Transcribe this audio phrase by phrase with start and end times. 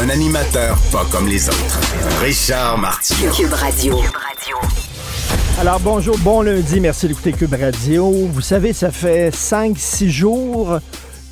[0.00, 1.80] Un animateur pas comme les autres.
[2.22, 3.32] Richard Martineau.
[3.32, 3.96] Cube Radio.
[5.58, 8.08] Alors bonjour, bon lundi, merci d'écouter Cube Radio.
[8.08, 10.78] Vous savez, ça fait 5-6 jours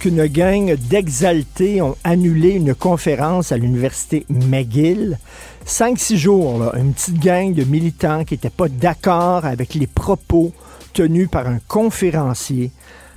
[0.01, 5.19] qu'une gang d'exaltés ont annulé une conférence à l'université McGill.
[5.65, 10.52] 5-6 jours, là, une petite gang de militants qui n'étaient pas d'accord avec les propos
[10.93, 12.73] tenus par un conférencier.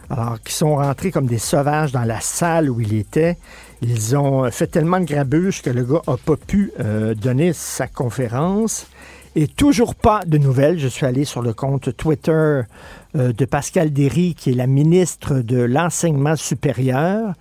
[0.10, 3.38] Alors, qui sont rentrés comme des sauvages dans la salle où il était.
[3.82, 7.88] Ils ont fait tellement de grabuge que le gars n'a pas pu euh, donner sa
[7.88, 8.88] conférence.
[9.36, 10.80] Et toujours pas de nouvelles.
[10.80, 15.36] Je suis allé sur le compte Twitter euh, de Pascal Derry, qui est la ministre
[15.36, 17.36] de l'Enseignement supérieur.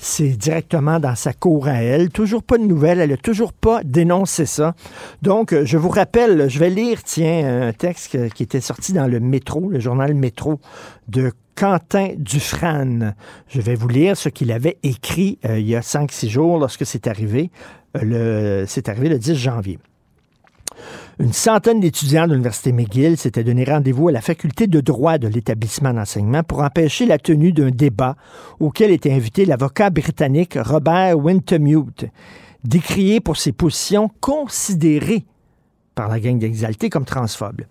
[0.00, 2.10] C'est directement dans sa cour à elle.
[2.10, 3.00] Toujours pas de nouvelles.
[3.00, 4.74] Elle n'a toujours pas dénoncé ça.
[5.22, 9.08] Donc, euh, je vous rappelle, je vais lire, tiens, un texte qui était sorti dans
[9.08, 10.60] le métro, le journal Métro
[11.08, 13.16] de Quentin Dufresne.
[13.48, 16.86] Je vais vous lire ce qu'il avait écrit euh, il y a 5-6 jours lorsque
[16.86, 17.50] c'est arrivé.
[17.96, 19.80] Euh, c'est arrivé le 10 janvier.
[21.20, 25.26] Une centaine d'étudiants de l'Université McGill s'étaient donné rendez-vous à la faculté de droit de
[25.26, 28.14] l'établissement d'enseignement pour empêcher la tenue d'un débat
[28.60, 32.06] auquel était invité l'avocat britannique Robert Wintermute,
[32.62, 35.24] décrié pour ses positions considérées
[35.96, 37.62] par la gang d'exaltés comme transphobes.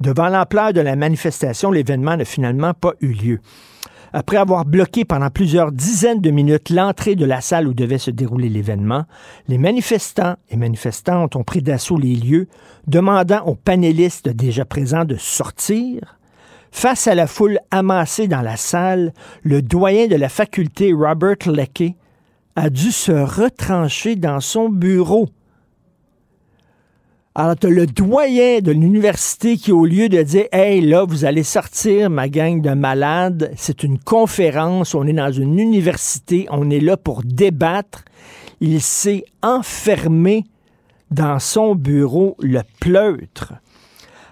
[0.00, 3.40] Devant l'ampleur de la manifestation, l'événement n'a finalement pas eu lieu.
[4.14, 8.10] Après avoir bloqué pendant plusieurs dizaines de minutes l'entrée de la salle où devait se
[8.10, 9.04] dérouler l'événement,
[9.48, 12.46] les manifestants et manifestantes ont pris d'assaut les lieux,
[12.86, 16.18] demandant aux panélistes déjà présents de sortir.
[16.70, 21.96] Face à la foule amassée dans la salle, le doyen de la faculté, Robert Leckie,
[22.54, 25.28] a dû se retrancher dans son bureau.
[27.34, 31.44] Alors, tu le doyen de l'université qui, au lieu de dire Hey, là, vous allez
[31.44, 36.80] sortir, ma gang de malades, c'est une conférence, on est dans une université, on est
[36.80, 38.04] là pour débattre,
[38.60, 40.44] il s'est enfermé
[41.10, 43.54] dans son bureau le pleutre.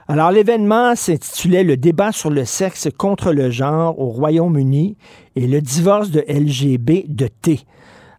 [0.07, 4.99] Alors, l'événement s'intitulait Le débat sur le sexe contre le genre au Royaume-Uni
[5.37, 7.61] et le divorce de LGB de T.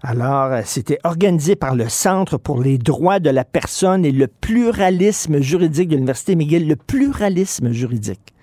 [0.04, 4.28] Alors, euh, c'était organisé par le Centre pour les droits de la personne et le
[4.28, 6.68] pluralisme juridique de l'Université McGill.
[6.68, 8.34] Le pluralisme juridique.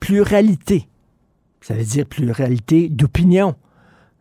[0.00, 0.88] Pluralité.
[1.62, 3.54] Ça veut dire pluralité d'opinion.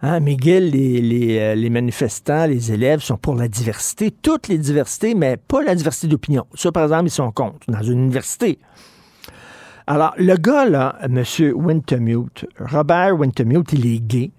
[0.03, 5.61] Hein, euh, les, manifestants, les élèves sont pour la diversité, toutes les diversités, mais pas
[5.61, 6.45] la diversité d'opinion.
[6.55, 8.57] Ça, par exemple, ils sont contre dans une université.
[9.85, 11.23] Alors, le gars, là, M.
[11.53, 14.31] Wintermute, Robert Wintermute, il est gay.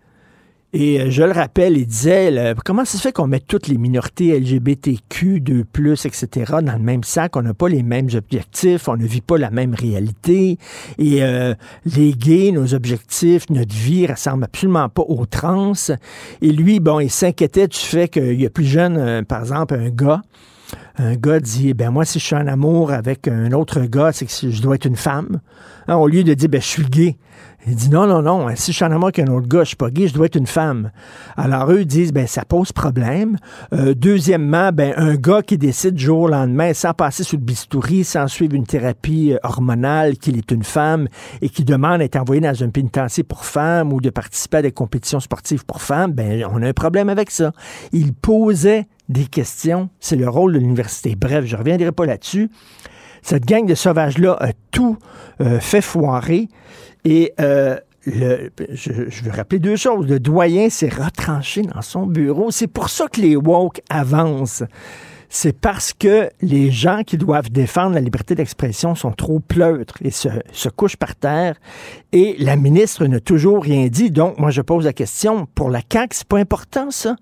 [0.75, 3.77] Et euh, je le rappelle, il disait comment ça se fait qu'on met toutes les
[3.77, 5.67] minorités LGBTQ, 2,
[6.05, 6.29] etc.,
[6.63, 7.37] dans le même sac?
[7.37, 10.59] On n'a pas les mêmes objectifs, on ne vit pas la même réalité.
[10.97, 15.73] Et euh, les gays, nos objectifs, notre vie ressemble absolument pas aux trans.
[16.41, 19.75] Et lui, bon, il s'inquiétait du fait qu'il y a plus jeune, euh, par exemple,
[19.75, 20.23] un gars.
[20.97, 24.25] Un gars dit, ben moi, si je suis en amour avec un autre gars, c'est
[24.25, 25.41] que je dois être une femme.
[25.87, 27.17] Hein, au lieu de dire, ben je suis gay.
[27.65, 29.69] Il dit non, non, non, si je suis en amour avec un autre gars, je
[29.69, 30.91] suis pas gay, je dois être une femme.
[31.37, 33.37] Alors eux disent, ben ça pose problème.
[33.73, 38.03] Euh, deuxièmement, ben un gars qui décide jour au lendemain, sans passer sous le bistouri,
[38.03, 41.07] sans suivre une thérapie euh, hormonale, qu'il est une femme
[41.41, 44.73] et qui demande d'être envoyé dans un pénitencier pour femmes ou de participer à des
[44.73, 47.53] compétitions sportives pour femmes, ben on a un problème avec ça.
[47.93, 49.89] Il posait des questions.
[50.01, 51.15] C'est le rôle de l'université.
[51.15, 52.51] Bref, je reviendrai pas là-dessus.
[53.23, 54.99] Cette gang de sauvages-là a tout
[55.41, 56.49] euh, fait foirer.
[57.05, 58.93] Et euh, le, je,
[59.23, 60.07] veux rappeler deux choses.
[60.07, 62.51] Le doyen s'est retranché dans son bureau.
[62.51, 64.65] C'est pour ça que les woke avancent.
[65.35, 70.11] C'est parce que les gens qui doivent défendre la liberté d'expression sont trop pleutres et
[70.11, 71.57] se, se couchent par terre.
[72.13, 74.11] Et la ministre n'a toujours rien dit.
[74.11, 77.17] Donc, moi, je pose la question, pour la CAQ, c'est pas important, ça?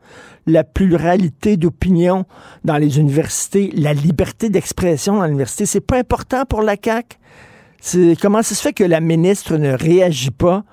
[0.44, 2.24] La pluralité d'opinion
[2.64, 7.16] dans les universités, la liberté d'expression dans l'université, c'est pas important pour la CAQ?
[8.20, 10.64] Comment ça se fait que la ministre ne réagit pas?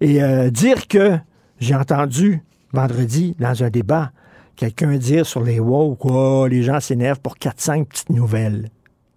[0.00, 1.18] Et euh, dire que
[1.60, 4.12] j'ai entendu vendredi dans un débat
[4.58, 8.70] quelqu'un dire sur les woke, oh, les gens s'énervent pour 4-5 petites nouvelles.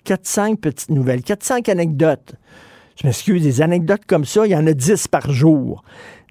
[0.06, 2.36] 4-5 petites nouvelles, 4-5 anecdotes.
[3.02, 5.84] Je m'excuse, des anecdotes comme ça, il y en a 10 par jour.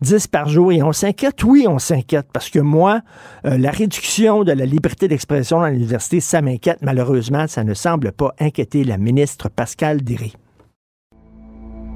[0.02, 0.70] 10 par jour.
[0.72, 1.42] Et on s'inquiète?
[1.42, 2.26] Oui, on s'inquiète.
[2.32, 3.00] Parce que moi,
[3.44, 6.78] euh, la réduction de la liberté d'expression dans l'université, ça m'inquiète.
[6.80, 10.34] Malheureusement, ça ne semble pas inquiéter la ministre Pascal Derry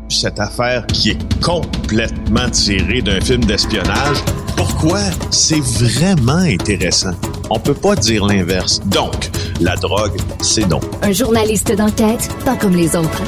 [0.09, 4.19] cette affaire qui est complètement tirée d'un film d'espionnage.
[4.57, 5.01] Pourquoi?
[5.31, 7.13] C'est vraiment intéressant?
[7.51, 8.81] On peut pas dire l'inverse.
[8.87, 9.31] Donc,
[9.61, 10.83] la drogue, c'est donc.
[11.03, 13.23] Un journaliste d'enquête, pas comme les autres.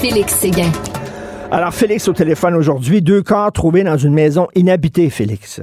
[0.00, 0.70] Félix Séguin.
[1.50, 5.60] Alors, Félix au téléphone aujourd'hui, deux corps trouvés dans une maison inhabitée, Félix.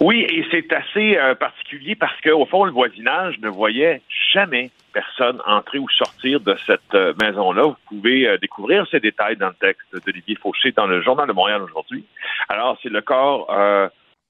[0.00, 4.00] Oui, et c'est assez euh, particulier parce qu'au fond, le voisinage ne voyait
[4.32, 7.64] jamais personne entrer ou sortir de cette euh, maison-là.
[7.64, 11.32] Vous pouvez euh, découvrir ces détails dans le texte d'Olivier Fauché dans le Journal de
[11.32, 12.04] Montréal aujourd'hui.
[12.48, 13.48] Alors, c'est le corps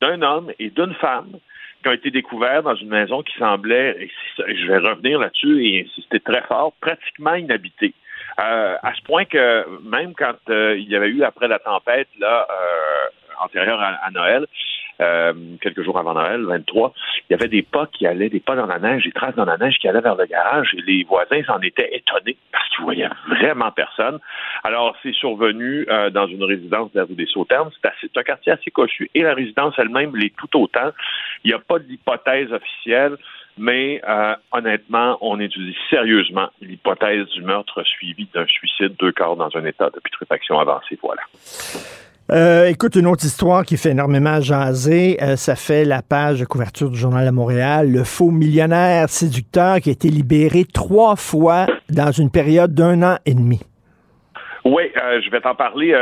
[0.00, 1.38] d'un homme et d'une femme
[1.82, 5.84] qui ont été découverts dans une maison qui semblait, et je vais revenir là-dessus et
[5.84, 7.94] insister très fort, pratiquement inhabitée.
[8.36, 12.46] à ce point que même quand il y avait eu après la tempête là
[13.40, 14.46] antérieure à Noël,
[15.00, 16.92] euh, quelques jours avant Noël, 23,
[17.28, 19.44] il y avait des pas qui allaient, des pas dans la neige, des traces dans
[19.44, 22.84] la neige qui allaient vers le garage et les voisins s'en étaient étonnés parce qu'ils
[22.84, 24.18] voyaient vraiment personne.
[24.64, 27.70] Alors, c'est survenu euh, dans une résidence de la rue des Sauternes.
[28.00, 30.90] C'est un quartier assez cochu et la résidence elle-même l'est tout autant.
[31.44, 33.16] Il n'y a pas d'hypothèse officielle
[33.58, 39.50] mais euh, honnêtement, on étudie sérieusement l'hypothèse du meurtre suivi d'un suicide, deux corps dans
[39.56, 40.98] un état de putréfaction avancée.
[41.02, 41.22] Voilà.
[42.30, 46.44] Euh, écoute, une autre histoire qui fait énormément jaser, euh, ça fait la page de
[46.44, 47.90] couverture du Journal de Montréal.
[47.90, 53.16] Le faux millionnaire séducteur qui a été libéré trois fois dans une période d'un an
[53.24, 53.60] et demi.
[54.66, 55.94] Oui, euh, je vais t'en parler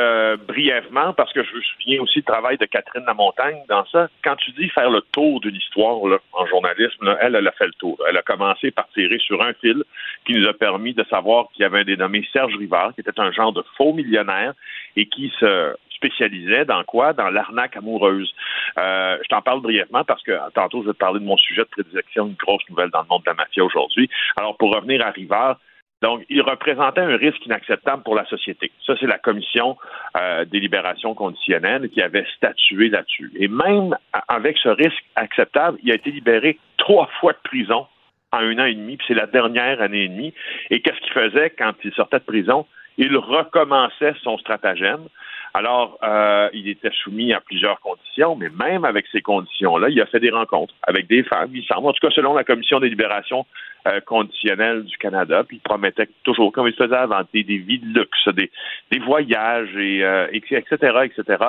[0.48, 4.08] brièvement parce que je me souviens aussi du travail de Catherine Lamontagne dans ça.
[4.24, 5.98] Quand tu dis faire le tour d'une histoire
[6.32, 7.96] en journalisme, elle, elle a fait le tour.
[8.08, 9.84] Elle a commencé par tirer sur un fil
[10.26, 13.20] qui nous a permis de savoir qu'il y avait un dénommé Serge Rivard, qui était
[13.20, 14.54] un genre de faux millionnaire
[14.96, 17.12] et qui se spécialisait dans quoi?
[17.12, 18.32] Dans l'arnaque amoureuse.
[18.78, 21.62] Euh, je t'en parle brièvement parce que tantôt, je vais te parler de mon sujet
[21.62, 24.08] de prédilection, une grosse nouvelle dans le monde de la mafia aujourd'hui.
[24.36, 25.58] Alors, pour revenir à Rivard,
[26.02, 28.70] donc, il représentait un risque inacceptable pour la société.
[28.86, 29.78] Ça, c'est la commission
[30.18, 33.32] euh, des libérations conditionnelles qui avait statué là-dessus.
[33.36, 33.96] Et même
[34.28, 37.86] avec ce risque acceptable, il a été libéré trois fois de prison
[38.32, 40.34] en un an et demi, puis c'est la dernière année et demie.
[40.70, 42.66] Et qu'est-ce qu'il faisait quand il sortait de prison?
[42.98, 45.08] Il recommençait son stratagème.
[45.56, 50.04] Alors, euh, il était soumis à plusieurs conditions, mais même avec ces conditions-là, il a
[50.04, 52.90] fait des rencontres avec des femmes, il semble, en tout cas selon la Commission des
[52.90, 53.46] libérations
[53.88, 57.98] euh, conditionnelles du Canada, puis il promettait toujours, comme il faisait avant, des, vies de
[57.98, 61.44] luxe, des, voyages, et, euh, etc., etc.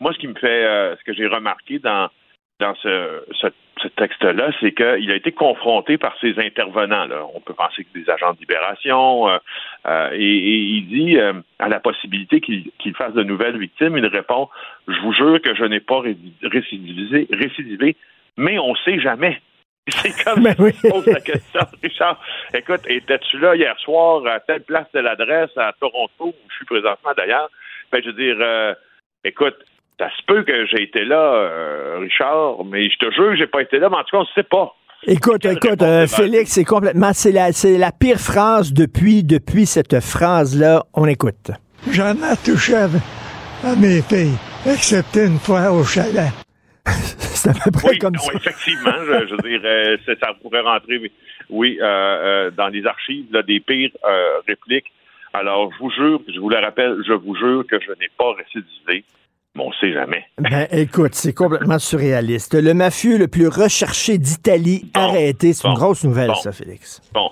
[0.00, 2.08] Moi, ce qui me fait, ce que j'ai remarqué dans
[2.62, 7.06] dans ce, ce, texte-là, c'est qu'il a été confronté par ses intervenants.
[7.06, 7.26] Là.
[7.34, 9.38] On peut penser que des agents de libération, euh,
[9.86, 14.48] euh, et, il dit euh, à la possibilité qu'il fasse de nouvelles victimes, il répond
[14.86, 16.00] Je vous jure que je n'ai pas
[16.42, 17.96] récidivisé, récidivé,
[18.36, 19.42] mais on ne sait jamais.
[19.88, 20.70] C'est comme ben oui.
[20.88, 22.20] pose la question, Richard.
[22.54, 26.66] Écoute, étais-tu là hier soir à telle place de l'adresse à Toronto, où je suis
[26.66, 27.50] présentement d'ailleurs?
[27.90, 28.76] Ben, je veux dire,
[29.24, 29.56] écoute,
[30.02, 33.46] ça se peut que j'ai été là, euh, Richard, mais je te jure que j'ai
[33.46, 34.74] pas été là, mais en tout cas, on ne sait pas.
[35.06, 40.00] Écoute, écoute, euh, Félix, c'est complètement, c'est la, c'est la pire phrase depuis, depuis cette
[40.00, 40.82] phrase-là.
[40.94, 41.52] On écoute.
[41.90, 42.88] J'en ai touché à,
[43.76, 46.32] mes filles, excepté une fois au chalet.
[46.86, 48.32] c'est à peu près comme ça.
[48.34, 51.12] Effectivement, je, veux dire, euh, ça pourrait rentrer,
[51.48, 53.90] oui, dans les archives des pires
[54.48, 54.92] répliques.
[55.32, 58.32] Alors, je vous jure, je vous le rappelle, je vous jure que je n'ai pas
[58.34, 59.04] récidivé
[59.58, 60.24] on ne sait jamais.
[60.38, 62.54] Ben, écoute, c'est complètement surréaliste.
[62.54, 65.52] Le mafieux le plus recherché d'Italie arrêté.
[65.52, 67.00] C'est une grosse nouvelle, ça, Félix.
[67.12, 67.30] Bon.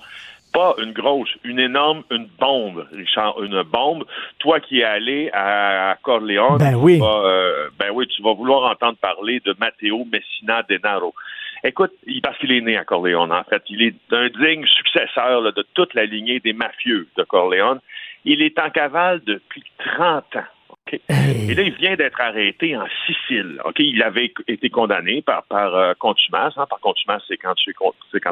[0.52, 4.04] Pas une grosse, une énorme, une bombe, Richard, une bombe.
[4.40, 6.98] Toi qui es allé à Corleone, ben oui.
[6.98, 11.14] Vas, euh, ben oui, tu vas vouloir entendre parler de Matteo Messina Denaro.
[11.62, 11.92] Écoute,
[12.24, 13.62] parce qu'il est né à Corleone, en fait.
[13.68, 17.78] Il est un digne successeur de toute la lignée des mafieux de Corleone.
[18.24, 19.62] Il est en cavale depuis
[19.96, 20.50] 30 ans.
[20.92, 23.60] Et là, il vient d'être arrêté en Sicile.
[23.78, 26.54] Il avait été condamné par euh, contumace.
[26.56, 26.66] Hein.
[26.68, 27.54] Par contumace, c'est quand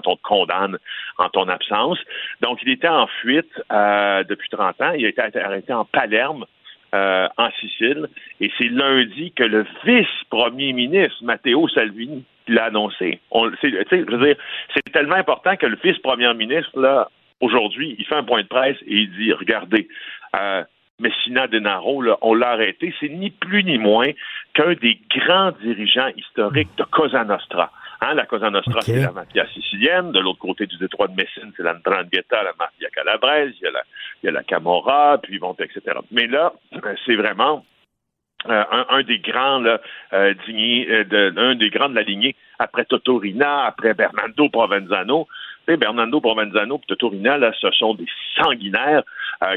[0.06, 0.78] on te condamne
[1.18, 1.98] en ton absence.
[2.40, 4.92] Donc, il était en fuite euh, depuis 30 ans.
[4.92, 6.44] Il a été arrêté en Palerme.
[6.94, 8.08] Euh, en Sicile,
[8.40, 13.20] et c'est lundi que le vice-premier ministre Matteo Salvini l'a annoncé.
[13.60, 17.10] c'est tellement important que le vice-premier ministre là
[17.42, 19.86] aujourd'hui, il fait un point de presse et il dit regardez,
[20.98, 22.94] Messina Denaro, là, on l'a arrêté.
[23.00, 24.10] C'est ni plus ni moins
[24.54, 27.70] qu'un des grands dirigeants historiques de Cosa Nostra.
[28.00, 30.12] Hein, la Cosa Nostra, c'est la mafia sicilienne.
[30.12, 33.54] De l'autre côté du détroit de Messine, c'est la Ndrangheta, la mafia calabraise.
[33.60, 33.82] Il y a la,
[34.22, 35.80] il y a la Camorra, puis bon, etc.
[36.12, 36.52] Mais là,
[37.06, 37.64] c'est vraiment
[38.46, 39.80] euh, un, des grands là,
[40.12, 45.26] euh, euh, de, un des grands de la lignée après Totorina, après Bernardo Provenzano.
[45.76, 48.06] Bernardo Provenzano et là, ce sont des
[48.36, 49.02] sanguinaires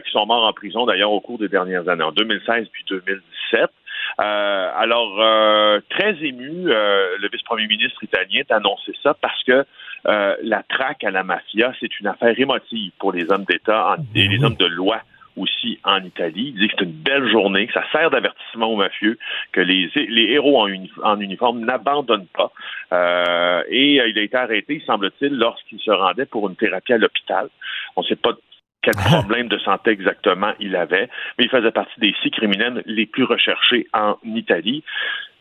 [0.03, 3.69] qui sont morts en prison d'ailleurs au cours des dernières années, en 2016 puis 2017.
[4.17, 9.65] alors, très ému, le vice-premier ministre italien a annoncé ça parce que
[10.05, 14.43] la traque à la mafia, c'est une affaire émotive pour les hommes d'État et les
[14.43, 15.01] hommes de loi
[15.37, 16.53] aussi en Italie.
[16.55, 19.17] Il dit que c'est une belle journée, que ça sert d'avertissement aux mafieux,
[19.51, 22.51] que les, les héros en, uniforme n'abandonnent pas.
[22.93, 26.97] Euh, et euh, il a été arrêté, semble-t-il, lorsqu'il se rendait pour une thérapie à
[26.97, 27.49] l'hôpital.
[27.95, 28.33] On ne sait pas
[28.81, 33.05] quel problème de santé exactement il avait, mais il faisait partie des six criminels les
[33.05, 34.83] plus recherchés en Italie.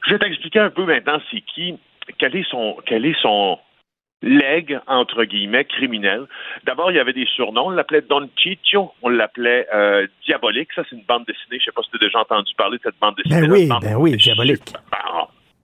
[0.07, 1.75] Je vais t'expliquer un peu maintenant c'est qui,
[2.19, 3.59] quel est son, quel est son,
[4.23, 6.27] legs, entre guillemets, criminel.
[6.65, 7.67] D'abord, il y avait des surnoms.
[7.67, 10.69] On l'appelait Don Ciccio, on l'appelait euh, Diabolique.
[10.75, 11.45] Ça, c'est une bande dessinée.
[11.51, 13.49] Je ne sais pas si tu as déjà entendu parler de cette bande dessinée.
[13.49, 14.63] Ben oui, ben oui, Diabolique.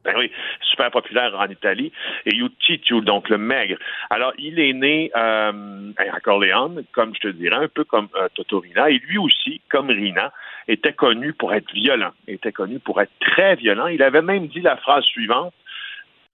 [0.05, 0.31] Ben oui,
[0.63, 1.91] super populaire en Italie.
[2.27, 3.77] Et Ciccio, donc le maigre.
[4.09, 8.29] Alors, il est né euh, à Corleone, comme je te dirais, un peu comme euh,
[8.35, 8.89] Totorina.
[8.89, 10.33] Et lui aussi, comme Rina,
[10.69, 13.89] était connu pour être violent, était connu pour être très violent.
[13.89, 15.53] Il avait même dit la phrase suivante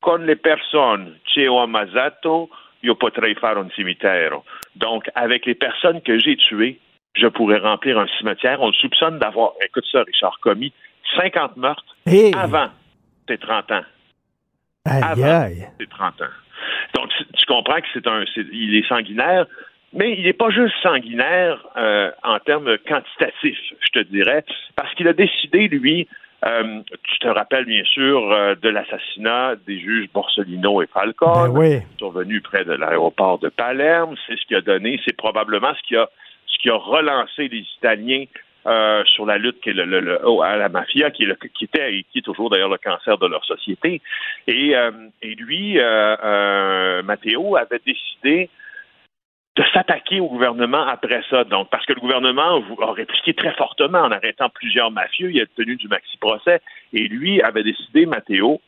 [0.02, 2.48] con le che ho ammazzato,
[2.80, 4.44] io potrei fare un cimitero.
[4.72, 6.80] Donc, avec les personnes que j'ai tuées,
[7.14, 8.60] je pourrais remplir un cimetière.
[8.60, 10.72] On le soupçonne d'avoir, écoute ça, Richard, commis
[11.16, 11.96] 50 meurtres
[12.36, 12.70] avant
[13.28, 13.84] tes 30 ans.
[14.84, 16.34] avant tes 30 ans.
[16.94, 19.46] Donc, tu comprends que c'est un, il est sanguinaire,
[19.92, 24.44] mais il n'est pas juste sanguinaire euh, en termes quantitatifs, je te dirais,
[24.74, 26.08] parce qu'il a décidé, lui,
[26.44, 31.82] euh, tu te rappelles bien sûr euh, de l'assassinat des juges Borsellino et Falcone, ben
[31.98, 34.16] survenu près de l'aéroport de Palerme.
[34.26, 36.08] C'est ce qui a donné, c'est probablement ce qui a,
[36.46, 38.24] ce qui a relancé les Italiens
[38.66, 41.64] euh, sur la lutte qui est le, oh, à la mafia, qui, est le, qui
[41.64, 44.00] était et qui est toujours d'ailleurs le cancer de leur société.
[44.48, 44.74] Et,
[45.22, 45.78] et lui,
[47.04, 48.50] Matteo, avait décidé
[49.56, 51.44] de s'attaquer au gouvernement après ça.
[51.44, 55.30] Donc, parce que le gouvernement a répliqué très fortement en arrêtant plusieurs mafieux.
[55.30, 56.60] Il a tenu du maxi-procès.
[56.94, 58.60] Et lui avait décidé, Matteo,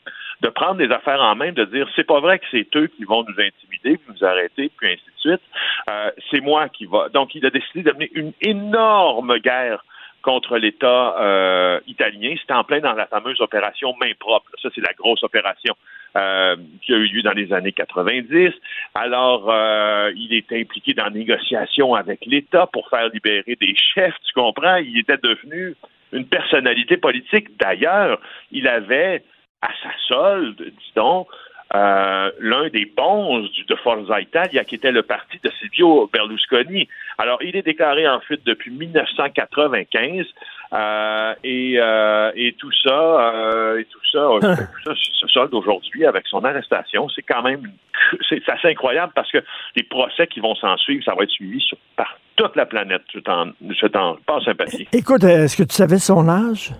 [0.43, 3.05] de prendre des affaires en main, de dire c'est pas vrai que c'est eux qui
[3.05, 5.43] vont nous intimider, nous arrêter, puis ainsi de suite.
[5.88, 7.09] Euh, c'est moi qui va.
[7.09, 9.83] Donc, il a décidé d'amener une énorme guerre
[10.21, 12.35] contre l'État euh, italien.
[12.41, 14.50] C'était en plein dans la fameuse opération main propre.
[14.61, 15.75] Ça, c'est la grosse opération
[16.16, 18.52] euh, qui a eu lieu dans les années 90.
[18.94, 24.14] Alors, euh, il était impliqué dans la négociation avec l'État pour faire libérer des chefs,
[24.26, 24.76] tu comprends?
[24.76, 25.75] Il était devenu
[26.12, 27.59] une personnalité politique.
[27.59, 28.21] D'ailleurs,
[28.52, 29.25] il avait
[29.61, 31.26] à sa solde, dis donc,
[31.75, 36.88] euh, l'un des bons de Forza Italia, qui était le parti de Silvio Berlusconi.
[37.18, 40.26] Alors, il est déclaré en fuite depuis 1995.
[40.75, 43.33] Euh, et, euh, et, tout ça,
[43.78, 44.57] et tout ça, hein.
[44.85, 47.09] tout ça se solde aujourd'hui avec son arrestation.
[47.09, 47.62] C'est quand même,
[48.28, 49.38] c'est assez incroyable parce que
[49.76, 53.02] les procès qui vont s'en suivre, ça va être suivi sur, par toute la planète.
[53.14, 54.88] Je t'en, je t'en passe sympathie.
[54.93, 56.73] Écoute, est-ce que tu savais son âge?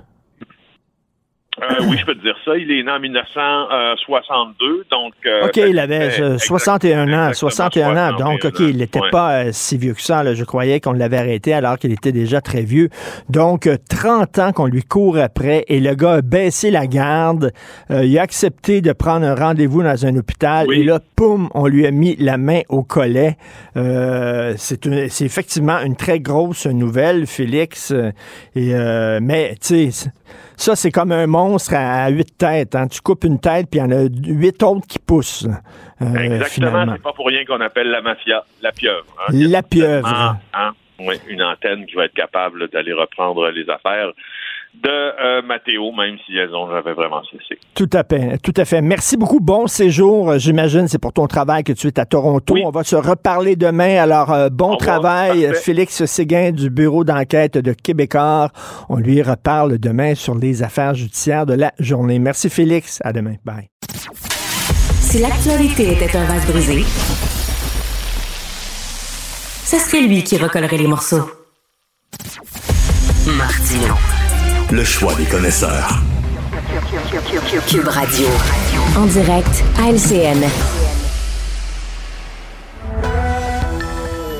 [1.63, 2.57] Euh, oui, je peux te dire ça.
[2.57, 5.13] Il est né en 1962, donc...
[5.25, 7.33] Euh, OK, il avait 61 ans.
[7.33, 10.35] 61 ans, donc, OK, il n'était pas euh, si vieux que ça.
[10.35, 12.89] Je croyais qu'on l'avait arrêté alors qu'il était déjà très vieux.
[13.29, 17.53] Donc, 30 ans qu'on lui court après et le gars a baissé la garde.
[17.91, 21.87] il a accepté de prendre un rendez-vous dans un hôpital et là, poum, on lui
[21.87, 23.37] a mis la main au collet.
[23.75, 24.87] c'est
[25.21, 27.93] effectivement une très grosse nouvelle, Félix.
[28.57, 28.75] Et,
[29.21, 30.11] mais, tu sais
[30.57, 32.75] ça, c'est comme un monstre à huit têtes.
[32.75, 32.89] Hein.
[32.89, 35.47] Tu coupes une tête, puis il y en a huit autres qui poussent.
[36.03, 36.87] Euh, Exactement.
[36.93, 39.05] C'est pas pour rien qu'on appelle la mafia la pieuvre.
[39.21, 39.33] Hein.
[39.33, 40.37] La pieuvre.
[40.55, 40.73] Hein,
[41.29, 44.13] une antenne qui va être capable d'aller reprendre les affaires
[44.83, 47.59] de euh, Mathéo, même si elles ont j'avais vraiment cessé.
[47.75, 48.83] Tout à fait, tout à fait.
[48.83, 49.41] Merci beaucoup.
[49.41, 50.39] Bon séjour.
[50.39, 52.57] J'imagine c'est pour ton travail que tu es à Toronto.
[52.65, 53.97] On va se reparler demain.
[53.97, 58.51] Alors euh, bon travail, Félix Séguin du bureau d'enquête de Québécois.
[58.89, 62.19] On lui reparle demain sur les affaires judiciaires de la journée.
[62.19, 63.01] Merci Félix.
[63.05, 63.35] À demain.
[63.45, 63.69] Bye.
[65.01, 66.83] Si l'actualité était un vase brisé,
[69.65, 71.31] ce serait lui qui recollerait les morceaux.
[73.27, 73.95] Martino
[74.75, 76.01] le choix des connaisseurs.
[77.69, 78.27] Cube Radio.
[78.99, 80.43] En direct à LCN.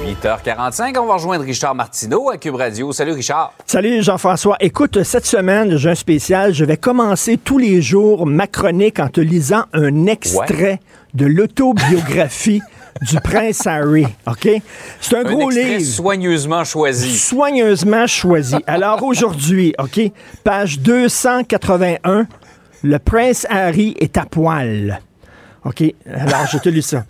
[0.05, 2.91] 8h45, on va rejoindre Richard Martineau à Cube Radio.
[2.93, 3.53] Salut Richard.
[3.67, 4.57] Salut Jean-François.
[4.59, 6.53] Écoute, cette semaine, j'ai un spécial.
[6.53, 10.81] Je vais commencer tous les jours ma chronique en te lisant un extrait
[11.15, 12.61] de l'autobiographie
[13.03, 14.07] du prince Harry.
[14.27, 14.49] OK?
[15.01, 15.81] C'est un, Un gros livre.
[15.81, 17.17] soigneusement choisi.
[17.17, 18.57] Soigneusement choisi.
[18.67, 20.01] Alors aujourd'hui, OK,
[20.45, 22.27] page 281,
[22.83, 25.01] le prince Harry est à poil.
[25.65, 25.83] OK,
[26.13, 27.05] alors je te lis ça.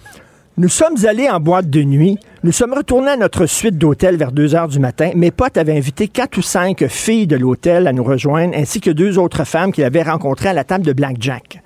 [0.56, 2.16] Nous sommes allés en boîte de nuit.
[2.44, 5.10] Nous sommes retournés à notre suite d'hôtel vers 2 heures du matin.
[5.16, 8.92] Mes potes avaient invité quatre ou cinq filles de l'hôtel à nous rejoindre, ainsi que
[8.92, 11.60] deux autres femmes qu'ils avaient rencontrées à la table de Blackjack.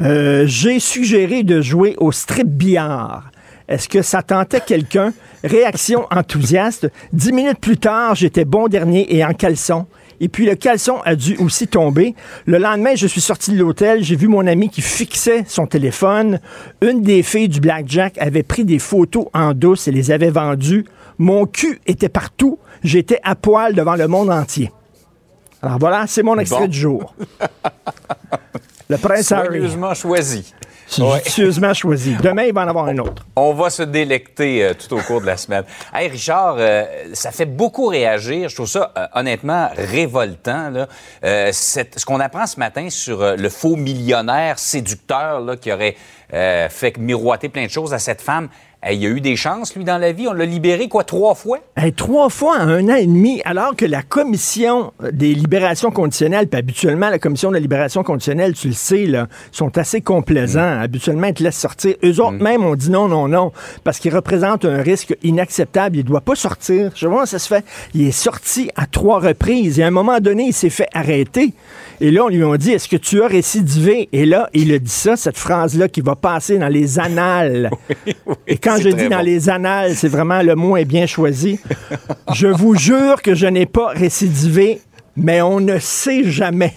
[0.00, 3.30] Euh, J'ai suggéré de jouer au strip billard.
[3.68, 5.12] Est-ce que ça tentait quelqu'un?
[5.42, 6.88] Réaction enthousiaste.
[7.12, 9.86] Dix minutes plus tard, j'étais bon dernier et en caleçon.
[10.20, 12.14] Et puis le caleçon a dû aussi tomber.
[12.46, 14.02] Le lendemain, je suis sorti de l'hôtel.
[14.02, 16.40] J'ai vu mon ami qui fixait son téléphone.
[16.80, 20.86] Une des filles du Blackjack avait pris des photos en douce et les avait vendues.
[21.18, 22.58] Mon cul était partout.
[22.82, 24.70] J'étais à poil devant le monde entier.
[25.60, 26.68] Alors voilà, c'est mon extrait Bon.
[26.68, 27.14] du jour.
[28.88, 29.60] Le prince Harry.
[30.86, 31.24] Soigneusement choisi.
[31.24, 32.16] Judicieusement choisi.
[32.22, 33.26] Demain, il va en avoir un autre.
[33.34, 35.64] On va se délecter euh, tout au cours de la semaine.
[35.92, 38.48] Hey Richard, euh, ça fait beaucoup réagir.
[38.48, 40.70] Je trouve ça euh, honnêtement révoltant.
[40.70, 40.88] Là.
[41.52, 45.96] Ce qu'on apprend ce matin sur le faux millionnaire séducteur là, qui aurait
[46.30, 48.48] fait miroiter plein de choses à cette femme.
[48.82, 50.28] Hey, il a eu des chances, lui, dans la vie?
[50.28, 51.58] On l'a libéré, quoi, trois fois?
[51.76, 56.46] Hey, trois fois en un an et demi, alors que la commission des libérations conditionnelles,
[56.46, 60.78] puis habituellement, la commission de la libération conditionnelle, tu le sais, là, sont assez complaisants.
[60.80, 61.96] Habituellement, ils te laissent sortir.
[62.04, 63.50] Eux autres, même, ont dit non, non, non,
[63.82, 65.96] parce qu'ils représentent un risque inacceptable.
[65.96, 66.92] Il ne doit pas sortir.
[66.94, 67.64] Je comment ça se fait.
[67.94, 69.80] Il est sorti à trois reprises.
[69.80, 71.54] Et à un moment donné, il s'est fait arrêter.
[72.00, 74.08] Et là, on lui a dit, est-ce que tu as récidivé?
[74.12, 77.70] Et là, il a dit ça, cette phrase-là qui va passer dans les annales.
[78.46, 79.24] Et quand je dis dans bon.
[79.24, 81.58] les annales, c'est vraiment le mot est bien choisi.
[82.34, 84.80] je vous jure que je n'ai pas récidivé,
[85.16, 86.74] mais on ne sait jamais.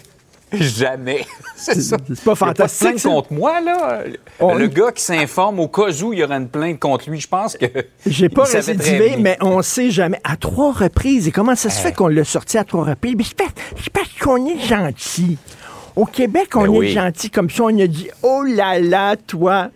[0.60, 1.26] Jamais.
[1.56, 1.98] C'est ça.
[2.08, 3.10] c'est pas Il y a fantastique, Pas de plainte ça?
[3.10, 4.04] contre moi, là.
[4.40, 7.20] On- Le gars qui s'informe au cas où il y aura une plainte contre lui,
[7.20, 7.66] je pense que.
[8.06, 10.20] J'ai pas récidivé, mais on sait jamais.
[10.24, 11.28] À trois reprises.
[11.28, 13.16] Et comment ça se fait qu'on l'a sorti à trois reprises?
[13.18, 15.38] Mais c'est parce, qu'on est gentil.
[15.96, 17.64] Au Québec, on Ben est gentil comme ça.
[17.64, 19.70] On a dit, oh là là, toi,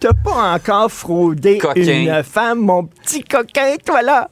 [0.00, 1.80] t'as pas encore fraudé Coquin.
[1.82, 4.28] une femme, mon petit coquin, toi là.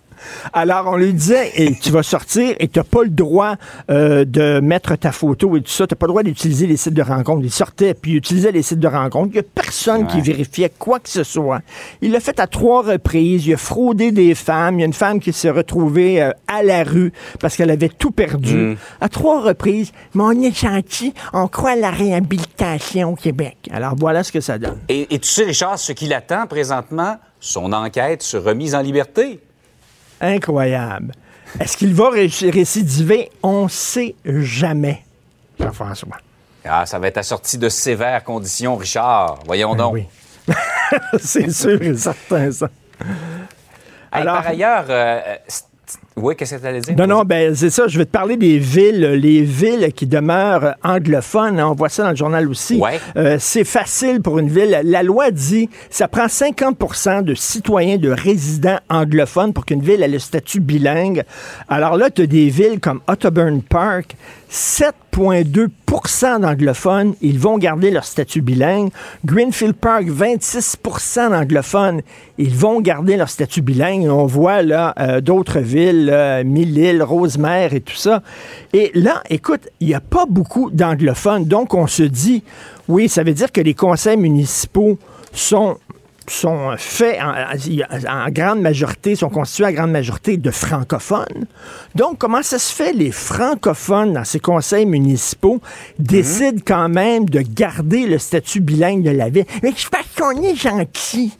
[0.52, 3.56] Alors, on lui disait, et tu vas sortir et tu n'as pas le droit
[3.90, 5.86] euh, de mettre ta photo et tout ça.
[5.86, 7.42] Tu n'as pas le droit d'utiliser les sites de rencontres.
[7.44, 9.30] Il sortait puis il utilisait les sites de rencontres.
[9.30, 11.60] Il n'y a personne qui vérifiait quoi que ce soit.
[12.00, 13.46] Il l'a fait à trois reprises.
[13.46, 14.78] Il a fraudé des femmes.
[14.78, 17.88] Il y a une femme qui s'est retrouvée euh, à la rue parce qu'elle avait
[17.88, 18.76] tout perdu.
[19.00, 19.92] À trois reprises.
[20.14, 21.12] Mais on est gentil.
[21.32, 23.56] On croit à la réhabilitation au Québec.
[23.72, 24.78] Alors, voilà ce que ça donne.
[24.88, 29.40] Et, et tu sais, Richard, ce qu'il attend présentement, son enquête sur remise en liberté.
[30.20, 31.12] Incroyable.
[31.60, 33.30] Est-ce qu'il va ré- récidiver?
[33.42, 35.02] On sait jamais.
[35.60, 36.16] Jean-François.
[36.64, 39.38] Ah, ça va être assorti de sévères conditions, Richard.
[39.46, 39.94] Voyons donc.
[39.94, 40.06] Ben
[40.48, 40.54] Oui.
[41.20, 42.68] C'est sûr et certain, ça.
[43.00, 45.36] Hey, Alors- par ailleurs, euh, euh,
[46.18, 46.96] oui, qu'est-ce que tu allais dire?
[46.96, 47.86] Non, non, ben c'est ça.
[47.88, 51.60] Je vais te parler des villes, les villes qui demeurent anglophones.
[51.60, 51.68] hein.
[51.70, 52.78] On voit ça dans le journal aussi.
[52.78, 52.98] Ouais.
[53.16, 54.80] Euh, c'est facile pour une ville.
[54.82, 60.08] La loi dit ça prend 50% de citoyens, de résidents anglophones pour qu'une ville ait
[60.08, 61.22] le statut bilingue.
[61.68, 64.16] Alors là, tu as des villes comme Otterburn Park,
[64.50, 68.90] 7,2% d'anglophones, ils vont garder leur statut bilingue.
[69.24, 70.76] Greenfield Park, 26
[71.30, 72.02] d'anglophones,
[72.38, 74.04] ils vont garder leur statut bilingue.
[74.04, 78.22] Et on voit là euh, d'autres villes, euh, Mille-Îles, Rosemère et tout ça.
[78.72, 81.44] Et là, écoute, il n'y a pas beaucoup d'anglophones.
[81.44, 82.42] Donc, on se dit,
[82.88, 84.98] oui, ça veut dire que les conseils municipaux
[85.32, 85.78] sont
[86.28, 91.46] sont faits en, en grande majorité, sont constitués en grande majorité de francophones.
[91.94, 95.60] Donc, comment ça se fait, les francophones dans ces conseils municipaux
[96.00, 99.46] décident quand même de garder le statut bilingue de la ville?
[99.62, 101.32] Mais c'est parce qu'on est gentil.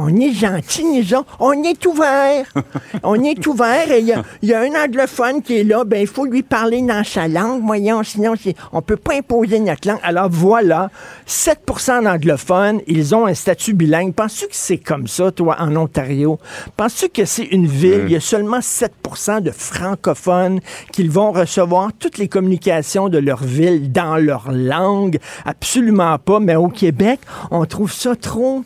[0.00, 1.36] On est gentil, nous autres.
[1.40, 2.46] On est ouvert.
[3.02, 5.82] On est ouvert et il y a, il y a un anglophone qui est là.
[5.84, 8.04] Ben, il faut lui parler dans sa langue, voyons.
[8.04, 8.34] Sinon,
[8.72, 9.98] on peut pas imposer notre langue.
[10.04, 10.90] Alors voilà,
[11.26, 14.14] 7% d'anglophones, ils ont un statut bilingue.
[14.14, 16.38] Penses-tu que c'est comme ça, toi, en Ontario?
[16.76, 20.60] Penses-tu que c'est une ville, il y a seulement 7% de francophones
[20.92, 25.18] qu'ils vont recevoir toutes les communications de leur ville dans leur langue?
[25.44, 26.38] Absolument pas.
[26.38, 27.18] Mais au Québec,
[27.50, 28.62] on trouve ça trop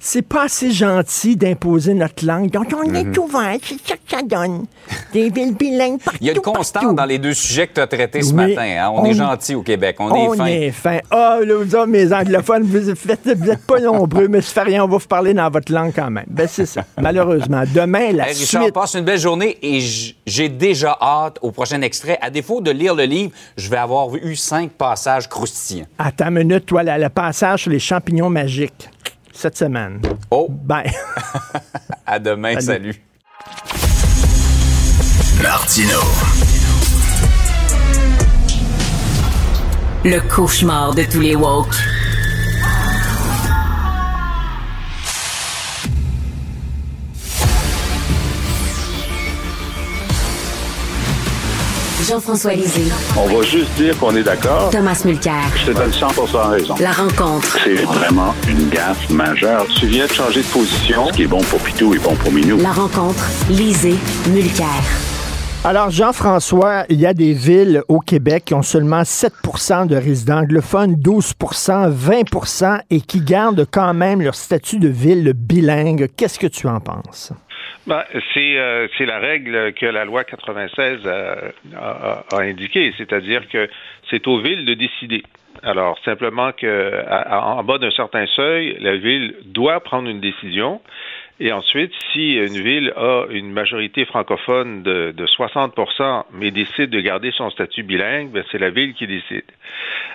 [0.00, 2.50] c'est pas assez gentil d'imposer notre langue.
[2.50, 3.18] Donc, on est Mhm.
[3.18, 4.66] ouvert, c'est ça que ça donne.
[5.12, 7.80] Des villes bilingues partout, Il y a une constante dans les deux sujets que tu
[7.80, 8.54] as traités ce Oui.
[8.54, 8.62] matin.
[8.62, 8.90] hein.
[8.94, 9.96] On, On- est gentil au Québec.
[9.98, 10.46] On, On est fin.
[10.46, 10.98] est fin.
[11.10, 14.98] Ah, là, vous autres, mes anglophones, vous n'êtes pas nombreux, mais fait rien, on va
[14.98, 16.24] vous parler dans votre langue quand même.
[16.28, 17.62] Ben, c'est ça, malheureusement.
[17.74, 18.74] Demain, la Hey, Richard, suite.
[18.74, 19.80] passe une belle journée et
[20.26, 22.18] j'ai déjà hâte au prochain extrait.
[22.20, 25.86] À défaut de lire le livre, je vais avoir eu cinq passages croustillants.
[25.98, 28.88] Attends une minute, toi, le passage sur les champignons magiques,
[29.38, 30.00] cette semaine.
[30.30, 30.82] Oh, Ben,
[32.06, 32.92] à demain, Salut.
[32.92, 33.02] salut.
[35.42, 36.00] Martino.
[40.04, 41.74] Le cauchemar de tous les woke.
[52.08, 54.70] Jean-François Lisée, On va juste dire qu'on est d'accord.
[54.70, 55.42] Thomas Mulcair.
[55.56, 56.06] Je te donne 100
[56.48, 56.74] raison.
[56.80, 57.58] La rencontre.
[57.62, 59.66] C'est vraiment une gaffe majeure.
[59.78, 61.08] Tu viens de changer de position.
[61.08, 62.56] Ce qui est bon pour Pitou est bon pour Minou.
[62.62, 63.22] La rencontre.
[63.50, 63.96] Lisée.
[64.30, 64.66] Mulcair.
[65.64, 70.38] alors, Jean-François, il y a des villes au Québec qui ont seulement 7% de résidents
[70.38, 76.08] anglophones, 12% 20% et qui gardent quand même leur statut de ville bilingue.
[76.16, 77.32] Qu'est-ce que tu en penses?
[77.88, 83.48] Ben, c'est euh, c'est la règle que la loi 96 a, a, a indiquée, c'est-à-dire
[83.48, 83.66] que
[84.10, 85.22] c'est aux villes de décider.
[85.62, 90.82] Alors simplement que à- en bas d'un certain seuil, la ville doit prendre une décision.
[91.40, 97.00] Et ensuite, si une ville a une majorité francophone de, de 60% mais décide de
[97.00, 99.44] garder son statut bilingue, ben, c'est la ville qui décide.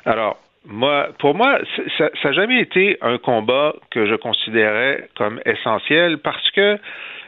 [0.05, 1.57] Alors, moi, pour moi,
[1.97, 6.77] ça n'a jamais été un combat que je considérais comme essentiel parce que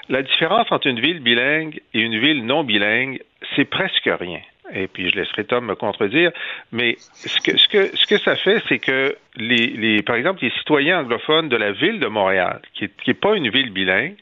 [0.09, 3.21] la différence entre une ville bilingue et une ville non bilingue,
[3.55, 4.41] c'est presque rien.
[4.73, 6.31] Et puis je laisserai Tom me contredire,
[6.71, 10.43] mais ce que ce que ce que ça fait, c'est que les, les par exemple
[10.43, 13.69] les citoyens anglophones de la ville de Montréal, qui est, qui est pas une ville
[13.71, 14.15] bilingue,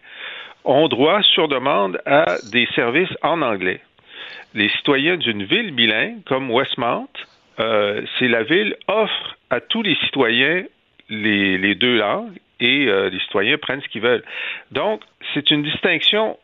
[0.66, 3.80] ont droit sur demande à des services en anglais.
[4.54, 7.10] Les citoyens d'une ville bilingue comme Westmount,
[7.60, 10.64] euh, c'est la ville offre à tous les citoyens
[11.10, 14.24] les, les deux langues et euh, les citoyens prennent ce qu'ils veulent.
[14.72, 15.02] Donc,
[15.34, 16.38] c'est une distinction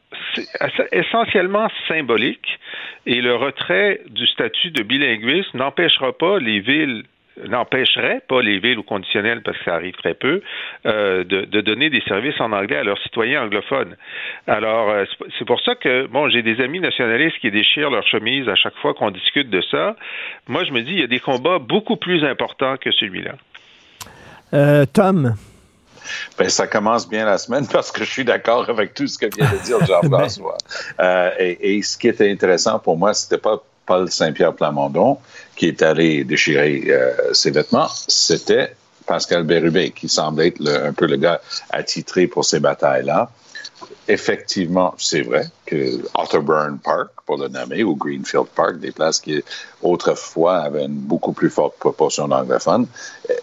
[0.91, 2.59] essentiellement symbolique
[3.05, 7.03] et le retrait du statut de bilinguisme n'empêchera pas les villes
[7.47, 10.41] n'empêcherait pas les villes au conditionnel, parce que ça arrive très peu,
[10.85, 13.95] euh, de, donner des services en anglais à leurs citoyens anglophones.
[14.47, 15.05] Alors, euh,
[15.37, 18.75] c'est pour ça que, bon, j'ai des amis nationalistes qui déchirent leur chemise à chaque
[18.77, 19.95] fois qu'on discute de ça.
[20.47, 23.35] Moi, je me dis, il y a des combats beaucoup plus importants que celui-là.
[24.93, 25.35] Tom?
[26.37, 29.27] Ben, ça commence bien la semaine parce que je suis d'accord avec tout ce que
[29.35, 30.57] vient de dire Jean-François.
[30.99, 35.17] euh, et, et, ce qui était intéressant pour moi, c'était pas Paul Saint-Pierre Plamondon
[35.55, 40.93] qui est allé déchirer euh, ses vêtements, c'était Pascal Bérubé qui semble être le, un
[40.93, 41.41] peu le gars
[41.71, 43.31] attitré pour ces batailles-là.
[44.07, 49.43] Effectivement, c'est vrai que Otterburn Park, pour le nommer, ou Greenfield Park, des places qui
[49.81, 52.87] autrefois avaient une beaucoup plus forte proportion d'anglophones,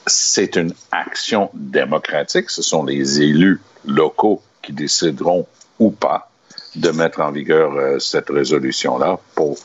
[0.06, 2.50] c'est une action démocratique.
[2.50, 5.46] Ce sont les élus locaux qui décideront
[5.78, 6.30] ou pas
[6.74, 9.56] de mettre en vigueur euh, cette résolution-là pour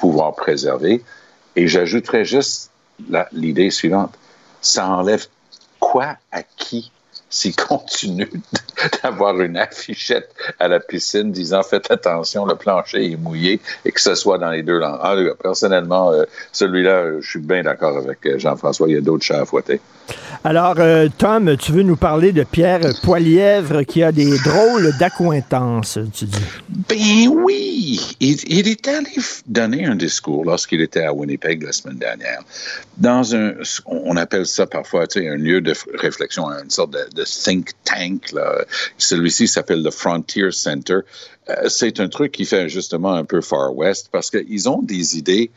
[0.00, 1.02] pouvoir préserver.
[1.56, 2.70] Et j'ajouterais juste
[3.32, 4.14] l'idée suivante.
[4.60, 5.26] Ça enlève
[5.80, 6.90] quoi à qui
[7.30, 8.30] s'il continue
[9.02, 14.00] d'avoir une affichette à la piscine disant faites attention, le plancher est mouillé et que
[14.00, 14.98] ce soit dans les deux langues.
[15.02, 18.88] Ah, personnellement, euh, celui-là, je suis bien d'accord avec euh, Jean-François.
[18.88, 19.80] Il y a d'autres chats à fouetter.
[20.44, 25.98] Alors, euh, Tom, tu veux nous parler de Pierre Poilièvre qui a des drôles d'accointances,
[26.14, 26.38] tu dis?
[26.88, 28.00] Ben oui!
[28.20, 29.10] Il, il est allé
[29.46, 32.40] donner un discours lorsqu'il était à Winnipeg la semaine dernière.
[32.96, 33.54] Dans un,
[33.86, 37.70] on appelle ça parfois, tu sais, un lieu de réflexion, une sorte de, de think
[37.84, 38.32] tank.
[38.32, 38.64] Là.
[38.96, 40.98] Celui-ci s'appelle le Frontier Center.
[41.48, 45.18] Euh, c'est un truc qui fait justement un peu Far West parce qu'ils ont des
[45.18, 45.50] idées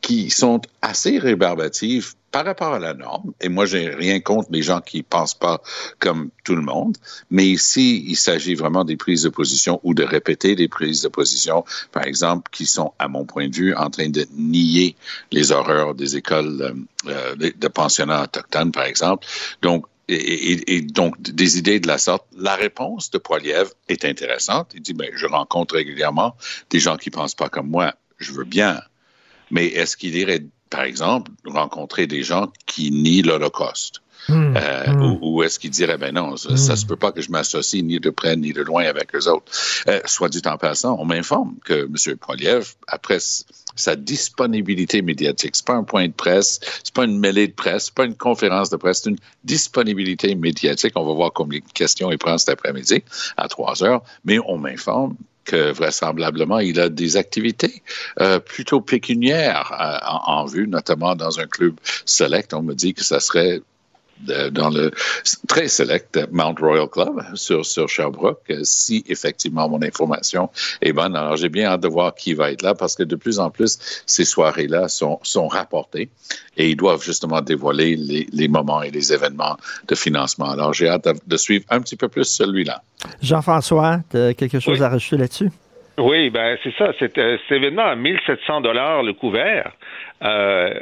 [0.00, 3.32] qui sont assez rébarbatives par rapport à la norme.
[3.40, 5.62] Et moi, j'ai rien contre les gens qui pensent pas
[5.98, 6.96] comme tout le monde.
[7.30, 11.08] Mais ici, il s'agit vraiment des prises de position ou de répéter des prises de
[11.08, 14.96] position, par exemple, qui sont, à mon point de vue, en train de nier
[15.32, 16.74] les horreurs des écoles
[17.06, 19.26] euh, de pensionnats autochtones, par exemple.
[19.62, 22.26] Donc, et, donc, des idées de la sorte.
[22.36, 24.72] La réponse de Poilievre est intéressante.
[24.74, 26.36] Il dit, ben, je rencontre régulièrement
[26.70, 27.94] des gens qui pensent pas comme moi.
[28.18, 28.80] Je veux bien.
[29.50, 34.00] Mais est-ce qu'il irait, par exemple, rencontrer des gens qui nient l'Holocauste?
[34.30, 37.30] Euh, ou, ou est-ce qu'il dirait, ben non, ça, ça se peut pas que je
[37.30, 39.52] m'associe ni de près ni de loin avec eux autres.
[39.88, 42.16] Euh, soit dit en passant, on m'informe que M.
[42.16, 43.18] Poiliev, après
[43.76, 47.86] sa disponibilité médiatique, c'est pas un point de presse, c'est pas une mêlée de presse,
[47.86, 50.92] c'est pas une conférence de presse, c'est une disponibilité médiatique.
[50.96, 53.02] On va voir combien de questions il prend cet après-midi
[53.36, 57.82] à 3 heures, mais on m'informe que vraisemblablement, il a des activités
[58.20, 62.52] euh, plutôt pécuniaires euh, en, en vue, notamment dans un club select.
[62.52, 63.62] On me dit que ça serait
[64.50, 64.90] dans le
[65.48, 70.50] très select Mount Royal Club sur, sur Sherbrooke, euh, si effectivement mon information
[70.80, 71.16] est bonne.
[71.16, 73.50] Alors, j'ai bien hâte de voir qui va être là parce que de plus en
[73.50, 76.08] plus, ces soirées-là sont, sont rapportées
[76.56, 80.50] et ils doivent justement dévoiler les, les moments et les événements de financement.
[80.50, 82.82] Alors, j'ai hâte de, de suivre un petit peu plus celui-là.
[83.22, 85.50] Jean-François, tu as quelque chose à rajouter là-dessus?
[85.98, 86.92] Oui, ben c'est ça.
[86.98, 89.72] Cet, euh, cet événement à 1700 dollars le couvert
[90.22, 90.74] euh,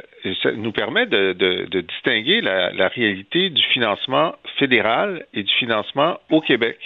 [0.43, 6.41] ça nous permet de, de- distinguer la, réalité du financement fédéral et du financement au
[6.41, 6.79] Québec.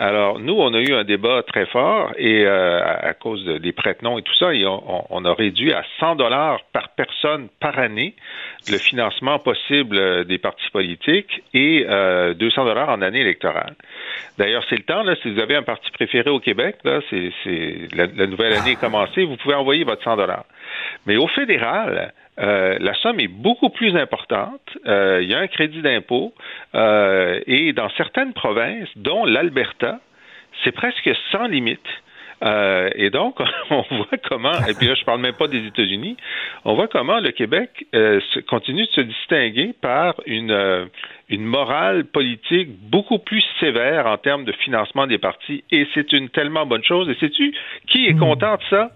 [0.00, 3.72] Alors, nous, on a eu un débat très fort et euh, à, cause de- des
[3.72, 4.50] prête-noms et tout ça,
[5.10, 8.14] on, a réduit à 100 dollars par personne par année
[8.70, 13.74] le financement possible euh, des partis politiques et euh, 200 dollars en année électorale.
[14.38, 17.32] D'ailleurs, c'est le temps, là, si vous avez un parti préféré au Québec, là, c'est,
[17.42, 20.44] c'est la, la nouvelle année est commencée, vous pouvez envoyer votre 100 dollars.
[21.06, 24.60] Mais au fédéral, euh, la somme est beaucoup plus importante.
[24.86, 26.32] Euh, il y a un crédit d'impôt
[26.74, 30.00] euh, et dans certaines provinces, dont l'Alberta,
[30.64, 31.80] c'est presque sans limite.
[32.44, 33.36] Euh, et donc,
[33.70, 36.16] on voit comment, et puis là, je parle même pas des États-Unis,
[36.64, 40.86] on voit comment le Québec euh, continue de se distinguer par une, euh,
[41.28, 45.64] une morale politique beaucoup plus sévère en termes de financement des partis.
[45.70, 47.08] Et c'est une tellement bonne chose.
[47.08, 47.54] Et sais-tu
[47.88, 48.90] qui est content de ça?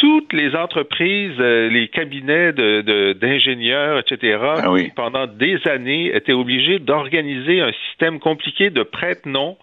[0.00, 4.38] Toutes les entreprises, euh, les cabinets de- de- d'ingénieurs, etc.,
[4.84, 9.58] qui, pendant des années, étaient obligés d'organiser un système compliqué de prête-nom,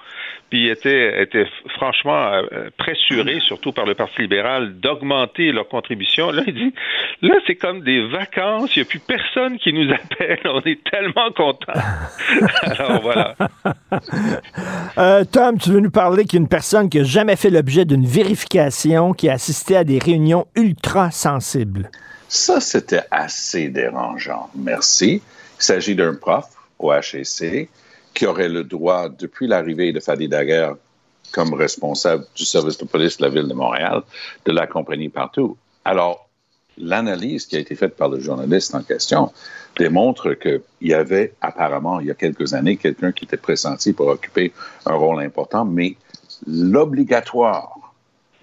[0.49, 6.31] puis étaient, étaient franchement euh, pressurés, surtout par le Parti libéral, d'augmenter leurs contributions.
[6.31, 6.73] Là, il dit,
[7.21, 10.79] là, c'est comme des vacances, il n'y a plus personne qui nous appelle, on est
[10.89, 11.73] tellement contents.
[12.61, 13.35] Alors voilà.
[14.97, 19.13] Euh, Tom, tu veux nous parler qu'une personne qui n'a jamais fait l'objet d'une vérification,
[19.13, 21.91] qui a assisté à des réunions ultra sensibles.
[22.27, 24.49] Ça, c'était assez dérangeant.
[24.55, 25.21] Merci.
[25.59, 26.45] Il s'agit d'un prof
[26.79, 27.69] au HEC
[28.17, 30.75] qui aurait le droit, depuis l'arrivée de Fadi Daguerre
[31.31, 34.01] comme responsable du service de police de la ville de Montréal,
[34.43, 35.55] de l'accompagner partout.
[35.85, 36.27] Alors,
[36.79, 39.31] l'analyse qui a été faite par le journaliste en question
[39.77, 44.07] démontre qu'il y avait apparemment, il y a quelques années, quelqu'un qui était pressenti pour
[44.07, 44.51] occuper
[44.87, 45.95] un rôle important, mais
[46.47, 47.93] l'obligatoire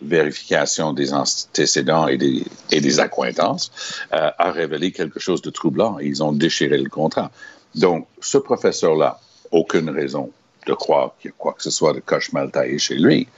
[0.01, 3.73] vérification des antécédents et des, et des accointances
[4.13, 7.33] euh, a révélé quelque chose de troublant ils ont déchiré le contrat.
[7.75, 9.19] Donc, ce professeur-là,
[9.55, 10.31] aucune raison
[10.67, 13.29] de croire qu'il y a quoi que ce soit de coche mal taillé chez lui.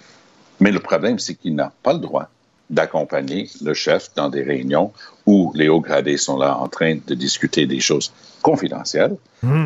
[0.61, 2.29] Mais le problème, c'est qu'il n'a pas le droit
[2.71, 4.93] d'accompagner le chef dans des réunions
[5.27, 9.17] où les hauts gradés sont là en train de discuter des choses confidentielles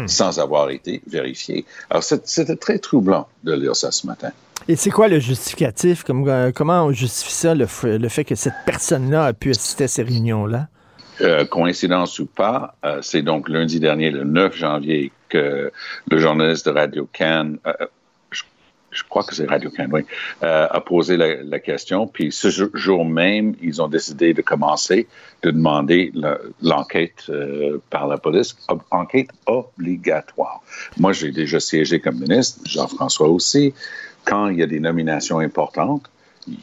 [0.06, 1.64] sans avoir été vérifiées.
[1.88, 4.30] Alors, c'était très troublant de lire ça ce matin.
[4.68, 6.02] Et c'est quoi le justificatif?
[6.02, 9.88] Comme, euh, comment on justifie ça, le fait que cette personne-là a pu assister à
[9.88, 10.68] ces réunions-là?
[11.22, 15.72] Euh, coïncidence ou pas, euh, c'est donc lundi dernier, le 9 janvier, que
[16.10, 17.72] le journaliste de Radio Can, euh,
[18.30, 18.42] je,
[18.90, 20.02] je crois que c'est Radio Can, oui,
[20.42, 22.06] euh, a posé la, question.
[22.06, 25.08] Puis ce jour- même, ils ont décidé de commencer,
[25.42, 26.12] de demander
[26.60, 28.56] l'enquête euh, par la police,
[28.90, 30.60] enquête obligatoire.
[30.98, 33.72] Moi, j'ai déjà siégé comme ministre, Jean-François aussi.
[34.24, 36.10] Quand il y a des nominations importantes,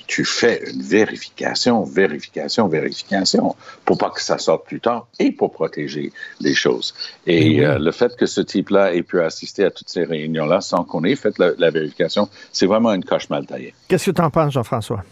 [0.08, 5.52] tu fais une vérification, vérification, vérification, pour pas que ça sorte plus tard et pour
[5.52, 6.94] protéger les choses.
[7.26, 10.84] Et euh, le fait que ce type-là ait pu assister à toutes ces réunions-là sans
[10.84, 13.74] qu'on ait fait la, la vérification, c'est vraiment une coche mal taillée.
[13.88, 15.04] Qu'est-ce que tu en penses, Jean-François?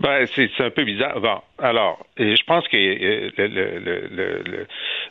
[0.00, 1.20] Ben, c'est c'est un peu bizarre.
[1.20, 4.66] Bon, alors, je pense que euh, le, le, le,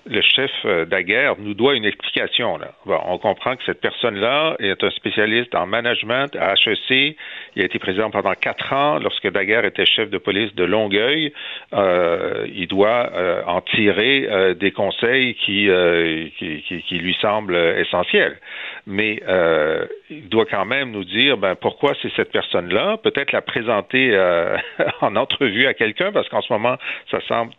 [0.05, 2.57] le, chef euh, Daguerre nous doit une explication.
[2.57, 2.71] Là.
[2.85, 7.15] On comprend que cette personne-là est un spécialiste en management à HEC.
[7.55, 8.99] Il a été président pendant quatre ans.
[8.99, 11.31] Lorsque Daguerre était chef de police de Longueuil,
[11.73, 17.55] euh, il doit euh, en tirer euh, des conseils qui, euh, qui, qui, lui semblent
[17.55, 18.37] essentiels.
[18.85, 19.21] Mais
[20.09, 22.97] il doit quand même nous dire ben, pourquoi c'est cette personne-là?
[22.97, 24.13] Peut-être la présenter
[25.01, 26.75] en entrevue à quelqu'un, parce qu'en ce moment,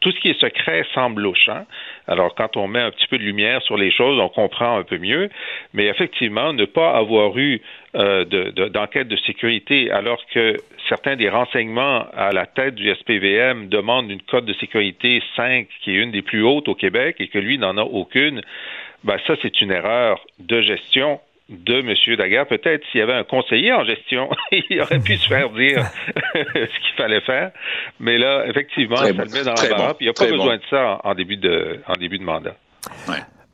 [0.00, 1.48] tout ce qui est secret semble louche.
[1.48, 1.64] hein.
[2.08, 4.82] Alors, quand on met un petit peu de lumière sur les choses, on comprend un
[4.82, 5.30] peu mieux.
[5.72, 7.60] Mais effectivement, ne pas avoir eu
[7.96, 10.56] euh, de- de- d'enquête de, sécurité, alors que
[10.88, 15.92] certains des renseignements à la tête du SPVM demandent une cote de sécurité 5, qui
[15.92, 18.42] est une des plus hautes au Québec, et que lui n'en a aucune.
[19.04, 22.16] ben ça, c'est une erreur de gestion de M.
[22.16, 22.46] Daguerre.
[22.46, 25.84] Peut-être s'il y avait un conseiller en gestion, il aurait pu se faire dire
[26.34, 27.52] ce qu'il fallait faire.
[28.00, 29.94] Mais là, effectivement, ça le met dans l'embarras.
[30.00, 32.56] il n'y a pas besoin de ça en, début de, en début de mandat.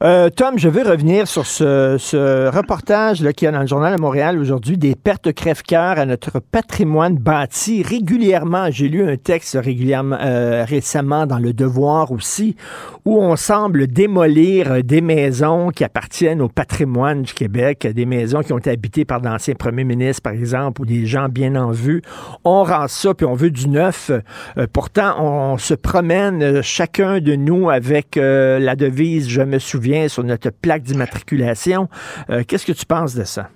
[0.03, 4.01] Euh, Tom, je veux revenir sur ce, reportage qu'il y a dans le Journal de
[4.01, 7.83] Montréal aujourd'hui, des pertes crève-cœur à notre patrimoine bâti.
[7.83, 12.57] Régulièrement, j'ai lu un texte régulièrement euh, récemment dans Le Devoir aussi,
[13.05, 18.55] où on semble démolir des maisons qui appartiennent au patrimoine du Québec, des maisons qui
[18.55, 22.01] ont été habitées par d'anciens premiers ministres, par exemple, ou des gens bien en vue.
[22.45, 24.11] On rend ça, puis on veut du neuf.
[24.11, 30.25] Euh, pourtant, on, se promène, chacun de nous, avec la devise «Je me souviens» sur
[30.25, 31.89] notre plaque d'immatriculation.
[32.31, 33.51] Euh, qu'est-ce que tu penses de ça?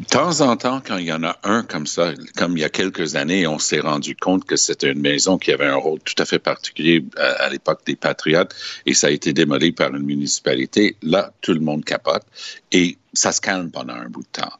[0.00, 2.64] De temps en temps, quand il y en a un comme ça, comme il y
[2.64, 6.00] a quelques années, on s'est rendu compte que c'était une maison qui avait un rôle
[6.00, 8.54] tout à fait particulier à, l'époque des Patriotes
[8.86, 10.96] et ça a été démoli par une municipalité.
[11.02, 12.24] Là, tout le monde capote
[12.72, 14.52] et ça se calme pendant un bout de temps.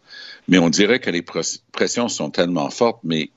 [0.46, 1.24] Mais on dirait que les
[1.72, 3.30] pressions sont tellement fortes, mais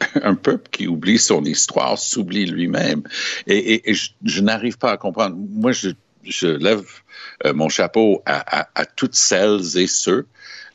[0.22, 3.02] un peuple qui oublie son histoire s'oublie lui-même.
[3.46, 5.36] Et, je n'arrive pas à comprendre.
[5.36, 5.90] Moi, je,
[6.28, 6.86] je lève
[7.44, 10.26] euh, mon chapeau à, toutes celles et ceux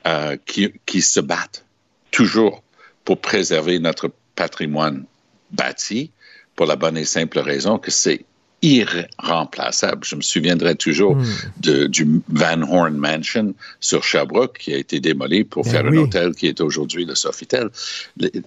[0.06, 1.66] euh, qui, qui se battent
[2.12, 2.64] toujours
[3.06, 5.06] pour préserver notre patrimoine
[5.52, 6.12] bâti
[6.56, 8.26] pour la bonne et simple raison que c'est
[8.64, 10.06] irremplaçable.
[10.06, 11.26] Je me souviendrai toujours hmm.
[11.60, 15.98] de, du Van Horn Mansion sur Sherbrooke qui a été démoli pour ben faire un
[15.98, 17.70] hôtel qui est aujourd'hui le Sofitel.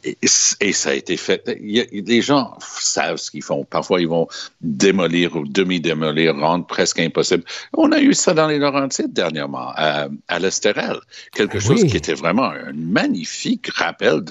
[0.03, 1.43] Et, ça a été fait.
[1.47, 3.65] les gens savent ce qu'ils font.
[3.65, 4.27] Parfois, ils vont
[4.63, 7.45] démolir ou demi-démolir, rendre presque impossible.
[7.75, 10.97] On a eu ça dans les Laurentides dernièrement, à, à l'Estérel.
[11.33, 14.23] Quelque chose qui était vraiment un magnifique rappel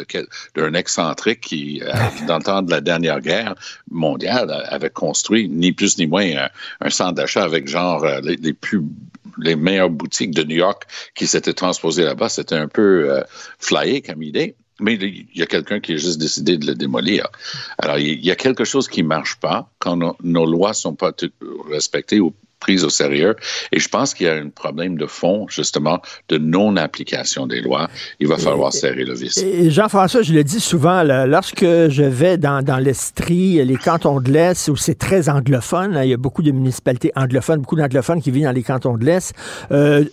[0.55, 1.93] d'un excentrique qui, euh,
[2.27, 3.53] dans le temps de la dernière guerre
[3.91, 6.25] mondiale, avait construit ni plus ni moins
[6.81, 8.81] un, centre d'achat avec genre euh, les, plus
[9.37, 10.83] les meilleures boutiques de New York
[11.13, 12.29] qui s'étaient transposées là-bas.
[12.29, 13.23] C'était un peu euh,
[13.59, 14.55] flyé comme idée.
[14.81, 17.29] Mais il y a quelqu'un qui a juste décidé de le démolir.
[17.77, 20.95] Alors, il y a quelque chose qui ne marche pas quand nos, lois ne sont
[20.95, 21.13] pas
[21.69, 22.19] respectées
[22.65, 23.35] prise au sérieux.
[23.71, 27.87] Et je pense qu'il y a un problème de fond, justement, de non-application des lois.
[28.19, 29.37] Il va falloir serrer le vis.
[29.37, 34.31] Et Jean-François, je le dis souvent, lorsque je vais dans, dans l'Estrie, les cantons de
[34.31, 38.31] l'Est, où c'est très anglophone, il y a beaucoup de municipalités anglophones, beaucoup d'anglophones qui
[38.31, 39.35] vivent dans les cantons de l'Est,
[39.71, 40.05] euh,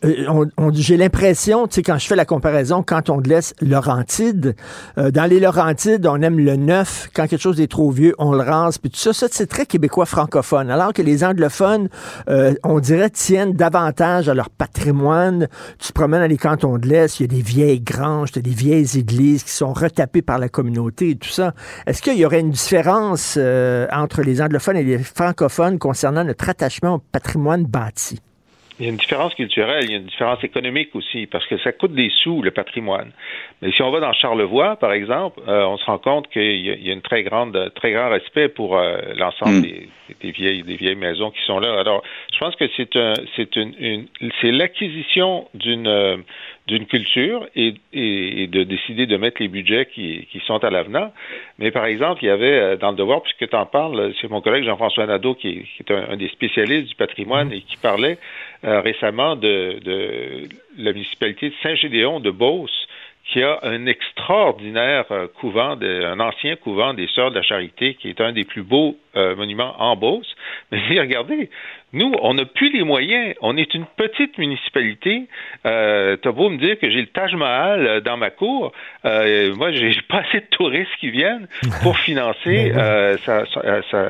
[0.75, 4.57] j'ai l'impression, tu sais, quand je fais la comparaison, canton de l'Est, Laurentide,
[4.99, 7.09] euh, dans les Laurentides, on aime le neuf.
[7.15, 8.77] Quand quelque chose est trop vieux, on le rase.
[8.77, 10.71] Puis tout ça, ça c'est très québécois francophone.
[10.71, 11.89] Alors que les anglophones,
[12.29, 15.49] euh, euh, on dirait, tiennent davantage à leur patrimoine.
[15.79, 18.43] Tu te promènes dans les cantons de l'Est, il y a des vieilles granges, des
[18.51, 21.55] vieilles églises qui sont retapées par la communauté et tout ça.
[21.87, 26.49] Est-ce qu'il y aurait une différence euh, entre les anglophones et les francophones concernant notre
[26.49, 28.21] attachement au patrimoine bâti?
[28.83, 31.57] Il y a une différence culturelle, il y a une différence économique aussi, parce que
[31.59, 33.13] ça coûte des sous, le patrimoine.
[33.61, 36.91] Mais si on va dans Charlevoix, par exemple, euh, on se rend compte qu'il y,
[36.91, 39.63] a une très grande, très grand respect pour euh, l'ensemble mm.
[40.21, 41.79] des, vieilles, des vieilles maisons qui sont là.
[41.79, 42.03] Alors,
[42.35, 44.09] je pense que c'est un, c'est une,
[44.41, 46.17] c'est l'acquisition d'une euh,
[46.69, 51.13] d'une culture et, et, de décider de mettre les budgets qui, qui sont à l'avenant.
[51.59, 54.41] Mais par exemple, il y avait dans le devoir, puisque tu en parles, c'est mon
[54.41, 57.53] collègue Jean-François Nadeau qui, est un, des spécialistes du patrimoine mm.
[57.53, 58.17] et qui parlait
[58.63, 60.49] récemment de, de
[60.79, 62.87] la municipalité de Saint-Gédéon de Beauce
[63.33, 68.09] qui a un extraordinaire euh, couvent, un ancien couvent des Sœurs de la Charité, qui
[68.09, 70.35] est un des plus beaux euh, monuments en Beauce.
[70.71, 71.51] Mais regardez,
[71.93, 73.35] nous, on n'a plus les moyens.
[73.43, 75.27] On est une petite municipalité.
[75.67, 78.73] Euh, T'as beau me dire que j'ai le Taj Mahal euh, dans ma cour.
[79.05, 81.49] Euh, moi, j'ai pas assez de touristes qui viennent
[81.83, 83.45] pour financer ben euh, ça,
[83.91, 84.07] ça,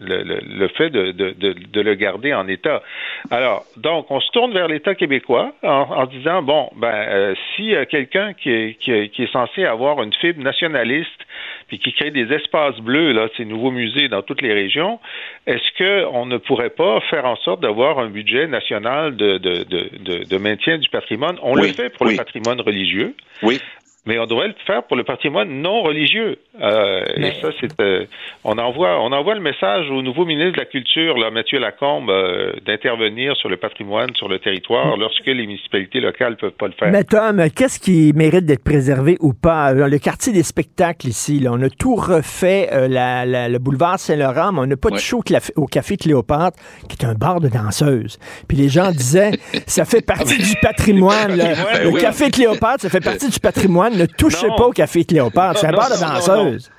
[0.00, 2.82] le, le, fait de, de, de, de, le garder en état.
[3.30, 7.74] Alors, donc, on se tourne vers l'État québécois en, en, disant, bon, ben, euh, si
[7.90, 11.26] quelqu'un qui, qui, qui est censé avoir une fibre nationaliste
[11.68, 15.00] puis qui crée des espaces bleus, là, ces nouveaux musées dans toutes les régions,
[15.46, 20.24] est-ce qu'on ne pourrait pas faire en sorte d'avoir un budget national de, de, de,
[20.24, 21.36] de, maintien du patrimoine?
[21.42, 23.14] On le fait pour le patrimoine religieux.
[23.42, 23.60] Oui
[24.06, 26.38] mais on devrait le faire pour le patrimoine non religieux.
[26.62, 28.06] Euh, et ça, c'est euh,
[28.44, 32.08] on envoie on envoie le message au nouveau ministre de la Culture, là, Mathieu Lacombe,
[32.08, 36.72] euh, d'intervenir sur le patrimoine sur le territoire lorsque les municipalités locales peuvent pas le
[36.72, 36.90] faire.
[36.90, 39.72] Mais Tom, qu'est-ce qui mérite d'être préservé ou pas?
[39.72, 44.60] Le quartier des spectacles ici, là, on a tout refait la, le boulevard Saint-Laurent, mais
[44.60, 45.22] on n'a pas de show
[45.56, 48.18] au café Cléopâtre, qui est un bar de danseuses.
[48.48, 49.32] Puis les gens disaient,
[49.66, 51.36] ça fait partie du patrimoine.
[51.36, 55.60] le café Cléopâtre, ça fait partie du patrimoine ne touchez pas au Café Cléopâtre.
[55.60, 56.70] C'est un bar de danseuse.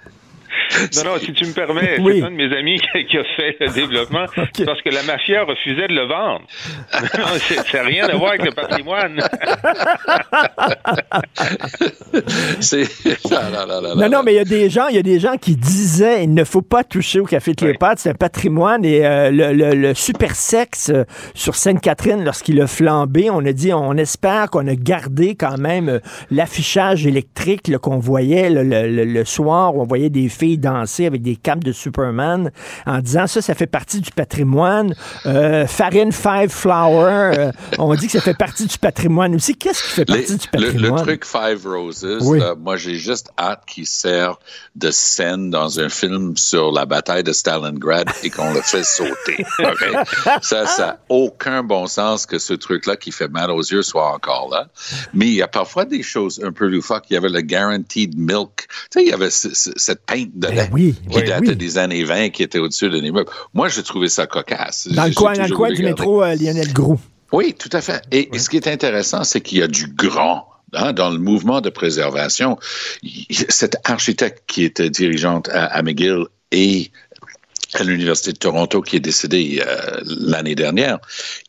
[0.98, 2.20] Non, non, si tu me permets, Oui.
[2.20, 4.26] c'est un de mes amis qui, a fait le développement
[4.66, 6.42] parce que la mafia refusait de le vendre.
[7.18, 7.26] Non,
[7.72, 9.20] Ça n'a rien à voir avec le patrimoine.
[12.60, 12.88] C'est.
[13.32, 15.00] Ah, là, là, là, là, Non, non, mais il y a des gens, il y
[15.00, 18.14] a des gens qui disaient il ne faut pas toucher au café Cléopâtre, c'est un
[18.16, 21.04] patrimoine et euh, le, le- le super sexe euh,
[21.34, 25.90] sur Sainte-Catherine lorsqu'il a flambé, on a dit on espère qu'on a gardé quand même
[25.90, 26.00] euh,
[26.32, 30.57] l'affichage électrique là, qu'on voyait le, le- le- le soir où on voyait des filles
[30.58, 32.52] danser avec des capes de Superman
[32.86, 34.94] en disant ça, ça fait partie du patrimoine.
[35.26, 39.56] Euh, Farine Five Flower, euh, on dit que ça fait partie du patrimoine aussi.
[39.56, 40.96] Qu'est-ce qui fait Les- partie du patrimoine?
[40.96, 42.40] le truc Five Roses, Oui.
[42.40, 44.38] là, moi j'ai juste hâte qu'il sert
[44.76, 49.46] de scène dans un film sur la bataille de Stalingrad et qu'on le fait sauter.
[50.42, 54.12] Ça, ça n'a aucun bon sens que ce truc-là qui fait mal aux yeux soit
[54.14, 54.68] encore là.
[55.14, 57.06] Mais il y a parfois des choses un peu loufoques.
[57.10, 58.68] Il y avait le Guaranteed Milk.
[58.68, 61.50] Tu sais, il y avait ce- ce- cette pinte de Ben oui, qui ben datait
[61.50, 61.56] oui.
[61.56, 63.30] des années 20 qui était au-dessus d'un immeuble.
[63.54, 64.88] Moi, j'ai trouvé ça cocasse.
[64.90, 67.00] Dans le coin, dans le coin du métro euh, Lionel Groux.
[67.32, 68.02] Oui, tout à fait.
[68.12, 70.48] Et, et ce qui est intéressant, c'est qu'il y a du grand.
[70.74, 72.58] hein, dans le mouvement de préservation,
[73.50, 76.92] cette architecte qui était dirigeante à, à McGill et
[77.74, 81.00] à l'Université de Toronto, qui est décédée euh, l'année dernière,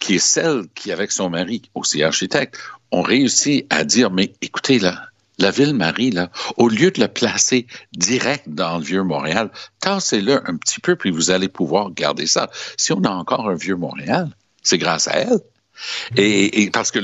[0.01, 2.57] qui est celle qui, avec son mari, aussi architecte,
[2.90, 5.01] ont réussi à dire, mais écoutez, là,
[5.39, 7.66] la ville Marie, là, au lieu de le placer
[7.97, 12.51] direct dans le vieux Montréal, tassez-le un petit peu, puis vous allez pouvoir garder ça.
[12.76, 14.30] Si on a encore un vieux Montréal,
[14.62, 15.41] c'est grâce à elle.
[16.16, 16.99] Et, parce que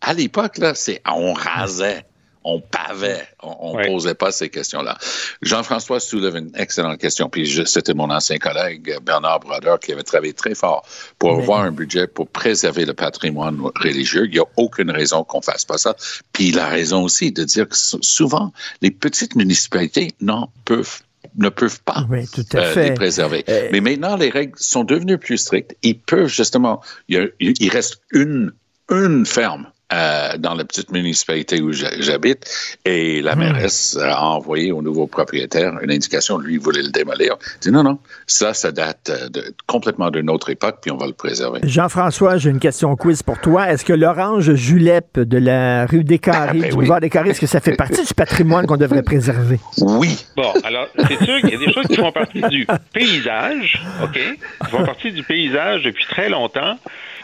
[0.00, 2.04] à l'époque, là, c'est on rasait,
[2.48, 3.86] on pavait, on, Ouais.
[3.88, 4.96] posait pas ces questions-là.
[5.42, 10.32] Jean-François soulève une excellente question, puis c'était mon ancien collègue Bernard Brodeur qui avait travaillé
[10.32, 10.86] très fort
[11.18, 14.26] pour avoir un budget pour préserver le patrimoine religieux.
[14.26, 15.96] Il n'y a aucune raison qu'on fasse pas ça.
[16.32, 21.00] Puis il a raison aussi de dire que sou- souvent les petites municipalités n'en peuvent
[21.38, 22.84] ne peuvent pas Oui, tout à euh, fait.
[22.90, 23.44] les préserver.
[23.48, 25.76] Euh, Mais maintenant, les règles sont devenues plus strictes.
[25.82, 28.52] Ils peuvent justement, il, a- il reste une,
[28.90, 32.44] une ferme euh, dans la petite municipalité où j'ha- j'habite
[32.84, 33.38] et la Hmm.
[33.40, 36.38] mairesse a envoyé au nouveau propriétaire une indication.
[36.38, 37.36] Lui, il voulait le démolir.
[37.56, 40.96] Il dit non, non, ça, ça date euh, de, complètement d'une autre époque, puis on
[40.96, 41.60] va le préserver.
[41.62, 43.70] Jean-François, j'ai une question quiz pour toi.
[43.70, 46.74] Est-ce que l'orange julep de la rue des Carrés, Ah, ben du oui.
[46.74, 49.60] boulevard des Carrés, est-ce que ça fait partie du patrimoine qu'on devrait préserver?
[49.80, 53.80] Oui, Bon, alors, c'est sûr qu'il y a des choses qui font partie du paysage,
[54.02, 54.18] OK?
[54.64, 56.78] Qui font partie du paysage depuis très longtemps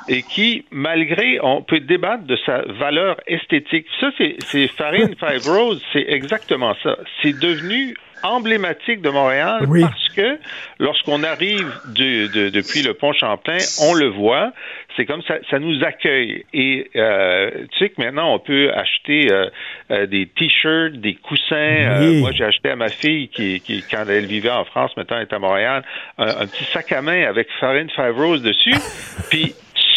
[0.08, 3.86] et qui, malgré, on peut débattre de sa valeur esthétique.
[4.00, 6.96] Ça, c'est, Farine Five Rose, c'est exactement ça.
[7.22, 7.94] C'est devenu
[8.24, 9.80] emblématique de Montréal Oui.
[9.80, 10.38] parce que
[10.78, 14.52] lorsqu'on arrive de- de- depuis le pont Champlain, on le voit,
[14.96, 16.44] c'est comme ça, ça nous accueille.
[16.54, 19.48] Et euh, tu sais que maintenant, on peut acheter euh,
[19.90, 21.56] euh, des t-shirts, des coussins.
[21.56, 22.20] Euh, Oui.
[22.20, 25.22] moi, j'ai acheté à ma fille, qui, qui, quand elle vivait en France, maintenant elle
[25.28, 25.82] est à Montréal,
[26.18, 28.74] un, un petit sac à main avec Farine Five Rose dessus.
[29.30, 29.52] Puis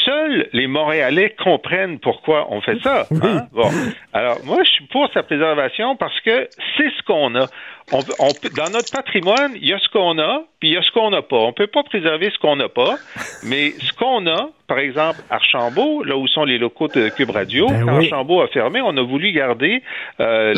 [0.05, 3.07] seuls les Montréalais comprennent pourquoi on fait ça.
[3.23, 3.47] hein?
[3.51, 3.69] Bon,
[4.13, 6.47] alors moi, je suis pour sa préservation parce que
[6.77, 7.47] c'est ce qu'on a.
[7.91, 10.77] On, on peut- dans notre patrimoine, il y a ce qu'on a, puis il y
[10.77, 11.36] a ce qu'on n'a pas.
[11.38, 12.95] On peut pas préserver ce qu'on n'a pas,
[13.43, 17.67] mais ce qu'on a, par exemple, Archambault, là où sont les locaux de Cube Radio,
[17.67, 18.05] Ben quand oui.
[18.05, 19.83] Archambault a fermé, on a voulu garder
[20.19, 20.53] euh,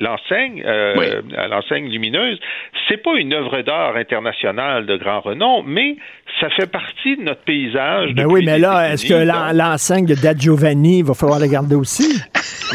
[0.00, 1.06] l'enseigne, euh, Oui.
[1.48, 2.40] l'enseigne lumineuse.
[2.88, 5.94] C'est pas une œuvre d'art internationale de grand renom, mais
[6.40, 8.10] ça fait partie de notre paysage.
[8.14, 11.76] Ben oui, mais là, est-ce que l'enseigne de Da Giovanni, il va falloir la garder
[11.76, 12.20] aussi?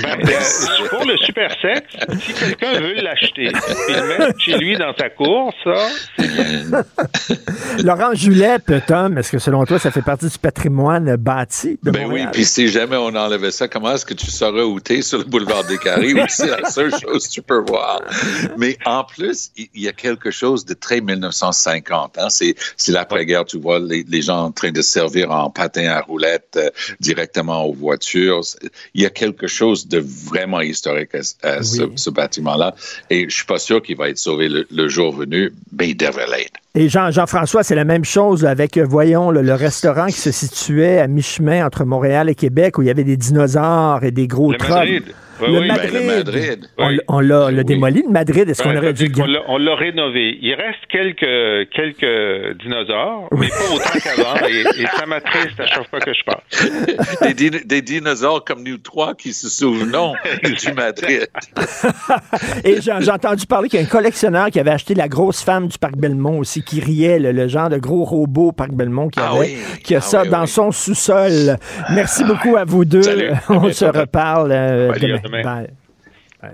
[0.02, 3.50] Ben, euh, pour le super sexe, si quelqu'un veut l'acheter
[4.38, 5.88] chez lui dans sa cour, ça,
[7.84, 12.02] L'orange julep, Tom, est-ce que selon toi, ça fait partie du patrimoine bâti de Ben
[12.04, 12.30] oui, Montréal?
[12.34, 15.24] puis si jamais on enlevait ça, comment est-ce que tu saurais où t'es sur le
[15.26, 16.14] boulevard des Carrés?
[16.14, 18.02] Oui, c'est la seule chose que tu peux voir.
[18.58, 22.18] Mais en plus, il y a quelque chose de très 1950.
[22.18, 22.30] Hein?
[22.30, 26.02] C'est, c'est l'après-guerre, tu vois, les, les gens en train de servir en patin à
[26.02, 26.70] roulettes euh,
[27.00, 28.42] directement aux voitures.
[28.94, 32.76] Il y a quelque chose de vraiment historique à, à ce, ce bâtiment-là.
[33.10, 35.96] Et je suis pas sûr qu'il va être sauvé le, le jour venu, mais il
[35.96, 36.54] devrait l'être.
[36.76, 40.32] Et Jean, Jean-François, c'est la même chose avec, euh, voyons, le, le restaurant qui se
[40.32, 44.28] situait à mi-chemin entre Montréal et Québec où il y avait des dinosaures et des
[44.28, 44.52] gros.
[44.52, 45.04] Madrid.
[45.42, 45.68] Oui, Le oui.
[45.68, 45.92] Madrid.
[45.94, 46.66] Ben, le Madrid.
[46.78, 47.00] On, Oui.
[47.08, 47.66] on l'a l'a Oui.
[47.66, 48.50] démoli, le Madrid.
[48.50, 50.38] Est-ce qu'on Ben, aurait dû le on l'a- rénové.
[50.42, 55.90] Il reste quelques, quelques dinosaures, mais pas autant qu'avant, et, et ça m'attriste à chaque
[55.90, 56.42] fois que je parle.
[57.22, 60.14] Des, din- des dinosaures comme nous trois qui se souvenons
[60.44, 61.28] du Madrid.
[62.64, 65.68] Et j'ai entendu parler qu'il y a un collectionneur qui avait acheté la grosse femme
[65.68, 69.20] du Parc Belmont aussi, qui riait, le, le genre de gros robot Parc Belmont qui,
[69.20, 69.58] Ah avait, oui.
[69.84, 70.48] qui a Ah ça oui, dans oui.
[70.48, 71.58] son sous-sol.
[71.94, 73.02] Merci beaucoup à vous deux.
[73.04, 73.32] Salut.
[73.50, 75.31] On se reparle euh, demain.
[75.32, 75.44] Demain.
[75.44, 76.54] Bye.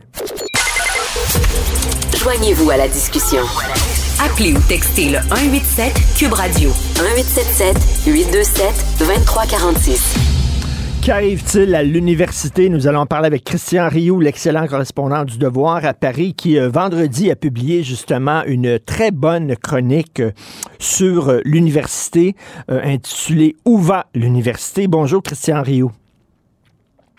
[2.18, 3.42] Joignez-vous à la discussion.
[4.24, 6.70] Appelez ou textez le 187 Cube Radio
[7.00, 10.38] 1877 827 2346.
[11.02, 12.68] Qu'arrive-t-il à l'université?
[12.68, 17.32] Nous allons parler avec Christian Rioux, l'excellent correspondant du Devoir à Paris, qui euh, vendredi
[17.32, 20.32] a publié justement une très bonne chronique euh,
[20.80, 22.36] sur euh, l'université
[22.68, 24.88] intitulée Où va l'université?
[24.88, 25.94] Bonjour Christian Rioux.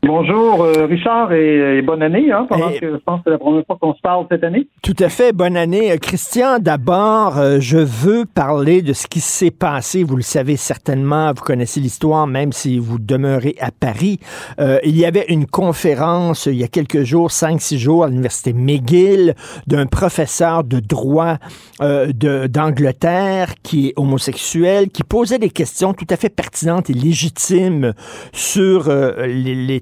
[0.04, 3.66] Bonjour euh, Richard et, bonne année, hein, pendant que je pense que c'est la première
[3.66, 4.68] fois qu'on se parle cette année.
[4.80, 5.90] Tout à fait, bonne année.
[5.90, 10.04] Euh, Christian, d'abord, euh, je veux parler de ce qui s'est passé.
[10.04, 14.20] Vous le savez certainement, vous connaissez l'histoire, même si vous demeurez à Paris.
[14.58, 18.52] il y avait une conférence il y a quelques jours, cinq, six jours, à l'université
[18.52, 19.34] McGill,
[19.66, 21.38] d'un professeur de droit
[21.80, 27.94] d'Angleterre qui est homosexuel, qui posait des questions tout à fait pertinentes et légitimes
[28.32, 29.80] sur les, les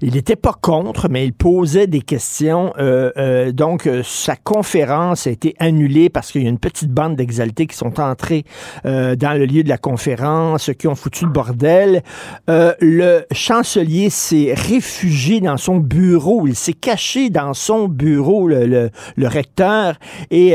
[0.00, 2.72] Il n'était pas contre, mais il posait des questions.
[2.78, 6.90] Euh, euh, donc, euh, sa conférence a été annulée parce qu'il y a une petite
[6.90, 8.44] bande d'exaltés qui sont entrés
[8.84, 12.02] dans le lieu de la conférence, qui ont foutu le bordel.
[12.48, 16.46] le chancelier s'est réfugié dans son bureau.
[16.46, 19.94] Il s'est caché dans son bureau, le, recteur.
[20.30, 20.54] Et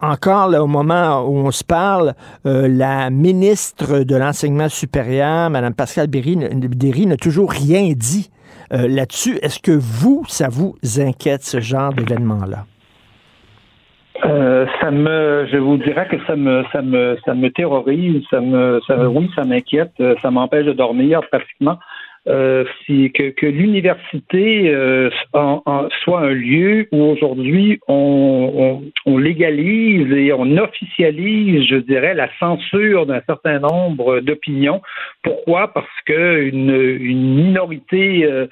[0.00, 2.14] encore, là, au moment où on se parle,
[2.44, 6.36] la ministre de l'Enseignement supérieur, Mme Pascal Berry,
[7.06, 8.30] n'a toujours rien dit
[8.72, 9.38] euh, là-dessus.
[9.42, 12.66] Est-ce que vous, ça vous inquiète, ce genre d'événement-là?
[14.24, 18.40] Euh, ça me, je vous dirais que ça me, ça me, ça me terrorise, ça
[18.40, 21.78] me, ça, oui, ça m'inquiète, euh, ça m'empêche de dormir pratiquement
[22.28, 30.32] euh, que, que l'université euh, soit un lieu où aujourd'hui on, on, on, légalise et
[30.32, 34.82] on officialise, je dirais, la censure d'un certain nombre d'opinions.
[35.22, 35.72] Pourquoi?
[35.72, 36.70] Parce que une,
[37.00, 38.46] une minorité euh,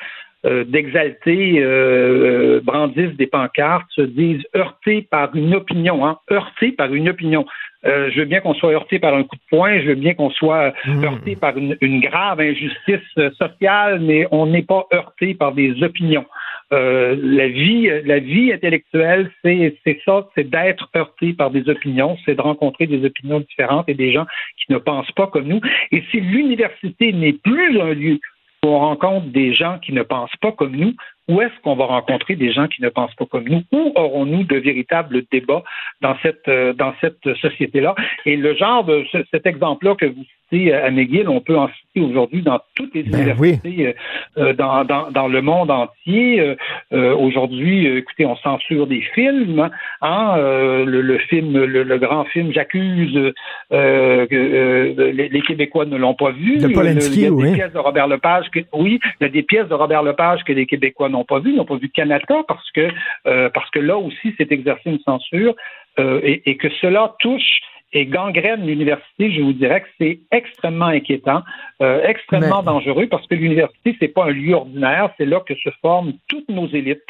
[0.47, 6.93] euh d'exaltés euh, brandissent des pancartes, se disent heurtés par une opinion, hein, heurtés par
[6.95, 7.47] une opinion.
[7.86, 10.12] Euh, je veux bien qu'on soit heurté par un coup de poing, je veux bien
[10.12, 11.05] qu'on soit mmh.
[11.05, 16.26] heurté par une, grave injustice euh, sociale, mais on n'est pas heurté par des opinions.
[16.72, 19.74] Euh, la vie, la vie intellectuelle, c'est
[20.05, 24.12] ça, c'est d'être heurté par des opinions, c'est de rencontrer des opinions différentes et des
[24.12, 24.26] gens
[24.57, 25.61] qui ne pensent pas comme nous.
[25.91, 28.20] Et si l'université n'est plus un lieu
[28.62, 30.94] on rencontre des gens qui ne pensent pas comme nous,
[31.28, 33.62] où est-ce qu'on va rencontrer des gens qui ne pensent pas comme nous?
[33.72, 35.62] Où aurons-nous de véritables débats
[36.00, 37.94] dans cette, euh, dans cette société-là?
[38.26, 42.01] Et le genre de cet exemple-là que vous citez à McGill, on peut en citer
[42.01, 43.92] aujourd'hui dans toutes les ben universités euh,
[44.38, 46.57] euh, dans, dans, dans, le monde entier.
[46.92, 49.70] aujourd'hui, écoutez, on censure des films.
[50.03, 53.32] Hein, le, film, le, grand film J'accuse,
[53.70, 56.59] les, les, Québécois ne l'ont pas vu.
[56.59, 56.76] De il
[57.22, 59.74] y a des pièces de Robert Lepage que, oui, il y a des pièces de
[59.74, 62.88] Robert Lepage que les Québécois n'ont pas vu, n'ont pas vu Canada parce que
[63.26, 65.55] euh, parce que là aussi c'est exercé une censure
[65.98, 67.61] euh, et, et, que cela touche
[67.93, 71.43] et gangrène l'université, je vous dirais que c'est extrêmement inquiétant,
[71.82, 75.70] euh, extrêmement dangereux parce que l'université, c'est pas un lieu ordinaire, c'est là que se
[75.82, 77.03] forment toutes nos élites.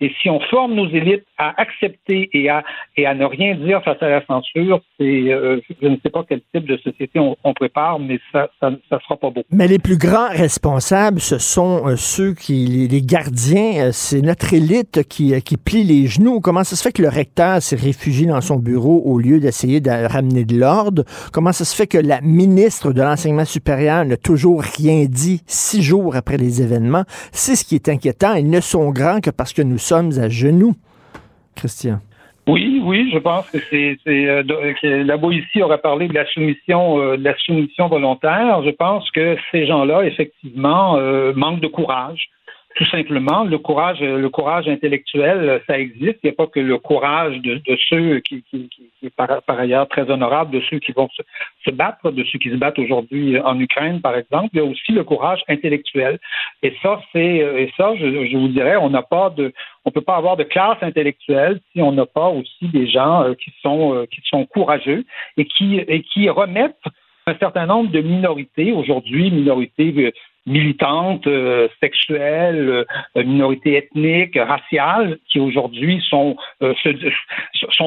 [0.00, 2.62] Et si on forme nos élites à accepter et à,
[2.96, 6.24] et à ne rien dire face à la censure, c'est, euh, je ne sais pas
[6.28, 9.42] quel type de société on, prépare, mais ça, ça, ça, sera pas beau.
[9.50, 15.02] Mais les plus grands responsables, ce sont euh, ceux qui, les gardiens, c'est notre élite
[15.08, 16.40] qui, qui plie les genoux.
[16.40, 19.80] Comment ça se fait que le recteur s'est réfugié dans son bureau au lieu d'essayer
[19.80, 20.27] de ramener
[21.32, 25.82] Comment ça se fait que la ministre de l'Enseignement supérieur n'a toujours rien dit six
[25.82, 27.04] jours après les événements?
[27.32, 28.34] C'est ce qui est inquiétant.
[28.34, 30.74] Ils ne sont grands que parce que nous sommes à genoux.
[31.56, 32.00] Christian.
[32.48, 34.42] Oui, oui, je pense que c'est euh,
[34.82, 38.62] la ici aurait parlé de la soumission, euh, de la soumission volontaire.
[38.64, 42.30] Je pense que ces gens-là, effectivement, euh, manquent de courage
[42.76, 46.18] tout simplement, le courage, le courage intellectuel, ça existe.
[46.22, 49.88] Il n'y a pas que le courage de, ceux qui, qui, qui, est par, ailleurs
[49.88, 51.08] très honorable, de ceux qui vont
[51.64, 54.50] se, battre, de ceux qui se battent aujourd'hui en Ukraine, par exemple.
[54.52, 56.18] Il y a aussi le courage intellectuel.
[56.62, 59.52] Et ça, c'est, et ça, je, vous dirais, on n'a pas de,
[59.84, 63.34] on peut pas avoir de classe intellectuelle si on n'a pas aussi des gens euh,
[63.34, 65.04] qui sont, euh, qui sont courageux
[65.36, 66.76] et qui, et qui remettent
[67.26, 70.10] un certain nombre de minorités aujourd'hui, minorités euh,
[70.48, 72.86] militantes, euh, sexuelles,
[73.16, 76.74] euh, minorités ethniques, raciales, qui aujourd'hui sont euh,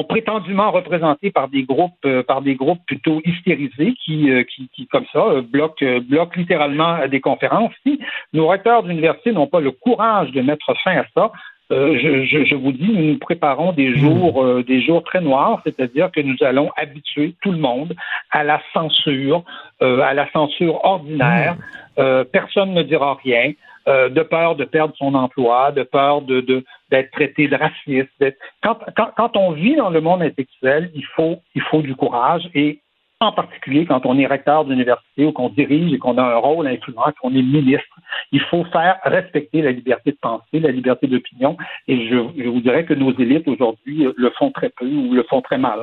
[0.08, 5.40] prétendument représentées par des groupes par des groupes plutôt hystérisés qui qui, qui comme ça
[5.42, 7.72] bloquent bloquent littéralement des conférences.
[7.84, 7.98] Si
[8.32, 11.32] nos recteurs d'université n'ont pas le courage de mettre fin à ça,
[11.72, 13.96] euh, je, je, vous dis, nous nous préparons des hmm.
[13.96, 17.94] jours, euh, des jours très noirs, c'est-à-dire que nous allons habituer tout le monde
[18.30, 19.42] à la censure,
[19.80, 21.56] euh, à la censure ordinaire.
[21.96, 22.24] Hmm.
[22.32, 23.52] personne ne dira rien.
[23.86, 28.24] de peur de perdre son emploi, de peur de, d'être traité de raciste.
[28.62, 32.48] Quand, quand, quand on vit dans le monde intellectuel, il faut, il faut du courage
[32.54, 32.81] et
[33.22, 36.66] en particulier quand on est recteur d'université ou qu'on dirige et qu'on a un rôle
[36.66, 37.96] influent, qu'on est ministre.
[38.32, 41.56] Il faut faire respecter la liberté de penser, la liberté d'opinion.
[41.88, 45.40] Et je, vous dirais que nos élites aujourd'hui le font très peu ou le font
[45.40, 45.80] très mal.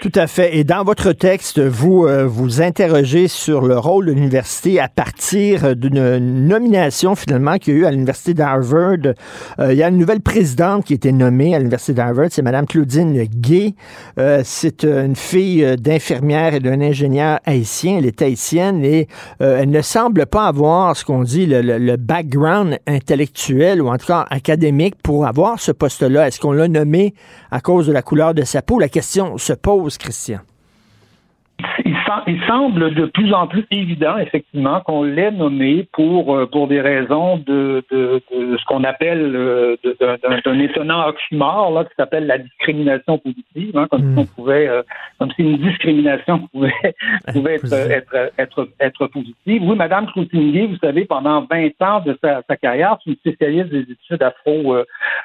[0.00, 0.56] Tout à fait.
[0.56, 5.76] Et dans votre texte, vous euh, vous interrogez sur le rôle de l'université à partir
[5.76, 9.14] d'une nomination finalement qu'il y a eu à l'université d'Harvard.
[9.58, 12.42] Euh, il y a une nouvelle présidente qui a été nommée à l'université d'Harvard, c'est
[12.42, 13.74] Mme Claudine Gay.
[14.18, 19.08] Euh, c'est une fille d'infirmière et d'un ingénieur haïtien, elle est haïtienne et
[19.40, 24.06] euh, elle ne semble pas avoir ce qu'on dit le, background intellectuel ou en tout
[24.06, 26.28] cas académique pour avoir ce poste-là.
[26.28, 27.14] Est-ce qu'on l'a nommé
[27.50, 28.78] à cause de la couleur de sa peau?
[28.78, 30.40] La question se pose, Christian
[32.26, 36.80] il, semble de plus en plus évident, effectivement, qu'on l'ait nommé pour euh, pour des
[36.80, 39.76] raisons de, de, de ce qu'on appelle euh,
[40.44, 44.34] d'un étonnant oxymore là qui s'appelle la discrimination positive, hein, comme si on hmm.
[44.36, 44.82] pouvait, euh,
[45.18, 46.94] comme si une discrimination pouvait
[47.32, 49.62] pouvait être, être, être être positive.
[49.62, 53.68] Oui, Madame Cloutinier, vous savez, pendant 20 ans de sa, sa carrière, c'est une spécialiste
[53.68, 54.76] des études afro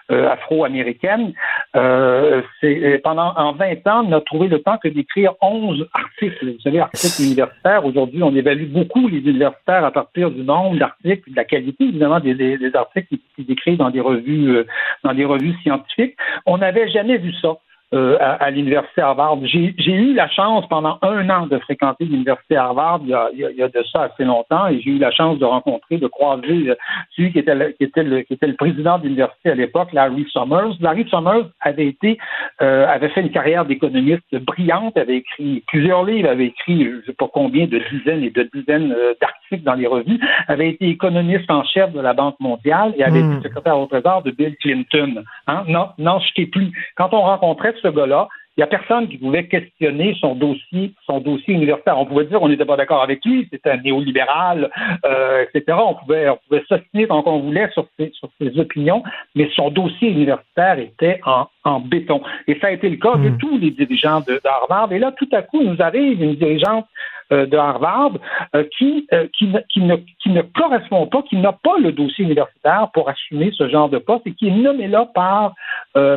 [0.09, 1.33] afro-américaines.
[1.73, 6.24] pendant en 20 ans, on a trouvé le temps que d'écrire 11 articles.
[6.29, 7.85] Vous savez, articles universitaires.
[7.85, 12.19] Aujourd'hui, on évalue beaucoup les universitaires à partir du nombre d'articles, de la qualité, évidemment,
[12.19, 14.65] des, articles qui, écrivent dans des revues, euh,
[15.03, 16.15] dans des revues scientifiques.
[16.45, 17.57] On n'avait jamais vu ça.
[17.93, 19.37] Euh, à, l'université Harvard.
[19.45, 23.55] J'ai eu la chance pendant un an de fréquenter l'université Harvard il y, a, il
[23.55, 26.71] y, a, de ça assez longtemps et j'ai eu la chance de rencontrer, de croiser
[26.71, 26.75] euh,
[27.15, 29.93] celui qui était le, qui était le, qui était le président de l'université à l'époque,
[29.93, 30.73] Larry Summers.
[30.81, 32.17] Larry Summers avait été
[32.59, 37.01] euh, avait fait une carrière d'économiste brillante, avait écrit plusieurs livres, avait écrit je ne
[37.03, 41.51] sais pas combien de dizaines et de dizaines d'articles dans les revues, avait été économiste
[41.51, 43.43] en chef de la Banque mondiale et avait été hmm.
[43.43, 45.23] secrétaire au trésor de Bill Clinton.
[45.45, 45.63] Hein?
[45.67, 46.71] Non, non, je t'ai plus.
[46.97, 51.19] Quand on rencontrait ce gars-là, il n'y a personne qui pouvait questionner son dossier, son
[51.19, 51.99] dossier universitaire.
[51.99, 54.69] On pouvait dire qu'on n'était pas d'accord avec lui, c'était un néolibéral,
[55.05, 55.77] euh, etc.
[55.85, 56.63] On pouvait, on pouvait
[57.07, 59.03] tant qu'on voulait sur ses opinions,
[59.35, 62.21] mais son dossier universitaire était en, en béton.
[62.47, 63.37] Et ça a été le cas de hmm.
[63.37, 64.91] tous les dirigeants de, Harvard.
[64.93, 66.85] Et là, tout à coup, nous arrive une dirigeante
[67.31, 68.11] euh, de Harvard
[68.55, 71.91] euh, qui, euh, qui, ne, qui, ne, qui ne correspond pas, qui n'a pas le
[71.91, 75.55] dossier universitaire pour assumer ce genre de poste et qui est nommé là par,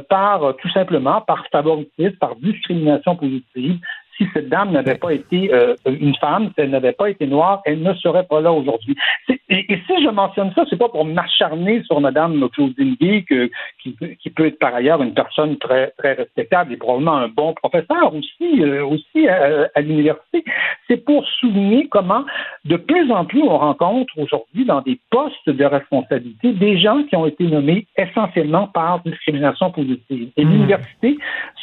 [0.08, 3.78] par tout simplement par favoritisme, par discrimination positive,
[4.18, 7.62] si cette dame n'avait pas été euh, une femme, si elle n'avait pas été noire,
[7.64, 8.96] elle ne serait pas là aujourd'hui.
[9.28, 13.96] Et, et, si je mentionne ça, c'est pas pour m'acharner sur Madame Claudine Guy, qui,
[14.20, 18.14] qui, peut être par ailleurs une personne très très respectable et probablement un bon professeur
[18.14, 20.44] aussi euh, aussi à, à l'université.
[20.86, 22.24] C'est pour souligner comment
[22.64, 27.16] de plus en plus on rencontre aujourd'hui dans des postes de responsabilité des gens qui
[27.16, 30.30] ont été nommés essentiellement par discrimination positive.
[30.36, 30.50] Et mmh.
[30.50, 31.18] l'université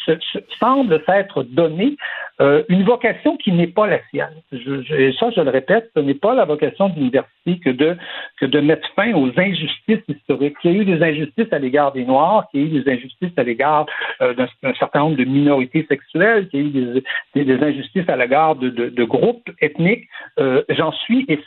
[0.06, 0.12] se,
[0.60, 1.97] semble s'être donnée
[2.41, 4.41] euh, une vocation qui n'est pas la sienne.
[4.51, 7.97] Je, et ça, je le répète, ce n'est pas la vocation de l'université que de,
[8.39, 10.55] que de mettre fin aux injustices historiques.
[10.63, 12.91] Il y a eu des injustices à l'égard des Noirs, il y a eu des
[12.91, 13.85] injustices à l'égard
[14.21, 17.01] euh, d'un certain nombre de minorités sexuelles, il y a eu
[17.35, 20.07] des, des, injustices à l'égard de, de, de, groupes ethniques.
[20.39, 21.39] Euh, J'en suis et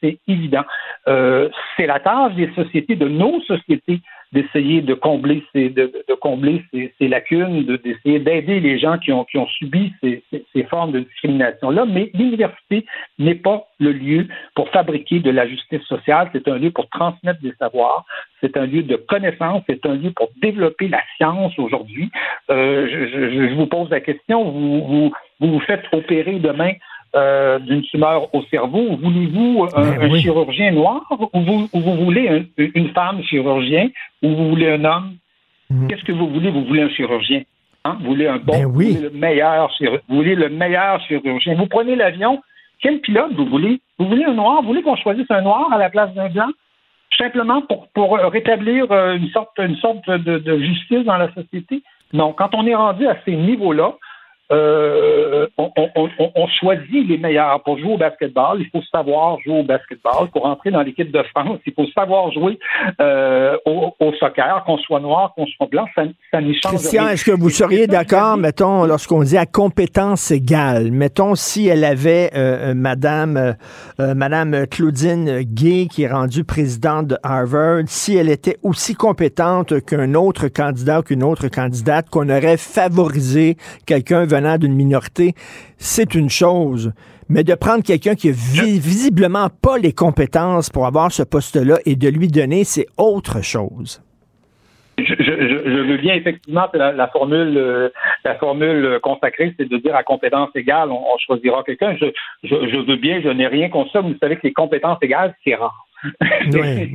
[0.00, 0.64] c'est évident.
[1.08, 4.00] Euh, c'est la tâche des sociétés, de nos sociétés,
[4.32, 9.12] d'essayer de combler ces, de, de combler ces, ces lacunes, d'essayer d'aider les gens qui
[9.12, 11.84] ont, qui ont subi ces, ces, formes de discrimination-là.
[11.86, 12.86] Mais l'université
[13.18, 16.30] n'est pas le lieu pour fabriquer de la justice sociale.
[16.32, 18.04] C'est un lieu pour transmettre des savoirs.
[18.40, 19.62] C'est un lieu de connaissance.
[19.68, 22.10] C'est un lieu pour développer la science aujourd'hui.
[22.50, 24.44] Euh, je, je, vous pose la question.
[24.44, 26.72] Vous vous, vous, vous faites opérer demain
[27.14, 28.96] euh, d'une tumeur au cerveau.
[29.02, 31.02] Voulez-vous un, ben chirurgien noir
[31.32, 33.88] ou vous, vous voulez une femme chirurgien
[34.22, 35.16] ou vous voulez un homme?
[35.70, 35.88] Mhm.
[35.88, 36.50] Qu'est-ce que vous voulez?
[36.50, 37.42] Vous voulez un chirurgien?
[37.84, 37.96] Hein?
[38.00, 39.70] Vous voulez un bon, ben vous voulez le meilleur,
[40.08, 41.54] vous voulez le meilleur chirurgien.
[41.54, 42.40] Vous prenez l'avion,
[42.80, 43.80] quel pilote vous voulez?
[43.98, 44.62] Vous voulez un noir?
[44.62, 46.48] Vous voulez qu'on choisisse un noir à la place d'un blanc?
[47.18, 51.82] Simplement pour, pour rétablir euh, une sorte, une sorte de, de justice dans la société?
[52.12, 53.94] Non, quand on est rendu à ces niveaux-là,
[54.50, 57.62] euh, on, choisit les meilleurs.
[57.62, 60.28] Pour jouer au basketball, il faut savoir jouer au basketball.
[60.30, 62.58] Pour entrer dans l'équipe de France, il faut savoir jouer
[63.00, 67.24] euh, au, soccer, qu'on soit noir, qu'on soit blanc, ça, ça n'y change Christian, est-ce
[67.24, 72.74] que vous seriez d'accord, mettons, lorsqu'on dit à compétence égale, mettons si elle avait euh,
[72.74, 73.54] Madame,
[73.98, 80.14] Madame Claudine Gay, qui est rendue présidente de Harvard, si elle était aussi compétente qu'un
[80.14, 85.34] autre candidat ou qu'une autre candidate, qu'on aurait favorisé quelqu'un venant d'une minorité,
[85.76, 86.92] c'est une chose.
[87.28, 91.96] Mais de prendre quelqu'un qui a visiblement pas les compétences pour avoir ce poste-là et
[91.96, 94.02] de lui donner, c'est autre chose.
[94.98, 97.88] Je, veux bien effectivement la, formule euh,
[98.24, 101.96] la formule consacrée, c'est de dire à compétences égales, on, choisira quelqu'un.
[101.98, 102.06] Je,
[102.44, 105.54] je, veux bien, je n'ai rien contre ça, vous savez que les compétences égales, c'est
[105.54, 105.86] rare.
[106.50, 106.90] c'est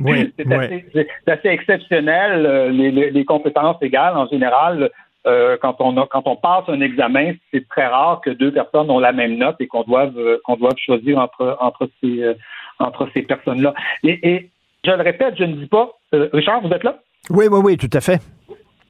[1.26, 4.90] assez, exceptionnel, euh, les, compétences égales en général.
[5.26, 9.00] Euh, quand on quand on passe un examen, c'est très rare que deux personnes ont
[9.00, 10.14] la même note et qu'on doive
[10.44, 12.34] qu'on doive choisir entre entre ces
[12.78, 13.74] entre ces personnes-là.
[14.04, 14.50] Et, et,
[14.84, 15.90] je le répète, je ne dis pas.
[16.12, 16.98] Richard, vous êtes là?
[17.30, 18.20] Oui, oui, oui, tout à fait.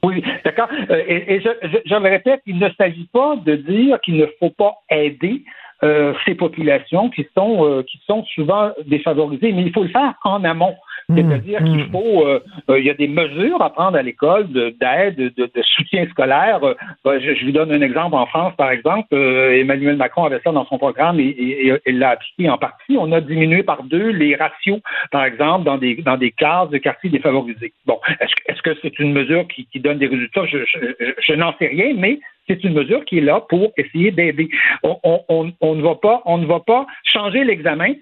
[0.03, 0.67] Oui, d'accord.
[0.89, 1.49] Euh, et, je,
[1.85, 5.43] je, le répète, il ne s'agit pas de dire qu'il ne faut pas aider
[5.83, 10.13] euh, ces populations qui sont euh, qui sont souvent défavorisées, mais il faut le faire
[10.23, 10.75] en amont.
[11.09, 11.15] Mmh.
[11.15, 11.91] C'est-à-dire qu'il mmh.
[11.91, 12.39] faut, euh,
[12.77, 16.59] il y a des mesures à prendre à l'école d'aide, de, de, soutien scolaire.
[17.05, 19.15] je, je, vous donne un exemple en France, par exemple.
[19.15, 22.95] Emmanuel Macron avait ça dans son programme et, il l'a appliqué en partie.
[22.97, 24.79] On a diminué par deux les ratios,
[25.11, 27.73] par exemple, dans des dans des cases de quartiers défavorisés.
[27.85, 30.45] Bon, est-ce est-ce que c'est une mesure qui, qui donne des résultats?
[30.45, 30.77] Je, je,
[31.19, 34.49] je n'en sais rien, mais c'est une mesure qui est là pour essayer d'aider.
[34.83, 37.93] On, ne va pas, on ne va pas changer l'examen.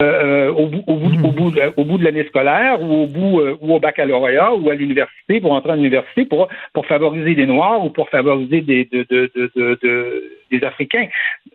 [0.00, 1.10] Euh, au, bout, au, bout,
[1.76, 5.40] au, bout, de l'année scolaire ou au bout euh, ou au baccalauréat ou à l'université
[5.40, 11.08] pour entrer à l'université pour pour favoriser des noirs ou pour favoriser des des Africains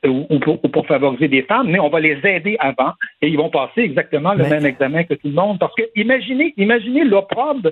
[0.06, 2.92] ou pour, pour, favoriser des femmes mais on va les aider avant
[3.22, 5.58] et ils vont passer exactement le même examen que tout le monde.
[5.58, 7.70] Parce que imaginez imaginez l'opprobre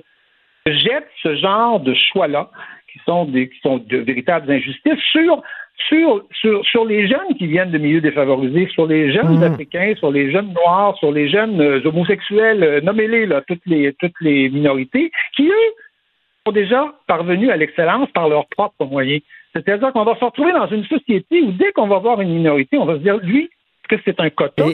[0.64, 2.48] jette ce genre de choix là
[2.92, 5.42] qui sont des qui sont de véritables injustices sur
[5.88, 9.42] sur, sur, sur les jeunes qui viennent de milieux défavorisés, sur les jeunes mmh.
[9.42, 13.92] africains, sur les jeunes noirs, sur les jeunes euh, homosexuels, euh, nommez-les là, toutes les
[13.94, 15.72] toutes les minorités, qui eux
[16.46, 19.22] sont déjà parvenus à l'excellence par leurs propres moyens.
[19.54, 22.78] C'est-à-dire qu'on va se retrouver dans une société où dès qu'on va voir une minorité,
[22.78, 24.64] on va se dire lui, est-ce que c'est un quota?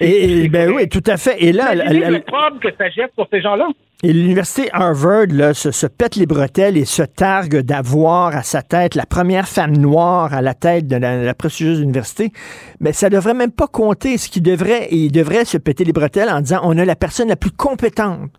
[0.00, 1.42] Et, ben oui, tout à fait.
[1.42, 3.68] Et là, le problème que ça jette pour ces gens-là.
[4.04, 8.96] Et l'université Harvard là, se, pète les bretelles et se targue d'avoir à sa tête
[8.96, 12.32] la première femme noire à la tête de la, prestigieuse université.
[12.80, 14.18] Mais ça devrait même pas compter.
[14.18, 17.28] Ce qui devrait, il devrait se péter les bretelles en disant on a la personne
[17.28, 18.30] la plus compétente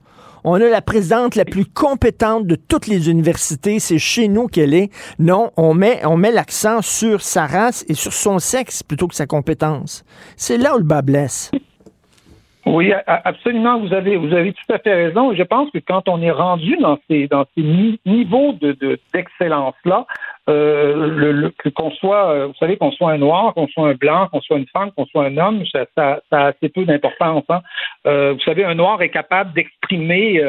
[0.44, 3.80] on a la présidente la plus compétente de toutes les universités.
[3.80, 4.92] C'est chez nous qu'elle est.
[5.20, 9.16] Non, on met, on met l'accent sur sa race et sur son sexe plutôt que
[9.16, 10.04] sa compétence.
[10.36, 11.52] C'est là où le bas blesse.
[12.66, 13.80] Oui, absolument.
[13.80, 15.34] Vous avez, vous avez tout à fait raison.
[15.36, 18.78] Je pense que quand on est rendu dans ces, dans ces niveaux de,
[19.14, 19.76] d'excellence
[20.50, 24.28] euh, le, qu'on soit, euh, vous savez, qu'on soit un noir, qu'on soit un blanc,
[24.28, 27.46] qu'on soit une femme, qu'on soit un homme, ça, ça, a assez peu d'importance.
[27.48, 27.62] Hein.
[28.08, 30.42] Euh, vous savez, un noir est capable d'exprimer,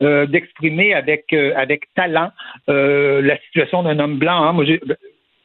[0.00, 2.30] d'exprimer avec avec talent
[2.66, 4.42] la situation d'un homme blanc.
[4.42, 4.52] Hein.
[4.52, 4.76] Moi, je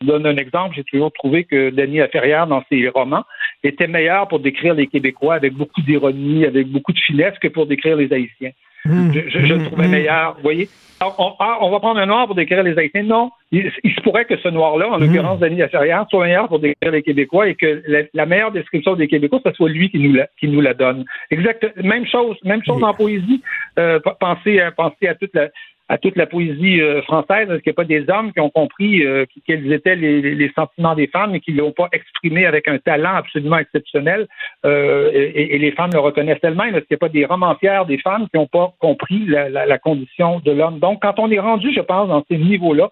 [0.01, 0.75] donne un exemple.
[0.75, 3.25] J'ai toujours trouvé que Denis Laferrière, dans ses romans,
[3.63, 7.65] était meilleur pour décrire les Québécois avec beaucoup d'ironie, avec beaucoup de finesse que pour
[7.65, 8.51] décrire les Haïtiens.
[8.87, 9.11] Mmh.
[9.27, 9.91] je, le trouvais mmh.
[9.91, 10.35] meilleur.
[10.35, 10.69] Vous voyez?
[11.01, 13.03] on, ah, on, va prendre un noir pour décrire les Haïtiens.
[13.03, 13.31] Non.
[13.51, 15.03] Il, se pourrait que ce noir-là, en mmh.
[15.03, 17.83] l'occurrence Denis Laferrière, soit meilleur pour décrire les Québécois et que
[18.13, 21.05] la, meilleure description des Québécois, ce soit lui qui nous la, qui nous la donne.
[21.31, 21.65] Exact.
[21.77, 22.37] Même chose.
[22.43, 23.41] Même chose en poésie.
[23.77, 25.49] Euh, pensez, pensez à toute la,
[25.89, 28.49] à toute la poésie euh, française, est-ce qu'il n'y a pas des hommes qui ont
[28.49, 32.67] compris euh, quels étaient les, sentiments des femmes et qui ne l'ont pas exprimé avec
[32.67, 34.27] un talent absolument exceptionnel
[34.65, 36.75] euh, et, les femmes le reconnaissent elles-mêmes?
[36.75, 39.77] Est-ce qu'il n'y a pas des romancières, des femmes qui n'ont pas compris la, la
[39.77, 40.79] condition de l'homme?
[40.79, 42.89] Donc, quand on est rendu, je pense, dans ces niveaux-là,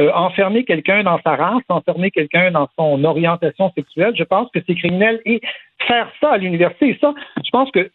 [0.00, 4.60] euh, enfermer quelqu'un dans sa race, enfermer quelqu'un dans son orientation sexuelle, je pense que
[4.66, 5.20] c'est criminel.
[5.24, 5.40] Et
[5.86, 7.90] faire ça à l'université, ça, je pense que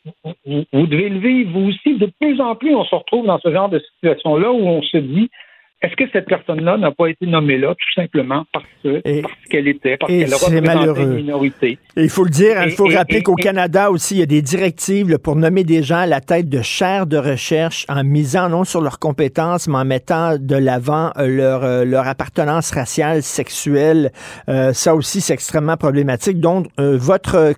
[0.46, 1.98] vous devez le vivre vous aussi.
[1.98, 4.98] De plus en plus, on se retrouve dans ce genre de situation-là où on se
[4.98, 5.30] dit,
[5.84, 8.66] est-ce que cette personne-là n'a pas été nommée là tout simplement parce
[9.50, 11.78] qu'elle était, parce qu'elle représentait une minorité?
[11.98, 14.42] il faut le dire, hein, il faut rappeler qu'au Canada aussi, il y a des
[14.42, 18.64] directives pour nommer des gens à la tête de chaires de recherche en misant non
[18.64, 24.12] sur leurs compétences, mais en mettant de l'avant euh, leur, euh, leur appartenance raciale, sexuelle.
[24.48, 26.40] Euh, ça aussi, c'est extrêmement problématique.
[26.40, 27.54] Donc, votre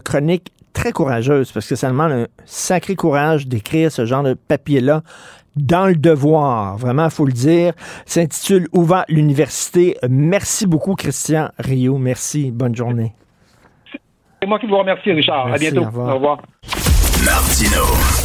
[0.00, 5.02] chronique très courageuse parce que ça demande un sacré courage d'écrire ce genre de papier-là
[5.56, 6.76] dans le devoir.
[6.76, 7.72] Vraiment, il faut le dire.
[8.06, 9.96] S'intitule Où va l'université?
[10.08, 11.98] Merci beaucoup, Christian Rio.
[11.98, 12.50] Merci.
[12.50, 13.12] Bonne journée.
[14.40, 15.52] C'est moi qui vous remercie, Richard.
[15.52, 15.82] à bientôt.
[15.82, 16.40] Au revoir.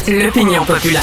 [0.08, 1.02] L'opinion populaire.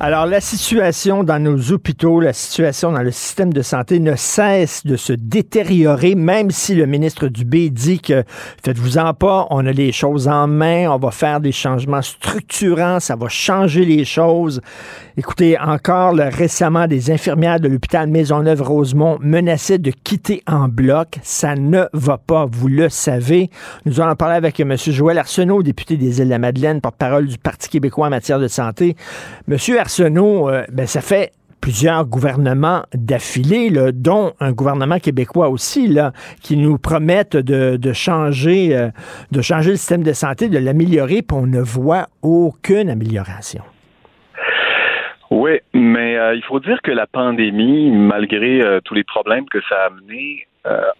[0.00, 4.84] Alors, la situation dans nos hôpitaux, la situation dans le système de santé ne cesse
[4.84, 8.24] de se détériorer, même si le ministre Dubé dit que
[8.64, 13.14] faites-vous-en pas, on a les choses en main, on va faire des changements structurants, ça
[13.14, 14.60] va changer les choses.
[15.16, 21.20] Écoutez, encore récemment, des infirmières de l'hôpital Maisonneuve-Rosemont menaçaient de quitter en bloc.
[21.22, 23.48] Ça ne va pas, vous le savez.
[23.86, 24.74] Nous allons parler avec M.
[24.76, 28.96] Joël Arsenault, député des Îles-de-la-Madeleine, porte-parole du Parti québécois en matière de santé.
[29.46, 36.12] Monsieur Arsenault, euh, ben, ça fait plusieurs gouvernements d'affilée, dont un gouvernement québécois aussi, là,
[36.42, 38.88] qui nous promettent de, changer, euh,
[39.30, 43.62] de changer le système de santé, de l'améliorer, puis on ne voit aucune amélioration.
[45.30, 49.74] Oui, mais euh, il faut dire que la pandémie, malgré tous les problèmes que ça
[49.82, 50.46] a amené,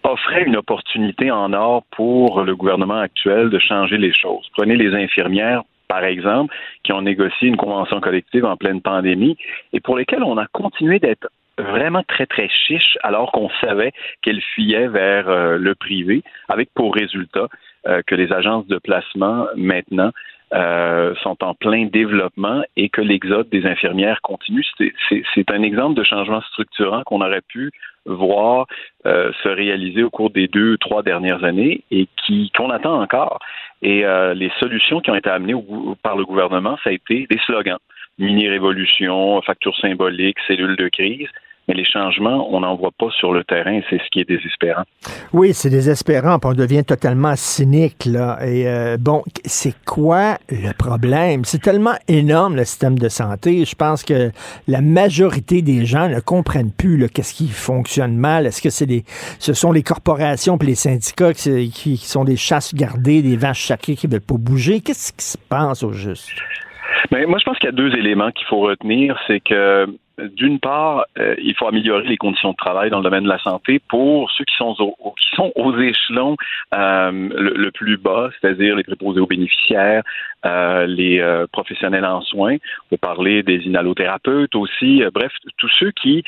[0.03, 4.47] offrait une opportunité en or pour le gouvernement actuel de changer les choses.
[4.55, 9.37] Prenez les infirmières par exemple, qui ont négocié une convention collective en pleine pandémie
[9.73, 14.41] et pour lesquelles on a continué d'être vraiment très, très chiche alors qu'on savait qu'elles
[14.41, 17.47] fuyaient vers euh, le privé, avec pour résultat
[17.87, 20.11] euh, que les agences de placement, maintenant,
[20.55, 24.65] euh, sont en plein développement et que l'exode des infirmières continue.
[25.33, 27.71] C'est un exemple de changement structurant qu'on aurait pu
[28.05, 28.67] voir
[29.03, 33.39] se réaliser au cours des deux, trois dernières années et qui qu'on attend encore.
[33.81, 35.55] Et euh, les solutions qui ont été amenées
[36.01, 37.77] par le gouvernement, ça a été des slogans.
[38.17, 41.27] Mini-révolution, facture symbolique, cellule de crise
[41.67, 44.83] mais les changements, on n'en voit pas sur le terrain, c'est ce qui est désespérant.
[45.33, 48.37] Oui, c'est désespérant, puis on devient totalement cynique, là.
[48.45, 51.45] Et euh, bon, c'est quoi le problème?
[51.45, 53.65] C'est tellement énorme, le système de santé.
[53.65, 54.31] Je pense que
[54.67, 58.45] la majorité des gens ne comprennent plus qu'est-ce qui fonctionne mal.
[58.45, 59.03] Est-ce que c'est des,
[59.39, 63.65] ce sont les corporations et les syndicats qui, qui, sont des chasses gardées, des vaches
[63.65, 64.81] sacrées qui ne veulent pas bouger?
[64.81, 66.29] Qu'est-ce qui se passe au juste?
[67.11, 69.17] Mais moi, je pense qu'il y a deux éléments qu'il faut retenir.
[69.27, 69.87] C'est que
[70.17, 73.39] d'une part, euh, il faut améliorer les conditions de travail dans le domaine de la
[73.39, 76.37] santé pour ceux qui sont, qui sont aux échelons
[76.73, 80.03] euh, le, plus bas, c'est-à-dire les préposés aux bénéficiaires,
[80.45, 82.55] euh, les professionnels en soins.
[82.55, 85.03] On peut parler des inhalothérapeutes aussi.
[85.13, 86.23] bref, tous ceux qui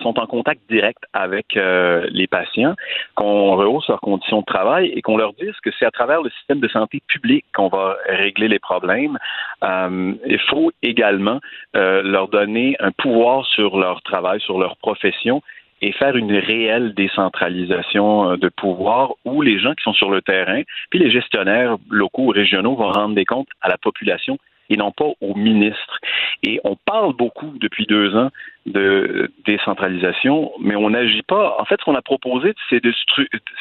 [0.00, 2.74] sont en contact direct avec les patients,
[3.14, 6.30] qu'on rehausse leurs conditions de travail et qu'on leur dise que c'est à travers le
[6.30, 9.18] système de santé public qu'on va régler les problèmes.
[9.62, 11.40] il faut également
[11.74, 15.42] leur donner un pouvoir sur leur travail, sur leur profession
[15.80, 20.22] et faire une réelle décentralisation euh, de pouvoir où les gens qui sont sur le
[20.22, 24.38] terrain, puis les gestionnaires locaux ou régionaux vont rendre des comptes à la population
[24.70, 25.98] et non pas aux ministres.
[26.42, 28.30] Et on parle beaucoup depuis deux ans
[28.66, 31.56] de décentralisation, mais on n'agit pas.
[31.58, 32.92] En fait, ce qu'on a proposé, c'est de,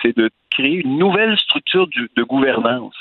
[0.03, 2.95] de, créer une nouvelle structure de gouvernance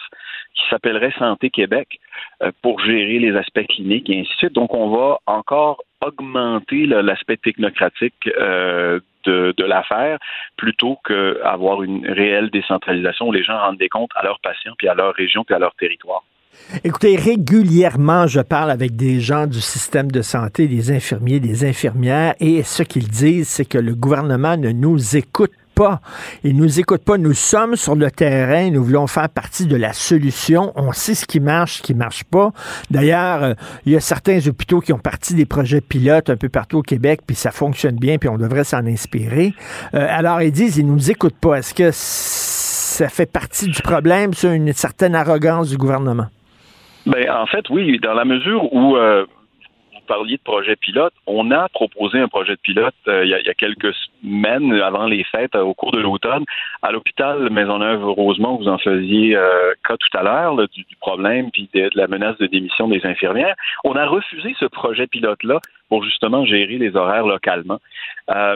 [0.57, 2.01] qui s'appellerait Santé Québec
[2.43, 4.53] euh, pour gérer les aspects cliniques et ainsi de suite.
[4.53, 10.19] Donc, on va encore augmenter l'aspect technocratique euh, de, l'affaire
[10.57, 14.89] plutôt qu'avoir une réelle décentralisation où les gens rendent des comptes à leurs patients, puis
[14.89, 16.23] à leur région, puis à leur territoire.
[16.85, 22.35] Écoutez, régulièrement, je parle avec des gens du système de santé, des infirmiers, des infirmières,
[22.41, 26.01] et ce qu'ils disent, c'est que le gouvernement ne nous écoute pas.
[26.43, 27.19] Ils nous écoutent pas.
[27.19, 28.71] Nous sommes sur le terrain.
[28.71, 30.73] Nous voulons faire partie de la solution.
[30.75, 32.51] On sait ce qui marche, ce qui marche pas.
[32.91, 33.55] D'ailleurs, euh,
[33.85, 36.83] il y a certains hôpitaux qui ont parti des projets pilotes un peu partout au
[36.83, 39.53] Québec, puis ça fonctionne bien, puis on devrait s'en inspirer.
[39.95, 41.59] Euh, alors, ils disent, ils nous écoutent pas.
[41.59, 46.27] Est-ce que ça fait partie du problème, sur une certaine arrogance du gouvernement?
[47.05, 49.27] Ben, en fait, oui, dans la mesure où euh,
[50.07, 51.13] parliez de projet pilote.
[51.27, 55.25] On a proposé un projet de pilote euh, il, y a, quelques semaines avant les
[55.25, 56.45] fêtes, euh, au cours de l'automne,
[56.83, 58.57] à l'hôpital Maisonneuve-Rosemont.
[58.57, 62.47] Vous en faisiez euh, cas tout à l'heure du, problème puis de, la menace de
[62.47, 63.55] démission des infirmières.
[63.85, 67.79] On a refusé ce projet pilote-là pour justement gérer les horaires localement.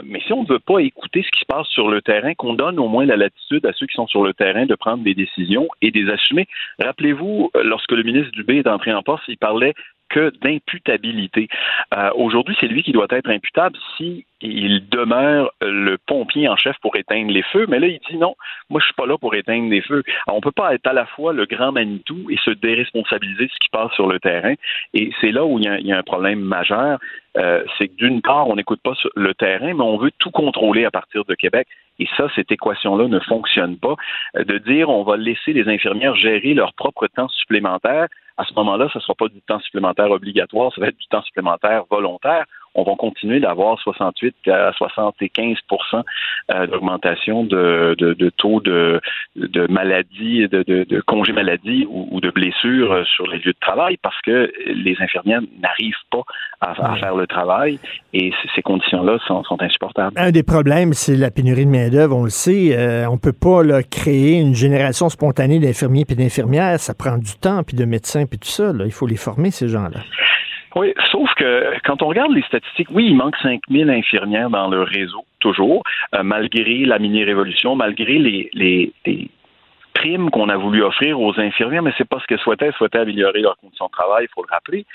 [0.03, 2.53] mais si on ne veut pas écouter ce qui se passe sur le terrain, qu'on
[2.53, 5.13] donne au moins la latitude à ceux qui sont sur le terrain de prendre des
[5.13, 6.47] décisions et des assumer.
[6.79, 9.73] Rappelez-vous, lorsque le ministre Dubé est entré en poste, il parlait
[10.11, 11.47] que d'imputabilité.
[11.95, 16.75] Euh, aujourd'hui, c'est lui qui doit être imputable si il demeure le pompier en chef
[16.81, 18.35] pour éteindre les feux, mais là, il dit non,
[18.69, 20.03] moi, je suis pas là pour éteindre les feux.
[20.27, 23.51] On on peut pas être à la fois le grand Manitou et se déresponsabiliser de
[23.51, 24.55] ce qui passe sur le terrain.
[24.95, 26.97] Et c'est là où il y, a, un problème majeur.
[27.37, 30.83] Euh, c'est que d'une part, on n'écoute pas le terrain, mais on veut tout contrôler
[30.83, 31.67] à partir de Québec.
[32.01, 33.95] Et ça, cette équation-là ne fonctionne pas.
[34.35, 38.53] Euh, de dire on va laisser les infirmières gérer leur propre temps supplémentaire, à ce
[38.55, 41.83] moment-là, ce ne sera pas du temps supplémentaire obligatoire, ça va être du temps supplémentaire
[41.91, 42.45] volontaire.
[42.75, 46.03] On va continuer d'avoir 68 à 75%
[46.51, 49.01] euh, d'augmentation de, de, taux de,
[49.35, 53.97] de maladie, de, de, de congés maladie ou, de blessures sur les lieux de travail
[54.01, 56.21] parce que les infirmières n'arrivent pas
[56.61, 57.79] à, faire le travail
[58.13, 60.13] et ces conditions-là sont, sont, insupportables.
[60.17, 62.77] Un des problèmes, c'est la pénurie de main-d'œuvre, on le sait.
[62.77, 66.79] Euh, on peut pas créer une génération spontanée d'infirmiers et d'infirmières.
[66.79, 68.71] Ça prend du temps, puis de médecins, puis tout ça.
[68.85, 70.01] Il faut les former, ces gens-là.
[70.75, 74.83] Oui, sauf que quand on regarde les statistiques, oui, il manque 5000 infirmières dans le
[74.83, 75.83] réseau, toujours,
[76.15, 79.29] euh, malgré la mini-révolution, malgré les, les,
[79.93, 82.67] primes qu'on a voulu offrir aux infirmières, mais c'est pas ce qu'elles souhaitaient.
[82.67, 84.85] Elles souhaitaient améliorer leurs conditions de travail, il faut le rappeler.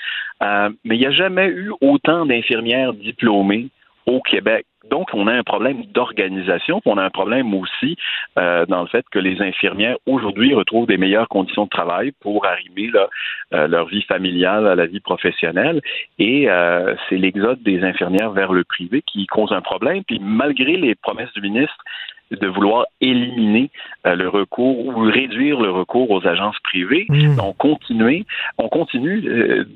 [0.43, 3.69] Euh, mais il n'y a jamais eu autant d'infirmières diplômées
[4.07, 4.65] au Québec.
[4.89, 7.95] Donc, on a un problème d'organisation, on a un problème aussi
[8.37, 12.45] euh, dans le fait que les infirmières aujourd'hui retrouvent des meilleures conditions de travail pour
[12.45, 13.07] arriver là,
[13.53, 15.81] euh, leur vie familiale à la vie professionnelle.
[16.19, 20.03] Et euh, c'est l'exode des infirmières vers le privé qui cause un problème.
[20.05, 21.77] Puis malgré les promesses du ministre
[22.31, 23.69] de vouloir éliminer
[24.05, 27.39] le recours ou réduire le recours aux agences privées, mmh.
[27.39, 28.25] on continue,
[28.57, 29.67] on continue de,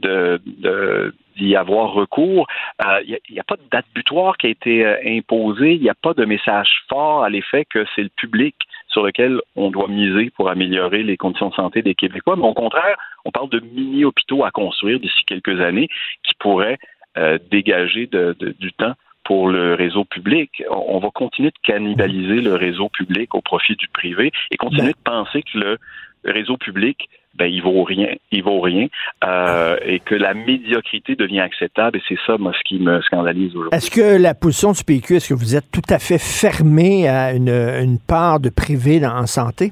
[0.46, 2.48] de d'y avoir recours.
[2.84, 5.74] Il euh, n'y a, pas de date butoir qui a été euh, imposée.
[5.74, 8.56] Il n'y a pas de message fort à l'effet que c'est le public
[8.88, 12.36] sur lequel on doit miser pour améliorer les conditions de santé des Québécois.
[12.36, 15.88] Mais au contraire, on parle de mini-hôpitaux à construire d'ici quelques années
[16.24, 16.78] qui pourraient
[17.18, 18.94] euh, dégager du temps
[19.32, 20.62] pour le réseau public.
[20.70, 25.04] On va continuer de cannibaliser le réseau public au profit du privé et continuer de
[25.06, 25.78] penser que le
[26.26, 28.88] réseau public ben il vaut rien, il vaut rien,
[29.24, 33.56] euh, et que la médiocrité devient acceptable, et c'est ça, moi, ce qui me scandalise
[33.56, 33.70] aujourd'hui.
[33.72, 37.32] Est-ce que la position du PQ, est-ce que vous êtes tout à fait fermé à
[37.32, 39.72] une, part de privé en santé?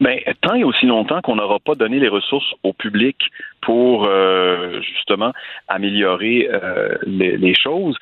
[0.00, 3.16] Bien, tant et aussi longtemps qu'on n'aura pas donné les ressources au public
[3.60, 5.32] pour euh, justement
[5.68, 7.96] améliorer euh, les, choses,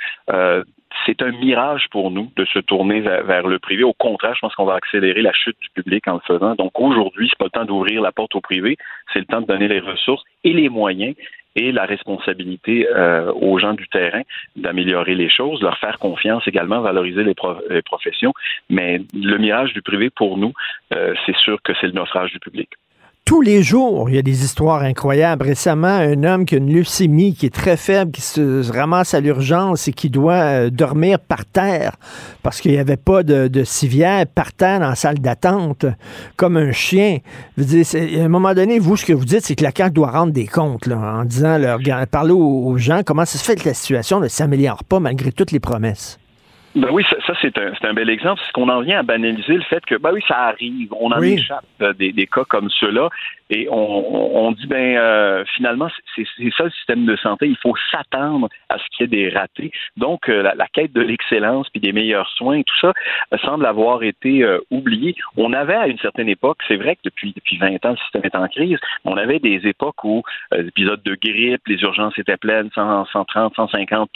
[1.05, 3.84] c'est un mirage pour nous de se tourner vers, le privé.
[3.84, 6.55] Au contraire, je pense qu'on va accélérer la chute du public en le faisant.
[6.55, 8.76] Donc aujourd'hui, c'est pas le temps d'ouvrir la porte au privé,
[9.12, 11.14] c'est le temps de donner les ressources et les moyens
[11.57, 14.22] et la responsabilité euh, aux gens du terrain
[14.54, 17.34] d'améliorer les choses, leur faire confiance également, valoriser les,
[17.82, 18.32] professions.
[18.70, 20.52] Mais le mirage du privé, pour nous,
[20.94, 22.68] euh, c'est sûr que c'est le naufrage du public
[23.27, 25.45] tous les jours, il y a des histoires incroyables.
[25.45, 29.20] Récemment, un homme qui a une leucémie, qui est très faible, qui se ramasse à
[29.20, 31.97] l'urgence et qui doit euh, dormir par terre
[32.45, 35.87] parce qu'il n'y avait pas de, civière par terre dans la salle d'attente,
[36.37, 37.18] comme un chien.
[37.59, 40.12] Vous à un moment donné, vous, ce que vous dites, c'est que la CAQ doit
[40.12, 43.74] rendre des comptes en disant, là, parler aux, gens comment ça se fait que la
[43.74, 46.20] situation ne s'améliore pas malgré toutes les promesses.
[46.77, 48.43] Ben oui, ça, c'est un, un, bel exemple.
[48.45, 50.93] C'est qu'on en vient à banaliser le fait que, ben oui, ça arrive.
[50.93, 53.09] On en échappe euh, des, des, cas comme ceux-là.
[53.49, 57.47] Et on, on dit, ben euh, finalement, c'est ça le système de santé.
[57.47, 59.70] Il faut s'attendre à ce qu'il y ait des ratés.
[59.97, 62.93] Donc, euh, la, quête de l'excellence puis des meilleurs soins, tout ça
[63.43, 65.14] semble avoir été oublié.
[65.39, 68.22] On avait à une certaine époque, c'est vrai que depuis depuis 20 ans, le système
[68.24, 68.79] est en crise.
[69.05, 70.22] On avait des époques où
[70.53, 74.11] l'épisode de grippe, les urgences étaient pleines, 100, 130, 150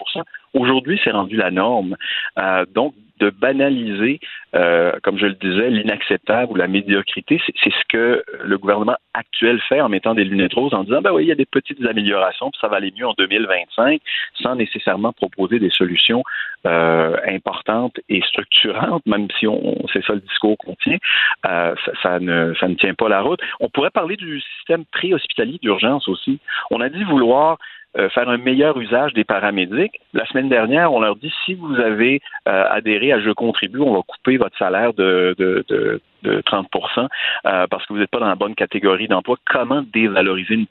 [0.55, 1.97] Aujourd'hui, c'est rendu la norme.
[2.39, 4.19] Euh, donc, de banaliser,
[4.55, 9.61] euh, comme je le disais, l'inacceptable ou la médiocrité, c'est ce que le gouvernement actuel
[9.69, 11.85] fait en mettant des lunettes roses, en disant, ben oui, il y a des petites
[11.85, 14.01] améliorations, puis ça va aller mieux en 2025,
[14.43, 16.25] sans nécessairement proposer des solutions
[16.67, 20.97] euh, importantes et structurantes, même si on, c'est ça le discours qu'on tient,
[21.45, 23.41] ça, ne, ça ne tient pas la route.
[23.61, 26.39] On pourrait parler du système pré-hospitalier d'urgence aussi.
[26.71, 27.59] On a dit vouloir
[27.99, 30.01] euh, faire un meilleur usage des paramédics.
[30.13, 33.95] La semaine dernière, on leur dit si vous avez euh, adhéré à Je contribue, on
[33.95, 38.21] va couper votre salaire de, de, de, de 30 euh, parce que vous n'êtes pas
[38.21, 39.37] dans la bonne catégorie d'emploi.
[39.45, 40.67] Comment dévaloriser une,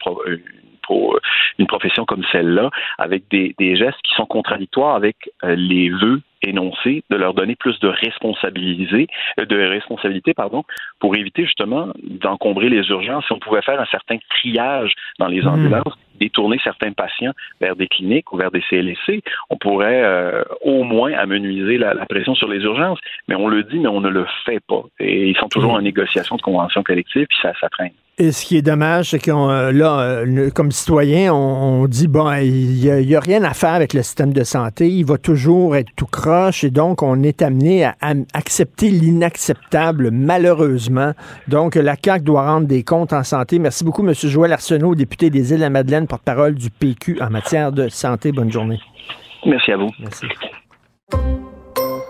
[1.57, 7.03] une profession comme celle-là avec des, des, gestes qui sont contradictoires avec les vœux énoncés,
[7.09, 10.63] de leur donner plus de responsabilité, de responsabilité pardon,
[10.99, 13.25] pour éviter justement d'encombrer les urgences.
[13.25, 15.47] Si on pouvait faire un certain triage dans les mmh.
[15.47, 17.31] ambulances, détourner certains patients
[17.61, 22.35] vers des cliniques ou vers des CLSC, on pourrait euh, au moins amenuiser la, pression
[22.35, 22.99] sur les urgences.
[23.27, 24.83] Mais on le dit, mais on ne le fait pas.
[24.99, 27.91] Et ils sont toujours en négociation de convention collective, puis ça, ça traîne.
[28.21, 32.29] Et ce qui est dommage, c'est qu'on euh, là, euh, comme citoyen, on, dit bon,
[32.33, 35.89] il n'y a, rien à faire avec le système de santé, il va toujours être
[35.95, 37.95] tout croche, et donc on est amené à,
[38.33, 41.13] accepter l'inacceptable, malheureusement.
[41.47, 43.57] Donc la CAQ doit rendre des comptes en santé.
[43.57, 44.13] Merci beaucoup, M.
[44.13, 48.33] Joël Arsenault, député des Îles-de-la-Madeleine, porte-parole du PQ en matière de santé.
[48.33, 48.81] Bonne journée.
[49.45, 49.91] Merci à vous.
[49.97, 50.25] Merci.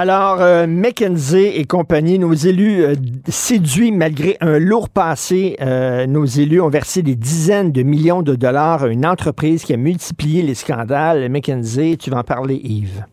[0.00, 2.94] Alors, euh, McKenzie et compagnie, nos élus euh,
[3.26, 8.36] séduits malgré un lourd passé, euh, nos élus ont versé des dizaines de millions de
[8.36, 11.28] dollars à une entreprise qui a multiplié les scandales.
[11.28, 13.06] McKenzie, tu vas en parler, Yves.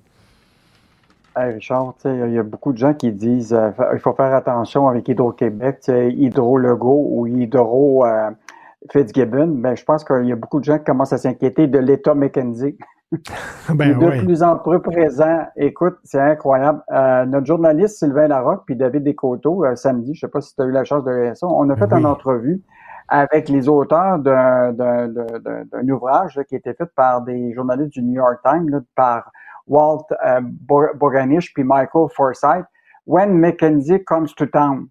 [1.35, 4.87] Hey Richard, il y a beaucoup de gens qui disent euh, il faut faire attention
[4.87, 9.47] avec Hydro-Québec, Hydro-Lego ou Hydro-Fitzgibbon.
[9.55, 12.13] ben, je pense qu'il y a beaucoup de gens qui commencent à s'inquiéter de l'État
[12.13, 12.77] McKenzie.
[13.73, 15.45] Ben de plus en plus présent.
[15.55, 16.81] Écoute, c'est incroyable.
[16.91, 20.61] Euh, notre journaliste Sylvain Larocque puis David Descoteaux, euh, samedi, je sais pas si tu
[20.61, 21.99] as eu la chance de voir ça, on a fait Oui.
[21.99, 22.61] une entrevue
[23.07, 27.21] avec les auteurs d'un, d'un, d'un- d'un- d'un ouvrage là, qui a été fait par
[27.21, 29.31] des journalistes du New York Times, là, par
[29.67, 32.65] Walt euh, Bo- Boganish puis Michael Forsyth,
[33.07, 34.87] When Mackenzie Comes to Town.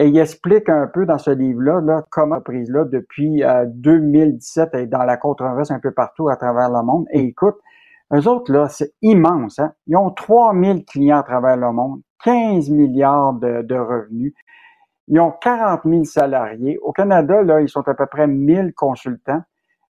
[0.00, 4.86] Et il explique un peu dans ce livre-là là, comment l'entreprise-là, depuis euh, 2017, est
[4.86, 7.06] dans la controverse un peu partout à travers le monde.
[7.12, 7.56] Et écoute,
[8.14, 9.58] eux autres, là, c'est immense.
[9.58, 9.72] Hein?
[9.88, 14.34] Ils ont 3000 clients à travers le monde, 15 milliards de, de revenus.
[15.08, 16.78] Ils ont 40 000 salariés.
[16.78, 19.42] Au Canada, là, ils sont à peu près 1000 consultants.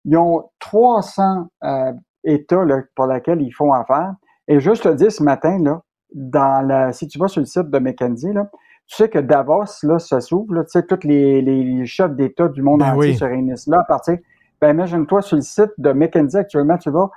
[0.04, 1.92] Ils ont 300 euh,
[2.22, 4.14] États là, pour lesquels ils font affaire.
[4.46, 5.82] Et juste te dire ce matin, là,
[6.14, 8.48] dans la, si tu vas sur le site de McKenzie, là,
[8.86, 12.48] tu sais que Davos, là, ça s'ouvre, là, tu sais, tous les, les chefs d'État
[12.48, 13.16] du monde Ben entier oui.
[13.16, 14.18] se réunissent là à partir.
[14.60, 17.10] Ben, imagine-toi sur le site de McKenzie actuellement, tu vas,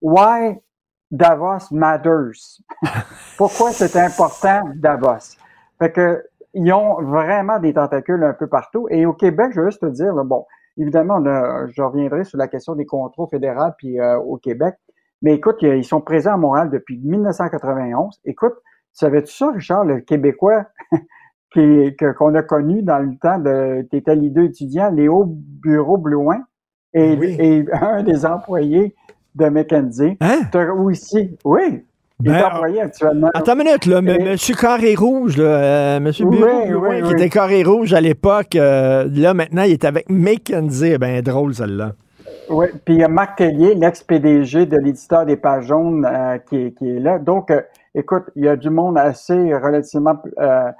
[0.00, 0.58] Why
[1.10, 2.60] Davos matters?
[3.36, 5.36] Pourquoi c'est important Davos?
[5.78, 6.22] Fait que,
[6.54, 8.86] ils ont vraiment des tentacules un peu partout.
[8.90, 10.44] Et au Québec, je veux juste te dire, là, bon,
[10.76, 11.22] évidemment,
[11.68, 14.74] je reviendrai sur la question des contrôles fédéraux puis euh, au Québec.
[15.22, 18.20] Mais écoute, ils sont présents à Montréal depuis 1991.
[18.24, 18.54] Écoute,
[18.92, 20.64] savais-tu ça, Richard, le Québécois
[21.52, 26.40] qui- que- qu'on a connu dans le temps de, t'étais leader étudiant, Léo Bureau-Blouin,
[26.94, 28.94] et, et un des employés
[29.34, 30.18] de McKenzie.
[30.50, 31.84] T'as- aussi, oui,
[32.20, 33.30] il est Ben, employé actuellement.
[33.34, 33.98] Attends une minute, là.
[33.98, 37.02] M- Et- Monsieur Carré Rouge, là, euh, Monsieur Oui, Bureau, oui, Blouin, oui.
[37.08, 40.98] qui était Carré Rouge à l'époque, euh, là, maintenant, il est avec McKenzie.
[40.98, 41.92] Ben, drôle, celle-là.
[42.50, 46.56] Oui, puis il y a Marc Tellier, l'ex-PDG de l'éditeur des pages jaunes, euh, qui,
[46.56, 47.18] est, qui est là.
[47.18, 47.50] Donc,
[47.94, 50.70] écoute, il y a du monde assez relativement euh,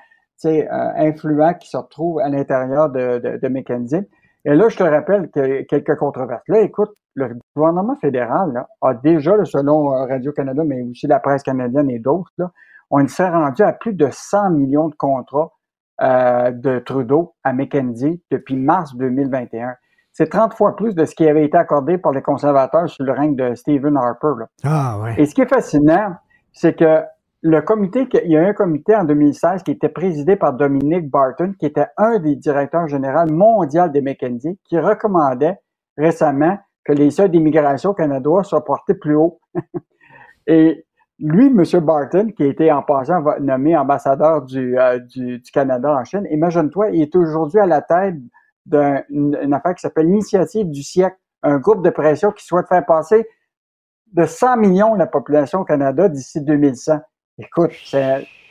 [0.45, 4.09] euh, influent qui se retrouve à l'intérieur de, de, de McKenzie.
[4.45, 6.43] Et là, je te rappelle que quelques controverses.
[6.49, 11.43] Là, écoute, le gouvernement fédéral là, a déjà, selon euh, Radio-Canada, mais aussi la presse
[11.43, 12.33] canadienne et d'autres,
[12.91, 15.53] on s'est rendu à plus de 100 millions de contrats
[16.03, 19.75] euh, de Trudeau à McKenzie depuis mars 2021.
[20.13, 23.13] C'est 30 fois plus de ce qui avait été accordé par les conservateurs sous le
[23.13, 24.35] règne de Stephen Harper.
[24.39, 24.47] là.
[24.65, 25.15] Ah, ouais.
[25.19, 26.17] Et ce qui est fascinant,
[26.53, 27.03] c'est que
[27.43, 31.55] le comité, il y a un comité en 2016 qui était présidé par Dominique Barton,
[31.59, 35.59] qui était un des directeurs généraux mondiaux des McKenzie, qui recommandait
[35.99, 39.41] récemment que les seuils d'immigration au soient portés plus haut.
[40.47, 40.87] Et
[41.19, 41.81] lui, M.
[41.81, 46.27] Barton, qui a été en passant nommé ambassadeur du, euh, du, du Canada en Chine,
[46.31, 48.17] imagine-toi, il est aujourd'hui à la tête
[48.67, 52.85] d'une une affaire qui s'appelle l'Initiative du siècle, un groupe de pression qui souhaite faire
[52.87, 53.27] passer
[54.13, 57.01] de 100 millions la population au Canada d'ici 2100.
[57.39, 57.73] Écoute,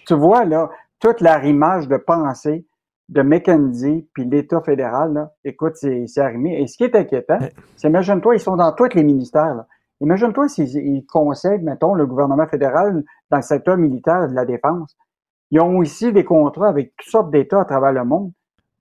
[0.07, 2.65] tu vois là, toute l'arrimage de pensée
[3.09, 6.61] de McKenzie puis l'État fédéral, là, écoute, c'est arrimé.
[6.61, 7.39] Et ce qui est inquiétant,
[7.75, 9.53] c'est, imagine-toi, ils sont dans tous les ministères.
[9.55, 9.67] là.
[9.99, 14.95] Imagine-toi s'ils ils conseillent, mettons, le gouvernement fédéral dans le secteur militaire de la défense.
[15.51, 18.31] Ils ont aussi des contrats avec toutes sortes d'États à travers le monde.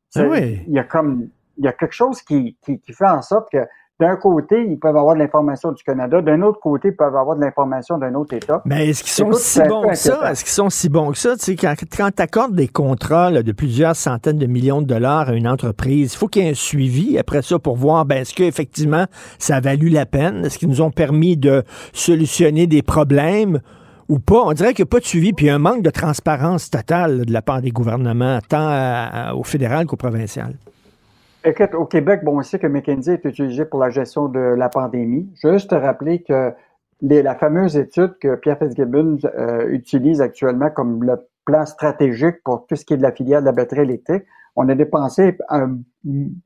[0.09, 0.63] C'est- Ah oui.
[0.67, 1.29] Il y a comme,
[1.59, 3.59] il y a quelque chose qui, qui, qui fait en sorte que
[4.01, 7.37] d'un côté, ils peuvent avoir de l'information du Canada, d'un autre côté, ils peuvent avoir
[7.37, 8.63] de l'information d'un autre État.
[8.65, 10.33] Mais est-ce qu'ils sont si bons que ça?
[10.33, 11.37] Est-ce qu'ils sont si bons que ça?
[11.37, 14.87] Tu sais, quand quand tu accordes des contrats là, de plusieurs centaines de millions de
[14.87, 18.05] dollars à une entreprise, il faut qu'il y ait un suivi après ça pour voir
[18.07, 19.05] ben, est-ce qu'effectivement
[19.39, 20.45] ça a valu la peine?
[20.47, 23.61] Est-ce qu'ils nous ont permis de solutionner des problèmes
[24.09, 24.43] ou pas?
[24.45, 25.91] On dirait qu'il n'y a pas de suivi, puis il y a un manque de
[25.91, 30.55] transparence totale là, de la part des gouvernements, tant à- à- au fédéral qu'au provincial.
[31.45, 34.69] Écoute, au Québec, bon, on sait que McKinsey est utilisé pour la gestion de la
[34.69, 35.31] pandémie.
[35.43, 36.53] Juste te rappeler que
[37.01, 41.17] les- la fameuse étude que Pierre Fitzgibbon euh, utilise actuellement comme le
[41.47, 44.25] plan stratégique pour tout ce qui est de la filière de la batterie électrique,
[44.55, 45.67] on a dépensé euh,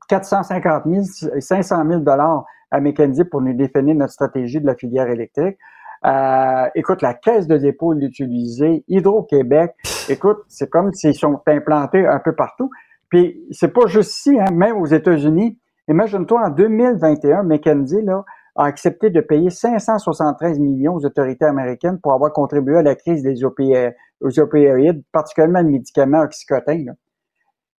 [0.07, 1.03] 450 000,
[1.41, 5.57] 500 000 dollars à McKinsey pour nous définir notre stratégie de la filière électrique.
[6.05, 9.73] Euh, écoute, la caisse de dépôt l'utiliser, Hydro-Québec,
[10.07, 12.69] écoute, c'est comme s'ils sont implantés un peu partout.
[13.09, 15.59] Puis c'est pas juste ici, hein, même aux États-Unis.
[15.87, 18.23] Imagine-toi, en 2021, McKenzie là,
[18.55, 23.21] a accepté de payer 573 millions aux autorités américaines pour avoir contribué à la crise
[23.21, 26.83] des aux opioïdes, particulièrement le médicament oxycotin.
[26.85, 26.93] là.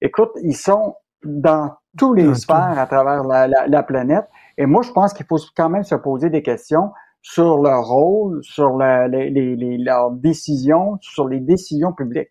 [0.02, 4.26] Écoute, ils sont dans tous les sphères à travers la, la, la planète.
[4.58, 8.44] Et moi, je pense qu'il faut quand même se poser des questions sur leur rôle,
[8.44, 12.30] sur la, les, les, les, leurs décisions, sur les décisions publiques.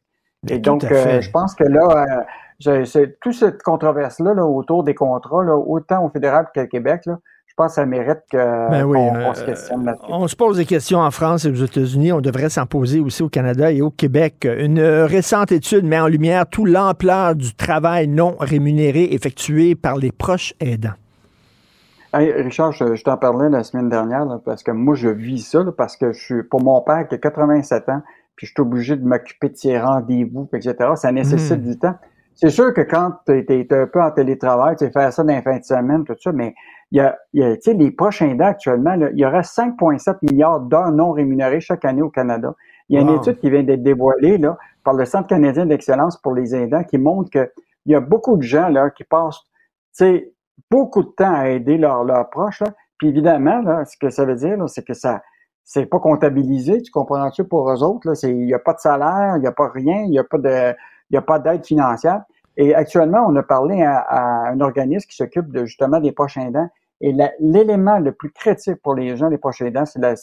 [0.48, 2.24] Et tout donc, euh, je pense que là,
[2.66, 2.84] euh,
[3.20, 7.54] toute cette controverse-là là, autour des contrats, là, autant au fédéral qu'au Québec, là, je
[7.56, 10.06] pense que ça mérite Ben oui, euh, qu'on se questionne là-dessus.
[10.08, 12.12] On se pose des questions en France et aux États-Unis.
[12.12, 14.44] On devrait s'en poser aussi au Canada et au Québec.
[14.58, 20.10] Une récente étude met en lumière toute l'ampleur du travail non rémunéré effectué par les
[20.10, 20.94] proches aidants.
[22.12, 25.42] Hey, Richard, je, je t'en parlais la semaine dernière là, parce que moi, je vis
[25.42, 28.02] ça là, parce que je suis pour mon père qui a 87 ans,
[28.36, 30.74] puis je suis obligé de m'occuper de ses rendez-vous, etc.
[30.96, 31.62] Ça nécessite Mm.
[31.62, 31.94] du temps.
[32.34, 35.32] C'est sûr que quand tu es, un peu en télétravail, tu sais, faire ça dans
[35.32, 36.54] les fins de semaine, tout ça, mais
[36.90, 40.16] il y a, y a tu sais, les prochains aidants actuellement, il y aura 5,7
[40.22, 42.54] milliards d'heures non rémunérées chaque année au Canada.
[42.88, 46.20] Il y a une étude qui vient d'être dévoilée là, par le Centre canadien d'excellence
[46.20, 47.50] pour les aidants qui montre que
[47.86, 49.40] il y a beaucoup de gens là, qui passent
[49.96, 50.32] tu sais,
[50.70, 52.62] beaucoup de temps à aider leurs proches.
[52.98, 55.22] Puis évidemment, là, ce que ça veut dire, c'est que ça
[55.64, 58.12] c'est pas comptabilisé, tu comprends-tu, pour eux autres.
[58.24, 60.38] Il n'y a pas de salaire, il n'y a pas rien, il n'y a pas
[60.38, 60.74] de
[61.10, 62.22] y a pas d'aide financière.
[62.56, 66.36] Et actuellement, on a parlé à, à un organisme qui s'occupe de justement des proches
[66.36, 66.68] aidants.
[67.00, 70.14] Et l'élément le plus critique pour les gens, les proches aidants, c'est la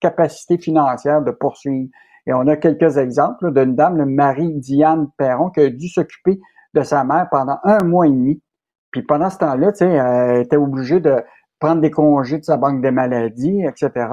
[0.00, 1.90] capacité financière de poursuivre.
[2.26, 6.40] Et on a quelques exemples d'une dame, le Marie-Diane Perron, qui a dû s'occuper
[6.74, 8.42] de sa mère pendant un mois et demi.
[8.90, 11.22] Puis pendant ce temps-là, tu sais, elle était obligée de
[11.58, 14.08] prendre des congés de sa banque de maladies, etc.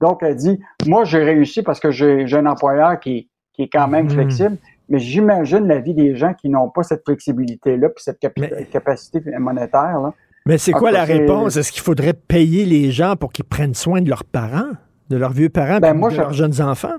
[0.00, 3.88] Donc, elle dit, moi, j'ai réussi parce que j'ai un employeur qui, qui est quand
[3.88, 4.10] même Mhm.
[4.12, 4.56] flexible,
[4.88, 9.20] mais j'imagine la vie des gens qui n'ont pas cette flexibilité-là, puis cette capi- capacité
[9.38, 10.00] monétaire.
[10.00, 10.12] Là.
[10.46, 11.56] Mais c'est quoi la réponse?
[11.56, 14.70] Est-ce qu'il faudrait payer les gens pour qu'ils prennent soin de leurs parents,
[15.10, 16.96] de leurs vieux parents, Ben, moi, de je- leurs jeunes enfants?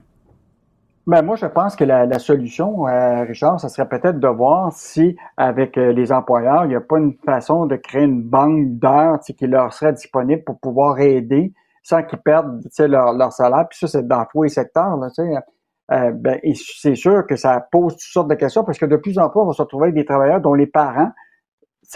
[1.07, 4.71] Ben moi, je pense que la, la solution, euh, Richard, ça serait peut-être de voir
[4.71, 8.77] si, avec euh, les employeurs, il n'y a pas une façon de créer une banque
[8.77, 13.67] d'heures qui leur serait disponible pour pouvoir aider sans qu'ils perdent leur, leur salaire.
[13.69, 14.97] Puis ça, c'est dans tous les secteurs.
[14.97, 15.09] Là.
[15.91, 18.95] Euh, ben, et c'est sûr que ça pose toutes sortes de questions parce que de
[18.95, 21.11] plus en plus, on va se retrouver avec des travailleurs dont les parents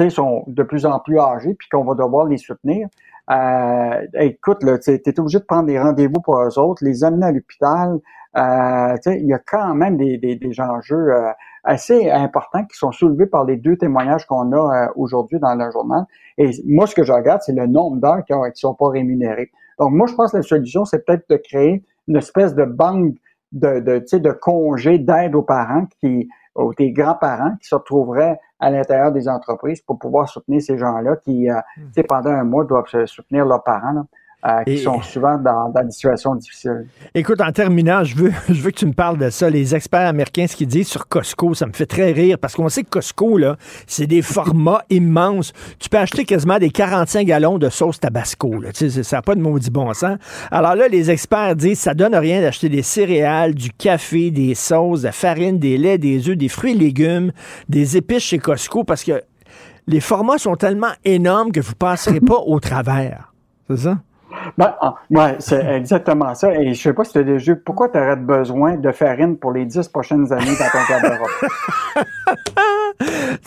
[0.09, 2.87] sont de plus en plus âgés puis qu'on va devoir les soutenir.
[3.31, 7.31] Euh, écoute, tu es obligé de prendre des rendez-vous pour eux autres, les amener à
[7.31, 7.99] l'hôpital.
[8.37, 11.31] Euh, il y a quand même des, des, des enjeux euh,
[11.63, 15.71] assez importants qui sont soulevés par les deux témoignages qu'on a euh, aujourd'hui dans le
[15.71, 16.03] journal.
[16.37, 19.51] Et moi, ce que je regarde, c'est le nombre d'heures qui ne sont pas rémunérées.
[19.79, 23.15] Donc, moi, je pense que la solution, c'est peut-être de créer une espèce de banque
[23.51, 27.75] de, de, tu sais, de congés d'aide aux parents qui, aux tes grands-parents qui se
[27.75, 32.31] retrouveraient à l'intérieur des entreprises pour pouvoir soutenir ces gens-là qui, euh, tu sais, pendant
[32.31, 34.05] un mois, doivent se soutenir leurs parents, là,
[34.47, 36.85] euh, qui Et- sont souvent dans, dans des situations difficiles.
[37.13, 39.49] Écoute, en terminant, je veux, je veux que tu me parles de ça.
[39.49, 42.69] Les experts américains, ce qu'ils disent sur Costco, ça me fait très rire parce qu'on
[42.69, 43.57] sait que Costco, là,
[43.87, 45.51] c'est des formats immenses.
[45.79, 48.59] Tu peux acheter quasiment des 45 gallons de sauce Tabasco.
[48.59, 48.71] Là.
[48.71, 50.17] Tu sais, ça n'a pas de maudit bon sens.
[50.51, 55.01] Alors là, les experts disent ça donne rien d'acheter des céréales, du café, des sauces,
[55.01, 57.31] de la farine, des laits, des œufs, des fruits et légumes,
[57.69, 59.21] des épices chez Costco parce que
[59.87, 63.33] les formats sont tellement énormes que vous ne passerez pas au travers.
[63.69, 63.97] C'est ça?
[64.57, 66.53] Ben, ah, ouais, c'est exactement ça.
[66.53, 69.51] Et je sais pas si tu as déjà pourquoi tu aurais besoin de farine pour
[69.51, 72.05] les dix prochaines années dans ton garde-robe?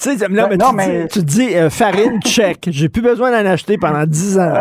[0.00, 2.68] Tu sais, non, mais, non, tu, mais- Dis, tu dis euh, farine, check.
[2.70, 4.52] J'ai plus besoin d'en acheter pendant 10 ans.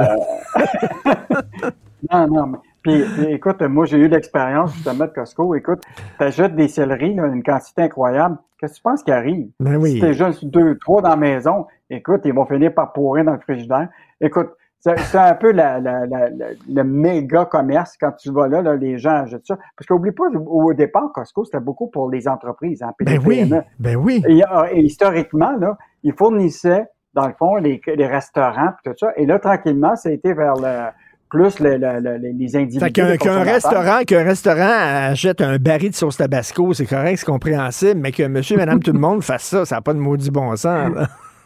[2.12, 5.56] Non, non, mais puis, écoute, moi j'ai eu l'expérience justement de Costco.
[5.56, 5.82] Écoute,
[6.18, 8.38] tu achètes des céleris, là, une quantité incroyable.
[8.60, 9.50] Qu'est-ce que tu penses qui arrive?
[9.60, 9.94] Ben oui.
[9.94, 13.34] Si t'es juste deux, trois dans la maison, écoute, ils vont finir par pourrir dans
[13.34, 13.90] le frigidaire.
[14.22, 18.62] Écoute, c'est un peu la, la, la, la- le méga commerce quand tu vas là,
[18.62, 19.58] là les gens achètent ça.
[19.76, 23.62] Parce qu'oublie pas, au départ, Costco, c'était beaucoup pour les entreprises, hein, Ben oui, PME.
[23.80, 24.24] ben oui.
[24.28, 28.98] Et, euh, et historiquement, là, ils fournissaient, dans le fond, les, les restaurants puis tout
[29.00, 29.12] ça.
[29.18, 30.90] Et là, tranquillement, ça a été vers le,
[31.30, 32.80] plus le- le- le- les- individus.
[32.80, 38.00] Fait qu'un restaurant, qu'un restaurant achète un baril de sauce Tabasco, c'est correct, c'est compréhensible,
[38.00, 40.56] mais que monsieur, madame, tout le monde fasse ça, ça n'a pas de maudit bon
[40.56, 40.92] sens.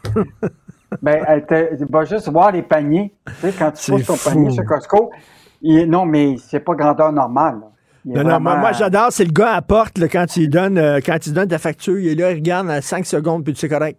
[0.92, 0.98] là.
[1.02, 3.12] Ben, elle te- va juste voir les paniers.
[3.26, 4.30] Tu sais, quand tu poses ton fou.
[4.30, 5.10] panier sur Costco,
[5.62, 7.56] il- non, mais c'est pas grandeur normale.
[7.60, 7.66] là.
[8.04, 10.76] Non, moi, vraiment- moi, j'adore, c'est le gars à la porte, là, quand il donne
[10.76, 13.54] euh, quand il donne ta facture, il est là, il regarde à 5 secondes, puis
[13.56, 13.96] c'est correct.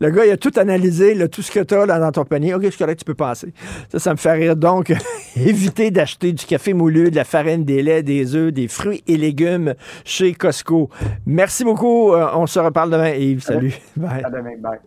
[0.00, 2.54] Le gars, il a tout analysé, là, tout ce que tu as dans ton panier.
[2.54, 3.52] OK, c'est correct, tu peux passer.
[3.90, 4.56] Ça, ça me fait rire.
[4.56, 4.90] Donc,
[5.36, 9.18] évitez d'acheter du café moulu, de la farine, des laits, des œufs, des fruits et
[9.18, 9.74] légumes
[10.06, 10.88] chez Costco.
[11.26, 12.14] Merci beaucoup.
[12.14, 13.42] Euh, on se reparle demain, Yves.
[13.42, 13.74] Salut.
[13.96, 14.22] Bye.
[14.24, 14.78] À demain, bye.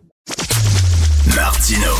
[1.34, 1.92] Martino.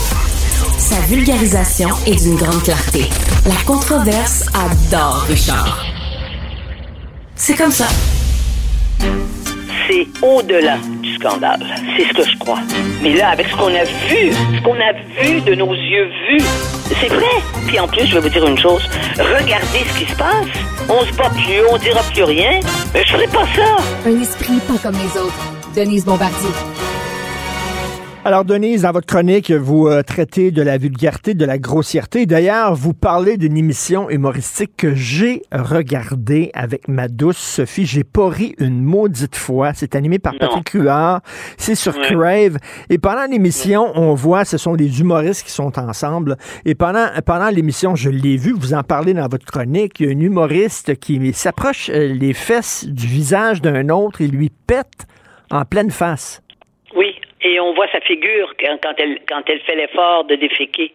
[0.78, 3.04] Sa vulgarisation est d'une grande clarté.
[3.44, 5.84] La controverse adore Richard.
[7.34, 7.86] C'est comme ça.
[9.88, 11.64] c'est au-delà du scandale.
[11.96, 12.58] C'est ce que je crois.
[13.02, 14.92] Mais là, avec ce qu'on a vu, ce qu'on a
[15.22, 16.44] vu de nos yeux vus,
[17.00, 17.42] c'est vrai.
[17.66, 18.82] Puis en plus, je vais vous dire une chose.
[19.18, 20.46] Regardez ce qui se passe.
[20.88, 22.60] On se bat plus, on dira plus rien.
[22.94, 23.76] Mais je ferai pas ça.
[24.06, 25.52] Un esprit pas comme les autres.
[25.74, 26.50] Denise Bombardier.
[28.26, 32.26] Alors, Denise, dans votre chronique, vous euh, traitez de la vulgarité, de la grossièreté.
[32.26, 37.86] D'ailleurs, vous parlez d'une émission humoristique que j'ai regardée avec ma douce Sophie.
[37.86, 39.74] J'ai pas ri une maudite fois.
[39.74, 41.20] C'est animé par Patrick Huard.
[41.56, 42.56] C'est sur Crave.
[42.90, 46.36] Et pendant l'émission, on voit, ce sont des humoristes qui sont ensemble.
[46.64, 50.08] Et pendant, pendant l'émission, je l'ai vu, vous en parlez dans votre chronique, il y
[50.08, 55.06] a un humoriste qui s'approche euh, les fesses du visage d'un autre et lui pète
[55.52, 56.42] en pleine face.
[57.46, 60.92] Et on voit sa figure quand elle quand elle fait l'effort de déféquer.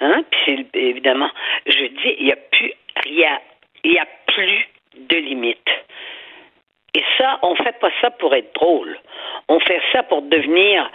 [0.00, 0.22] Hein?
[0.30, 1.30] Puis évidemment,
[1.66, 2.72] je dis, il y a plus
[3.04, 3.40] rien,
[3.82, 5.74] il y a plus de limites.
[6.94, 8.96] Et ça, on fait pas ça pour être drôle.
[9.48, 10.88] On fait ça pour devenir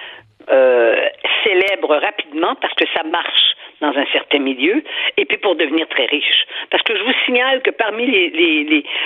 [0.49, 1.09] euh,
[1.43, 4.83] célèbre rapidement parce que ça marche dans un certain milieu,
[5.17, 6.45] et puis pour devenir très riche.
[6.69, 8.29] Parce que je vous signale que parmi les,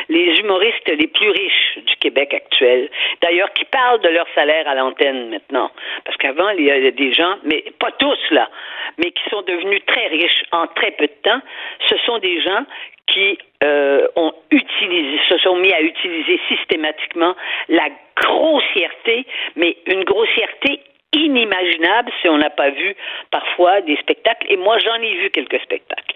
[0.10, 2.90] les, humoristes les plus riches du Québec actuel,
[3.22, 5.72] d'ailleurs qui parlent de leur salaire à l'antenne maintenant,
[6.06, 8.50] parce qu'avant il y a des gens, mais pas tous là,
[8.98, 11.42] mais qui sont devenus très riches en très peu de temps,
[11.90, 12.64] ce sont des gens
[13.08, 17.36] qui euh, ont utilisé, se sont mis à utiliser systématiquement
[17.68, 19.26] la grossièreté,
[19.56, 20.80] mais une grossièreté
[21.14, 22.96] inimaginable si on n'a pas vu
[23.32, 24.48] parfois des spectacles.
[24.50, 26.16] Et moi, j'en ai vu quelques spectacles.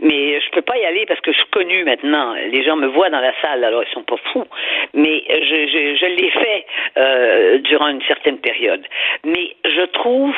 [0.00, 2.34] Mais je peux pas y aller parce que je suis connu maintenant.
[2.34, 4.46] Les gens me voient dans la salle, alors ils sont pas fous.
[4.94, 8.84] Mais je, je, je l'ai fait euh, durant une certaine période.
[9.24, 10.34] Mais je trouve,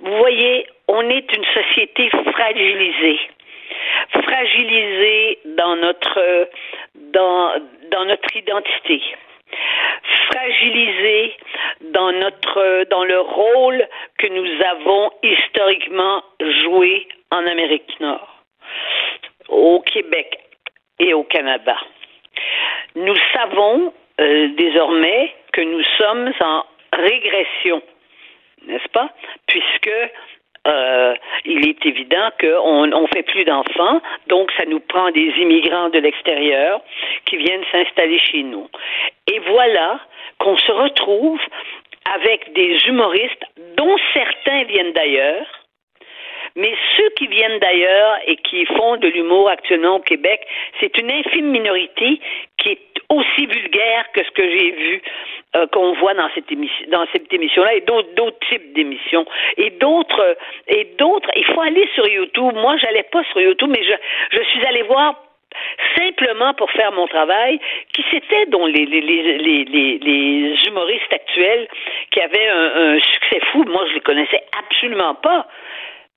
[0.00, 3.20] vous voyez, on est une société fragilisée
[4.24, 6.48] fragilisée dans notre
[7.12, 7.52] dans
[7.92, 9.00] dans notre identité
[10.30, 11.36] fragilisée
[11.92, 13.86] dans notre dans le rôle
[14.18, 16.22] que nous avons historiquement
[16.62, 18.42] joué en Amérique du Nord,
[19.48, 20.38] au Québec
[20.98, 21.76] et au Canada.
[22.94, 27.82] Nous savons euh, désormais que nous sommes en régression,
[28.66, 29.10] n'est-ce pas?
[29.46, 29.90] Puisque
[30.66, 31.14] euh,
[31.46, 35.98] il est évident qu'on ne fait plus d'enfants, donc ça nous prend des immigrants de
[35.98, 36.80] l'extérieur
[37.24, 38.68] qui viennent s'installer chez nous.
[39.32, 40.00] Et voilà
[40.38, 41.40] qu'on se retrouve
[42.14, 43.44] avec des humoristes
[43.76, 45.46] dont certains viennent d'ailleurs,
[46.56, 50.46] mais ceux qui viennent d'ailleurs et qui font de l'humour actuellement au Québec,
[50.80, 52.20] c'est une infime minorité
[52.58, 55.02] qui est aussi vulgaire que ce que j'ai vu
[55.56, 59.26] euh, qu'on voit dans cette émission dans cette émission là et d'autres types d'émissions.
[59.56, 60.36] Et d'autres
[60.68, 62.54] et d'autres il faut aller sur YouTube.
[62.54, 63.94] Moi j'allais pas sur YouTube mais je
[64.38, 65.14] je suis allé voir
[65.96, 67.58] simplement pour faire mon travail,
[67.92, 71.66] qui c'était dont les, les, les, les humoristes actuels
[72.12, 73.64] qui avaient un, un succès fou.
[73.64, 75.46] Moi, je les connaissais absolument pas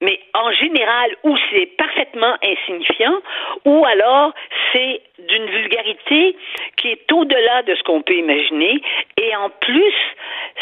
[0.04, 3.22] mais en général, ou c'est parfaitement insignifiant,
[3.66, 4.34] ou alors
[4.72, 6.36] c'est d'une vulgarité
[6.76, 8.82] qui est au-delà de ce qu'on peut imaginer,
[9.18, 9.96] et en plus,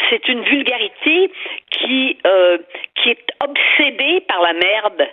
[0.08, 1.32] c'est une vulgarité
[1.70, 2.58] qui, euh,
[2.94, 5.08] qui est obsédée par la merde.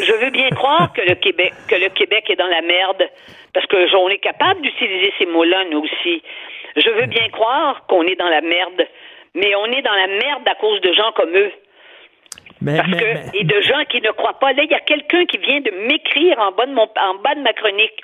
[0.00, 3.08] Je veux bien croire que le Québec que le Québec est dans la merde
[3.54, 6.22] parce que on est capable d'utiliser ces mots-là nous aussi.
[6.76, 8.86] Je veux bien croire qu'on est dans la merde,
[9.34, 11.52] mais on est dans la merde à cause de gens comme eux.
[12.62, 14.52] Mais, Parce que, mais- et de gens qui ne croient pas.
[14.52, 17.34] Là, il y a quelqu'un qui vient de m'écrire en bas de mon, en bas
[17.34, 18.02] de ma chronique.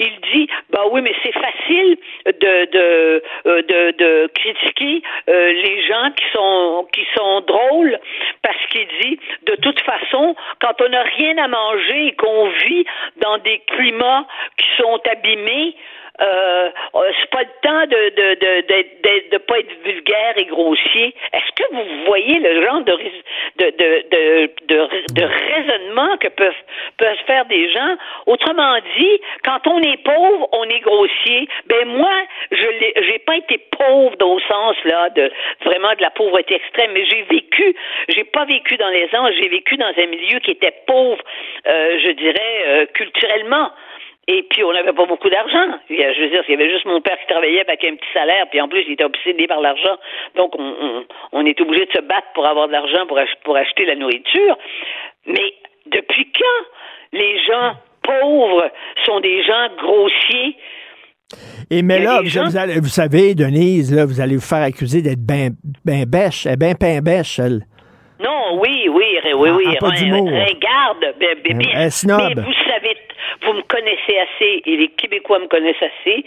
[0.00, 1.96] Il dit, bah oui, mais c'est facile
[2.26, 7.96] de, de, euh, de, de critiquer euh, les gens qui sont, qui sont drôles
[8.42, 12.84] parce qu'il dit, de toute façon, quand on n'a rien à manger et qu'on vit
[13.18, 14.26] dans des climats
[14.56, 15.76] qui sont abîmés,
[16.20, 20.44] euh, euh, c'est pas le temps de de de de, de, pas être vulgaire et
[20.44, 21.14] grossier.
[21.32, 22.92] Est-ce que vous voyez le genre de
[23.56, 24.04] de de
[24.68, 26.62] de, de, raisonnement que peuvent
[26.98, 27.96] peuvent faire des gens?
[28.26, 31.48] Autrement dit, quand on est pauvre, on est grossier.
[31.66, 32.14] Ben moi,
[32.50, 32.66] je
[33.08, 35.32] j'ai pas été pauvre dans le sens là de
[35.64, 37.74] vraiment de la pauvreté extrême, mais j'ai vécu,
[38.08, 41.22] j'ai pas vécu dans les anges, j'ai vécu dans un milieu qui était pauvre,
[41.66, 43.70] euh, je dirais euh, culturellement.
[44.28, 45.78] Et puis, on n'avait pas beaucoup d'argent.
[45.90, 48.46] Je veux dire, il y avait juste mon père qui travaillait avec un petit salaire,
[48.50, 49.96] puis en plus, il était obsédé par l'argent.
[50.36, 53.34] Donc, on, on, on est obligé de se battre pour avoir de l'argent pour, ach-
[53.44, 54.56] pour acheter la nourriture.
[55.26, 55.52] Mais
[55.86, 57.72] depuis quand les gens
[58.02, 58.70] pauvres
[59.06, 60.56] sont des gens grossiers?
[61.70, 64.62] Et mais là, vous, gens- vous allez- vous savez, Denise, là, vous allez vous faire
[64.62, 65.50] accuser d'être ben,
[65.84, 67.62] ben bêche, elle est ben pain bêche, elle.
[68.20, 69.04] Non, oui, oui,
[69.34, 70.28] oui, oui, Ah, pas Rin- d'humour.
[70.30, 71.56] ringarde, ben, ben.
[71.56, 71.64] Mais
[72.42, 72.96] vous savez,
[73.42, 76.24] vous me connaissez assez et les Québécois me connaissent assez.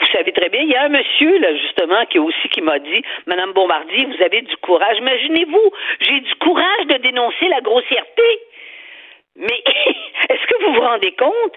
[0.00, 2.78] Vous savez très bien, il y a un monsieur, là, justement, qui aussi qui m'a
[2.78, 4.98] dit, Madame Bombardier, vous avez du courage.
[4.98, 5.70] Imaginez-vous,
[6.00, 8.40] j'ai du courage de dénoncer la grossièreté.
[9.36, 9.62] Mais
[10.30, 11.54] est-ce que vous vous rendez compte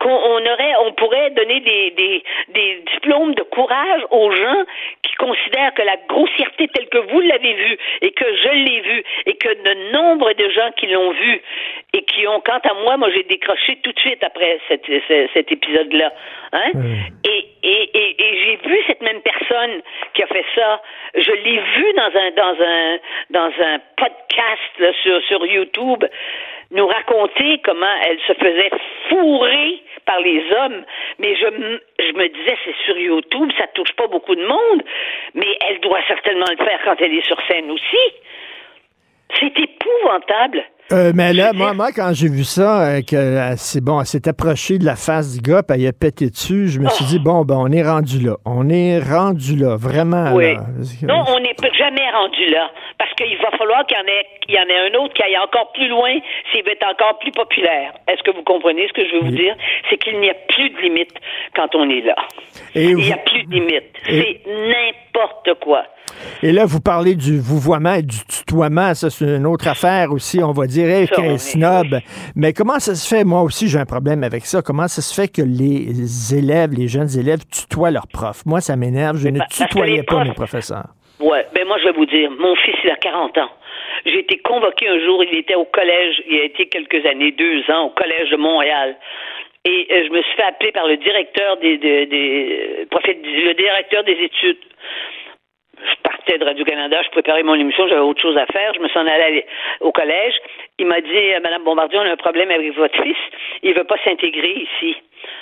[0.00, 4.64] qu'on aurait, on pourrait donner des, des, des diplômes de courage aux gens
[5.02, 9.04] qui considèrent que la grossièreté telle que vous l'avez vue et que je l'ai vue
[9.26, 11.42] et que de nombre de gens qui l'ont vue
[11.92, 14.86] et qui ont, quant à moi, moi j'ai décroché tout de suite après cet,
[15.34, 16.12] cet épisode-là.
[16.52, 16.70] Hein?
[17.28, 19.82] Et, et, et, et j'ai vu cette même personne
[20.14, 20.82] qui a fait ça.
[21.14, 22.98] Je l'ai vu dans un dans un
[23.30, 26.04] dans un podcast là, sur sur YouTube
[26.70, 28.70] nous raconter comment elle se faisait
[29.08, 30.84] fourrer par les hommes.
[31.18, 31.46] Mais je,
[31.98, 34.82] je me disais, c'est sur YouTube, ça touche pas beaucoup de monde,
[35.34, 37.96] mais elle doit certainement le faire quand elle est sur scène aussi.
[39.38, 40.64] C'est épouvantable.
[40.92, 44.06] Euh, mais là, moi, moi, quand j'ai vu ça, euh, que euh, c'est bon, elle
[44.06, 47.04] s'est approchée de la face du gars, puis elle a pété dessus, je me suis
[47.04, 48.36] dit, bon, ben, on est rendu là.
[48.44, 50.32] On est rendu là, vraiment.
[50.34, 50.54] Oui.
[50.54, 50.62] là.
[51.02, 52.70] Non, on n'est jamais rendu là.
[52.98, 55.22] Parce qu'il va falloir qu'il y, en ait, qu'il y en ait un autre qui
[55.22, 56.10] aille encore plus loin
[56.52, 57.92] s'il veut être encore plus populaire.
[58.08, 59.54] Est-ce que vous comprenez ce que je veux vous dire?
[59.88, 61.14] C'est qu'il n'y a plus de limite
[61.56, 62.16] quand on est là.
[62.74, 63.84] Et Il vous- n'y a plus de limite.
[64.08, 65.84] Et- C'est n'importe quoi.
[66.42, 68.94] Et là, vous parlez du vouvoiement et du tutoiement.
[68.94, 70.40] Ça, c'est une autre affaire aussi.
[70.42, 71.98] On va dire, hey, est est- snob.
[72.36, 73.24] Mais comment ça se fait?
[73.24, 74.62] Moi aussi, j'ai un problème avec ça.
[74.62, 78.44] Comment ça se fait que les élèves, les jeunes élèves, tutoient leurs profs?
[78.46, 79.16] Moi, ça m'énerve.
[79.18, 80.86] Je ne tutoyais pas profs- mes professeurs.
[81.20, 83.50] Ouais, ben moi je vais vous dire, mon fils il a 40 ans.
[84.06, 87.60] J'ai été convoqué un jour, il était au collège, il a été quelques années, deux
[87.70, 88.96] ans au collège de Montréal.
[89.66, 93.52] Et euh, je me suis fait appeler par le directeur des, des, des prophètes- le
[93.52, 94.56] directeur des études.
[96.38, 98.72] De Radio-Canada, je préparais mon émission, j'avais autre chose à faire.
[98.74, 99.46] Je me suis en allé aller
[99.80, 100.34] au collège.
[100.78, 103.16] Il m'a dit, euh, Madame Bombardier, on a un problème avec votre fils.
[103.64, 104.96] Il veut pas s'intégrer ici.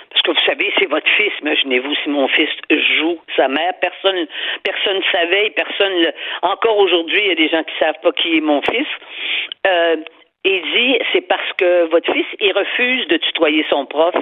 [0.08, 1.32] Parce que vous savez, c'est votre fils.
[1.42, 3.74] Imaginez-vous si mon fils joue sa mère.
[3.82, 4.26] Personne,
[4.62, 5.50] personne savait.
[5.50, 6.10] Personne.
[6.40, 8.88] Encore aujourd'hui, il y a des gens qui savent pas qui est mon fils.
[9.66, 9.96] Euh,
[10.44, 14.14] il dit, c'est parce que votre fils, il refuse de tutoyer son prof.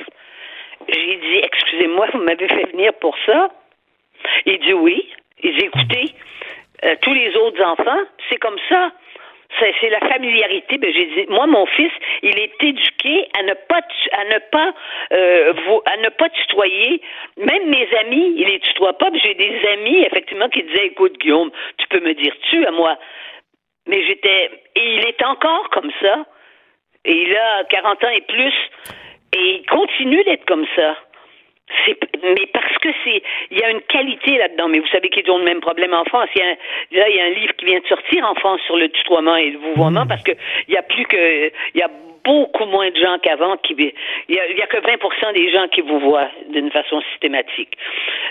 [0.88, 3.51] J'ai dit, excusez-moi, vous m'avez fait venir pour ça?
[4.47, 5.09] Il dit oui.
[5.42, 6.14] Il dit, écoutez,
[6.84, 8.92] euh, tous les autres enfants, c'est comme ça.
[9.58, 10.76] C'est la familiarité.
[10.76, 11.92] Ben, j'ai dit, moi, mon fils,
[12.22, 13.80] il est éduqué à ne pas,
[14.12, 14.74] à ne pas,
[15.12, 15.54] euh,
[15.86, 17.00] à ne pas tutoyer.
[17.38, 19.08] Même mes amis, il les tutoie pas.
[19.22, 22.98] J'ai des amis, effectivement, qui disaient, écoute, Guillaume, tu peux me dire tu à moi?
[23.86, 26.26] Mais j'étais, et il est encore comme ça.
[27.04, 28.54] Et il a 40 ans et plus.
[29.32, 30.96] Et il continue d'être comme ça.
[31.84, 34.68] C'est, mais parce que c'est, il y a une qualité là-dedans.
[34.68, 36.28] Mais vous savez qu'ils ont le même problème en France.
[36.36, 36.56] Il y a un-
[37.01, 39.36] là, il y a un livre qui vient de sortir en France sur le tutoiement
[39.36, 40.32] et le vouvoiement parce que
[40.68, 41.90] il y a plus que, il y a
[42.27, 45.69] beaucoup moins de gens qu'avant qui, il y a, y a que 20% des gens
[45.69, 47.78] qui vous voient d'une façon systématique.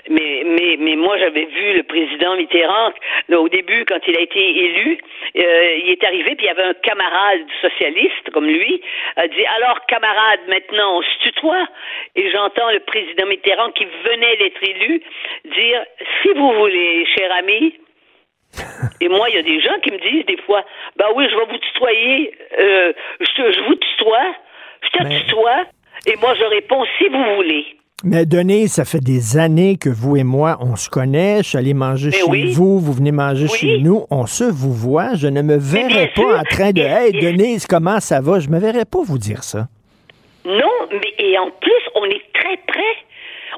[0.10, 2.92] Mais, mais, mais moi, j'avais vu le président Mitterrand,
[3.30, 4.98] là, au début, quand il a été élu,
[5.38, 8.82] euh, il est arrivé, puis il y avait un camarade socialiste, comme lui,
[9.16, 11.66] a dit, alors, camarade, maintenant, on se tutoie.
[12.18, 15.02] Et j'entends le président Mitterrand, qui venait d'être élu,
[15.46, 15.86] dire,
[16.22, 17.74] si vous voulez, cher ami,
[19.02, 20.64] et moi, il y a des gens qui me disent des fois,
[20.98, 24.34] bah oui, je vais vous tutoyer, euh, je, vous tutoie,
[24.84, 25.66] je te tutoie,
[26.08, 27.66] et moi, je réponds, si vous voulez.
[28.04, 31.38] Mais Denis, ça fait des années que vous et moi, on se connaît.
[31.38, 32.52] Je suis allé manger Mais chez oui.
[32.52, 33.58] vous, vous venez manger Oui.
[33.58, 34.06] chez nous.
[34.12, 35.16] On se vous voit.
[35.16, 36.38] Je ne me verrais pas sûr.
[36.40, 38.40] en train de Hey, Denise, comment ça va?
[38.40, 39.68] Je me verrais pas vous dire ça.
[40.46, 42.96] Non, mais et en plus, on est très près.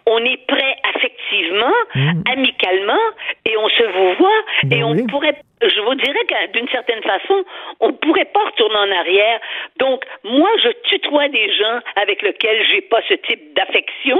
[0.10, 2.24] On est prêt affectivement, Mm.
[2.32, 3.06] amicalement,
[3.46, 7.44] et on se vous voit, et on pourrait, je vous dirais que d'une certaine façon,
[7.80, 9.40] on pourrait pas retourner en arrière.
[9.78, 14.20] Donc, moi, je tutoie des gens avec lesquels j'ai pas ce type d'affection.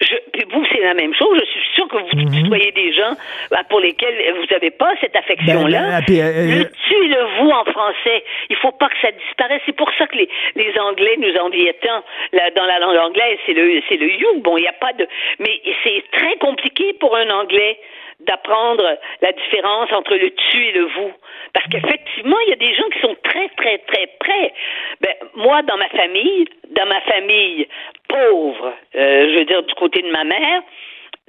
[0.00, 1.40] Je, puis vous, c'est la même chose.
[1.40, 3.14] Je suis sûr que vous tutoyez des gens
[3.50, 6.00] bah, pour lesquels vous n'avez pas cette affection-là.
[6.00, 9.10] Ben, ben, euh, le tu et le vous en français, il faut pas que ça
[9.10, 9.62] disparaisse.
[9.66, 12.04] C'est pour ça que les, les Anglais nous enviaient tant.
[12.32, 14.40] Là, dans la langue anglaise, c'est le, c'est le you.
[14.40, 15.08] Bon, il n'y a pas de.
[15.40, 17.78] Mais c'est très compliqué pour un Anglais
[18.26, 21.12] d'apprendre la différence entre le tu et le vous.
[21.52, 24.52] Parce qu'effectivement, il y a des gens qui sont très, très, très près.
[25.00, 27.68] Ben, moi, dans ma famille, dans ma famille
[28.08, 30.62] pauvre, euh, je veux dire du côté de ma mère,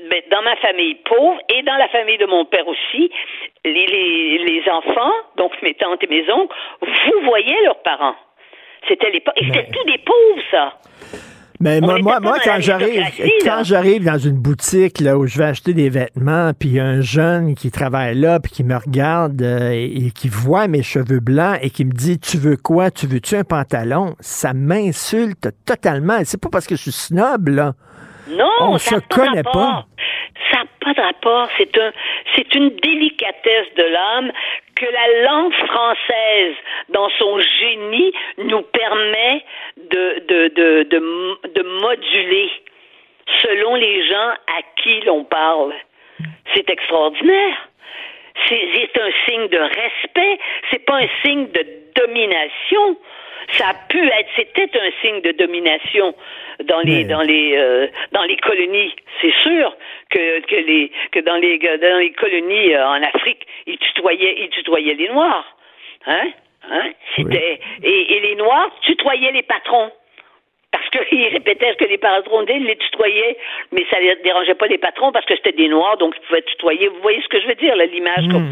[0.09, 3.11] ben, dans ma famille pauvre et dans la famille de mon père aussi,
[3.65, 8.15] les, les, les enfants, donc mes tantes et mes oncles, vous voyez leurs parents.
[8.87, 10.73] C'était les pa- et c'était tous des pauvres, ça.
[11.63, 13.01] Mais moi, moi, moi, quand j'arrive,
[13.45, 16.79] quand j'arrive dans une boutique là, où je vais acheter des vêtements, puis il y
[16.81, 20.67] a un jeune qui travaille là, puis qui me regarde euh, et, et qui voit
[20.67, 22.91] mes cheveux blancs et qui me dit Tu veux quoi?
[22.91, 26.17] Tu veux-tu un pantalon Ça m'insulte totalement.
[26.17, 27.75] Et C'est pas parce que je suis snob, là.
[28.29, 29.85] Non, On ça se connaît pas.
[30.51, 31.49] Ça n'a pas de rapport.
[31.57, 31.91] C'est un,
[32.35, 34.31] c'est une délicatesse de l'âme
[34.75, 36.55] que la langue française,
[36.89, 39.45] dans son génie, nous permet
[39.77, 42.51] de, de, de, de, de moduler
[43.41, 45.73] selon les gens à qui l'on parle.
[46.53, 47.69] C'est extraordinaire.
[48.49, 50.39] C'est un signe de respect.
[50.71, 52.97] C'est pas un signe de domination.
[53.51, 56.15] Ça a pu être, c'était un signe de domination
[56.65, 58.93] dans les Mais- dans les euh, dans les colonies.
[59.21, 59.75] C'est sûr
[60.09, 64.49] que que les que dans les dans les colonies euh, en Afrique, ils tutoyaient ils
[64.49, 65.57] tutoyaient les noirs,
[66.07, 66.27] hein?
[66.71, 66.91] Hein?
[67.15, 69.91] C'était et, et les noirs tutoyaient les patrons.
[70.73, 73.37] Parce qu'ils répétaient ce que les patrons disaient, ils les tutoyaient,
[73.71, 76.41] mais ça ne dérangeait pas les patrons parce que c'était des noirs, donc ils pouvaient
[76.41, 76.87] tutoyer.
[76.87, 78.43] Vous voyez ce que je veux dire, là, l'image comme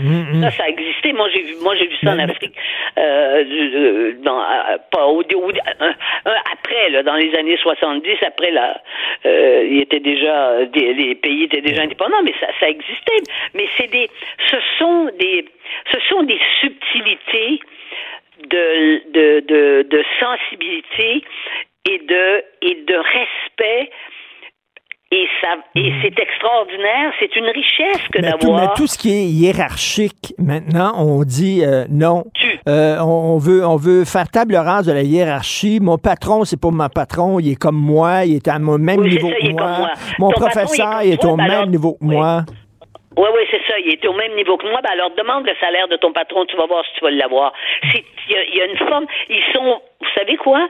[0.41, 1.14] ça, ça a existé.
[1.14, 2.53] Moi, j'ai vu, moi, j'ai vu ça en Afrique,
[2.98, 4.39] euh, dans,
[4.91, 5.52] pas au, au-
[6.53, 8.80] après, là, dans les années 70, après la,
[9.26, 13.22] euh, il était déjà, des- les pays étaient déjà indépendants, mais ça, ça existait.
[13.56, 14.10] Mais c'est des,
[14.49, 15.45] ce sont des,
[15.91, 17.60] ce sont des subtilités
[18.48, 21.23] de, de, de, de sensibilité
[21.86, 23.91] et de, et de respect.
[25.14, 28.32] Et, ça, et c'est extraordinaire, c'est une richesse que Mhm.
[28.32, 28.62] D'avoir.
[28.62, 32.24] mais tout ce qui est hiérarchique, maintenant, on dit euh, non.
[32.70, 35.80] Euh, on, veut, on veut faire table rase de la hiérarchie.
[35.82, 39.02] Mon patron, c'est pas mon patron, il est comme moi, il est à mon même
[39.02, 39.78] Oui, niveau ça, que moi.
[39.80, 39.90] moi.
[40.20, 42.44] Mon Ton patron, professeur, il est il est, au ben même alors- niveau que moi.
[43.18, 43.78] Oui, oui, c'est ça.
[43.84, 44.80] Il est au même niveau que moi.
[44.82, 46.45] Ben alors, demande le salaire de ton patron.
[46.45, 47.52] Tu vas voir si tu vas l'avoir.
[47.84, 49.06] Il y, y a une forme.
[49.28, 49.82] Ils sont.
[49.99, 50.70] Vous savez quoi?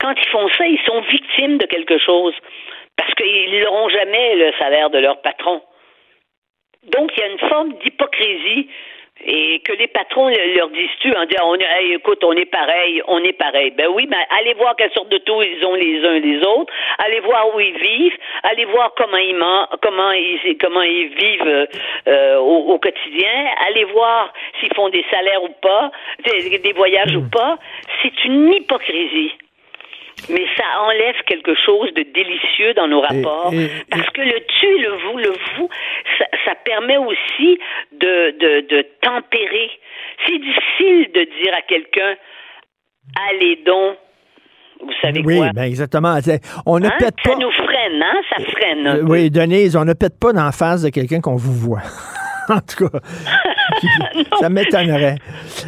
[0.00, 2.34] Quand ils font ça, ils sont victimes de quelque chose.
[2.96, 5.62] Parce qu'ils n'auront jamais le salaire de leur patron.
[6.84, 8.68] Donc, il y a une forme d'hypocrisie
[9.24, 13.02] et que les patrons le- leur disent-tu en disant, on Hey, écoute, on est pareil,
[13.08, 13.70] on est pareil.
[13.72, 16.72] Ben oui, mais allez voir quelle sorte de taux ils ont les uns les autres,
[16.98, 19.36] allez voir où ils vivent, allez voir comment ils
[19.82, 21.66] comment ils, comment ils vivent
[22.08, 25.90] euh, au, au quotidien, allez voir s'ils font des salaires ou pas,
[26.24, 27.58] des, des voyages ou pas.
[28.02, 29.32] C'est une hypocrisie.
[30.30, 33.52] Mais ça enlève quelque chose de délicieux dans nos rapports.
[33.90, 35.68] parce que le tu et le vous, le vous,
[36.18, 37.58] ça, ça permet aussi
[37.92, 39.70] de, de, de tempérer.
[40.26, 42.14] C'est difficile de dire à quelqu'un,
[43.30, 43.96] allez donc,
[44.80, 45.50] vous savez Oui, quoi?
[45.54, 46.18] ben exactement.
[46.66, 46.92] On ne Hein?
[46.98, 47.38] pète Ça pas.
[47.38, 48.20] nous freine, hein?
[48.30, 48.86] Ça freine.
[48.86, 51.82] Euh, oui, Denise, on ne pète pas dans la face de quelqu'un qu'on vous voit.
[52.48, 52.98] en tout cas,
[54.40, 55.16] ça m'étonnerait.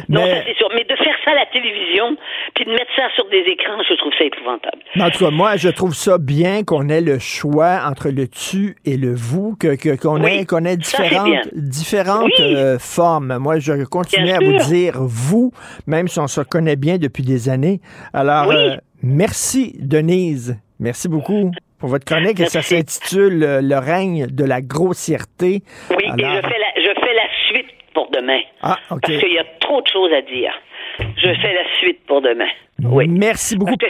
[0.09, 0.69] Non, Mais- ça c'est sûr.
[0.75, 0.95] Mais de
[1.29, 2.15] ça à la télévision,
[2.55, 4.77] puis de mettre ça sur des écrans, je trouve ça épouvantable.
[4.99, 8.75] En tout cas, moi, je trouve ça bien qu'on ait le choix entre le tu
[8.85, 12.55] et le vous, que que- qu'on ait, qu'on ait différentes, différentes Oui.
[12.55, 13.37] euh, formes.
[13.37, 15.51] Moi, je continue Bien à vous dire vous,
[15.87, 17.79] même si on se connaît bien depuis des années.
[18.13, 18.55] Alors, Oui.
[18.55, 20.57] euh, merci, Denise.
[20.79, 22.39] Merci beaucoup pour votre chronique.
[22.49, 25.61] Ça s'intitule euh, Le règne de la grossièreté.
[25.91, 28.39] Oui, et je fais, la, je fais la suite pour demain.
[28.61, 29.01] Ah, OK.
[29.01, 30.53] Parce qu'il y a trop de choses à dire.
[30.99, 32.47] Je fais la suite pour demain.
[32.83, 33.07] Oui.
[33.07, 33.75] Merci beaucoup.
[33.75, 33.85] Que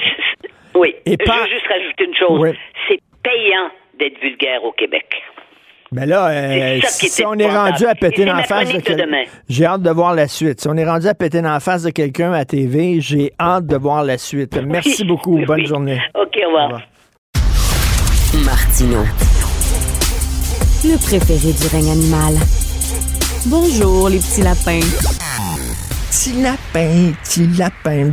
[0.78, 0.96] oui.
[1.06, 2.40] Et je pas- veux juste rajouter une chose.
[2.40, 2.50] Oui.
[2.88, 3.70] C'est payant
[4.00, 5.06] d'être vulgaire au Québec.
[5.92, 9.08] Mais là, euh, si on est rendu à péter dans la face de quelqu'un,
[9.50, 10.62] j'ai hâte de voir la suite.
[10.62, 13.66] Si on est rendu à péter dans la face de quelqu'un à TV, j'ai hâte
[13.66, 14.56] de voir la suite.
[14.64, 15.44] Merci beaucoup.
[15.48, 16.00] Bonne journée.
[16.14, 16.82] OK, au revoir.
[18.46, 19.00] Martino.
[20.84, 22.36] Le préféré du règne animal.
[23.48, 24.80] Bonjour, les petits lapins.
[26.10, 28.10] Petit lapin, petit lapin.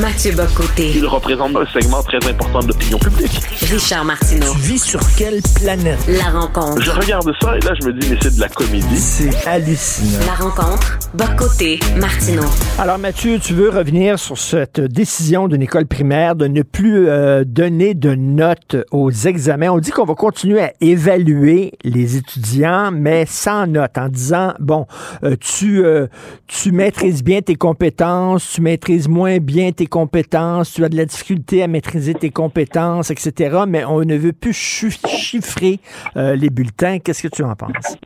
[0.00, 0.92] Mathieu Bocoté.
[0.94, 3.40] Il représente un segment très important de l'opinion publique.
[3.68, 4.52] Richard Martineau.
[4.52, 5.98] Tu vis sur quelle planète?
[6.06, 6.80] La rencontre.
[6.80, 8.96] Je regarde ça et là, je me dis, mais c'est de la comédie.
[8.96, 10.24] C'est hallucinant.
[10.24, 10.98] La rencontre.
[11.14, 11.80] Bocoté.
[11.98, 12.44] Martineau.
[12.78, 17.42] Alors Mathieu, tu veux revenir sur cette décision d'une école primaire de ne plus euh,
[17.44, 19.70] donner de notes aux examens.
[19.70, 24.86] On dit qu'on va continuer à évaluer les étudiants, mais sans notes, en disant, bon,
[25.24, 26.06] euh, tu, euh,
[26.46, 31.04] tu maîtrises bien tes compétences, tu maîtrises moins bien tes compétences, tu as de la
[31.04, 35.78] difficulté à maîtriser tes compétences, etc., mais on ne veut plus chiffrer
[36.16, 36.98] euh, les bulletins.
[36.98, 37.98] Qu'est-ce que tu en penses?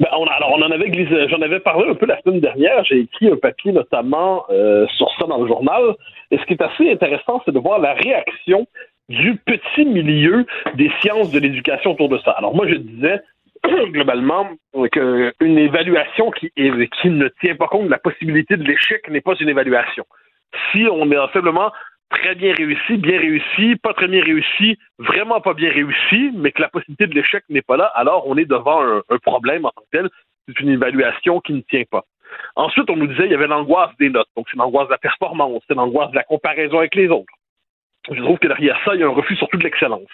[0.00, 2.84] Ben, alors, on en avait j'en avais parlé un peu la semaine dernière.
[2.84, 5.94] J'ai écrit un papier notamment euh, sur ça dans le journal.
[6.30, 8.66] Et ce qui est assez intéressant, c'est de voir la réaction
[9.10, 10.46] du petit milieu
[10.76, 12.30] des sciences de l'éducation autour de ça.
[12.30, 13.20] Alors moi, je disais,
[13.92, 14.48] globalement,
[14.90, 19.34] que une évaluation qui ne tient pas compte de la possibilité de l'échec n'est pas
[19.38, 20.04] une évaluation.
[20.72, 21.72] Si on est simplement
[22.10, 26.60] très bien réussi, bien réussi, pas très bien réussi, vraiment pas bien réussi, mais que
[26.60, 29.82] la possibilité de l'échec n'est pas là, alors on est devant un, problème en tant
[29.82, 30.10] que tel.
[30.46, 32.04] C'est une évaluation qui ne tient pas.
[32.56, 34.28] Ensuite, on nous disait qu'il y avait l'angoisse des notes.
[34.36, 37.32] Donc, c'est l'angoisse de la performance, c'est l'angoisse de la comparaison avec les autres.
[38.10, 40.08] Je trouve que derrière ça, il y a un refus surtout de l'excellence.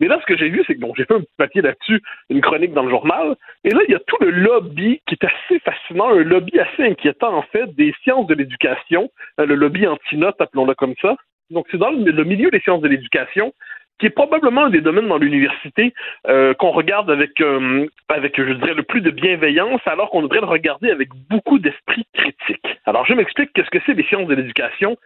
[0.00, 2.02] Mais là, ce que j'ai vu, c'est que bon, j'ai fait un petit papier là-dessus,
[2.30, 5.24] une chronique dans le journal, et là, il y a tout le lobby qui est
[5.24, 9.10] assez fascinant, un lobby assez inquiétant, en fait, des sciences de l'éducation,
[9.40, 11.16] euh, le lobby anti-notes, appelons-le comme ça.
[11.50, 13.52] Donc, c'est dans le, le milieu des sciences de l'éducation,
[13.98, 15.94] qui est probablement un des domaines dans l'université
[16.26, 20.40] euh, qu'on regarde avec, euh, avec, je dirais, le plus de bienveillance, alors qu'on devrait
[20.40, 22.66] le regarder avec beaucoup d'esprit critique.
[22.86, 24.96] Alors, je m'explique qu'est-ce que c'est les sciences de l'éducation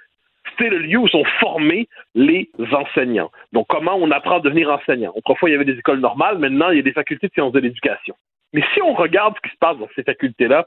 [0.59, 3.31] c'est le lieu où sont formés les enseignants.
[3.53, 5.13] Donc, comment on apprend à devenir enseignant?
[5.15, 7.53] Autrefois, il y avait des écoles normales, maintenant, il y a des facultés de sciences
[7.53, 8.15] de l'éducation.
[8.53, 10.67] Mais si on regarde ce qui se passe dans ces facultés-là,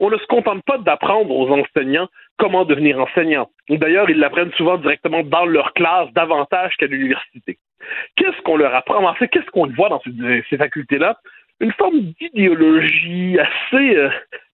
[0.00, 2.08] on ne se contente pas d'apprendre aux enseignants
[2.38, 3.50] comment devenir enseignant.
[3.68, 7.58] D'ailleurs, ils l'apprennent souvent directement dans leur classe davantage qu'à l'université.
[8.16, 9.06] Qu'est-ce qu'on leur apprend?
[9.06, 10.00] En fait, qu'est-ce qu'on voit dans
[10.48, 11.18] ces, facultés-là?
[11.60, 14.10] Une forme d'idéologie assez, euh,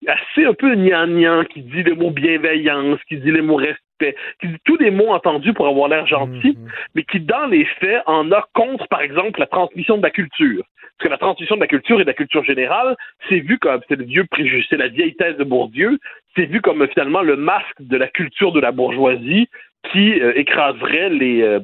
[0.07, 4.47] assez un peu gnangnan qui dit les mots bienveillance, qui dit les mots respect, qui
[4.47, 6.57] dit tous les mots entendus pour avoir l'air gentil,
[6.95, 10.63] mais qui, dans les faits, en a contre, par exemple, la transmission de la culture.
[10.97, 12.95] Parce que la transmission de la culture et de la culture générale,
[13.27, 15.97] c'est vu comme, c'est le vieux préjugé, c'est la vieille thèse de Bourdieu,
[16.35, 19.47] c'est vu comme finalement le masque de la culture de la bourgeoisie
[19.91, 21.59] qui euh, écraserait les, euh,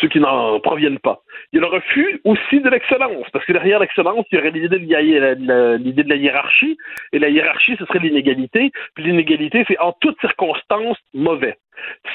[0.00, 1.20] ceux qui n'en proviennent pas.
[1.52, 4.50] Il y a le refus aussi de l'excellence, parce que derrière l'excellence, il y aurait
[4.50, 6.76] l'idée de, la- hiérarchie,
[7.12, 11.56] et la hiérarchie, ce serait l'inégalité, puis l'inégalité, c'est en toutes circonstances mauvais.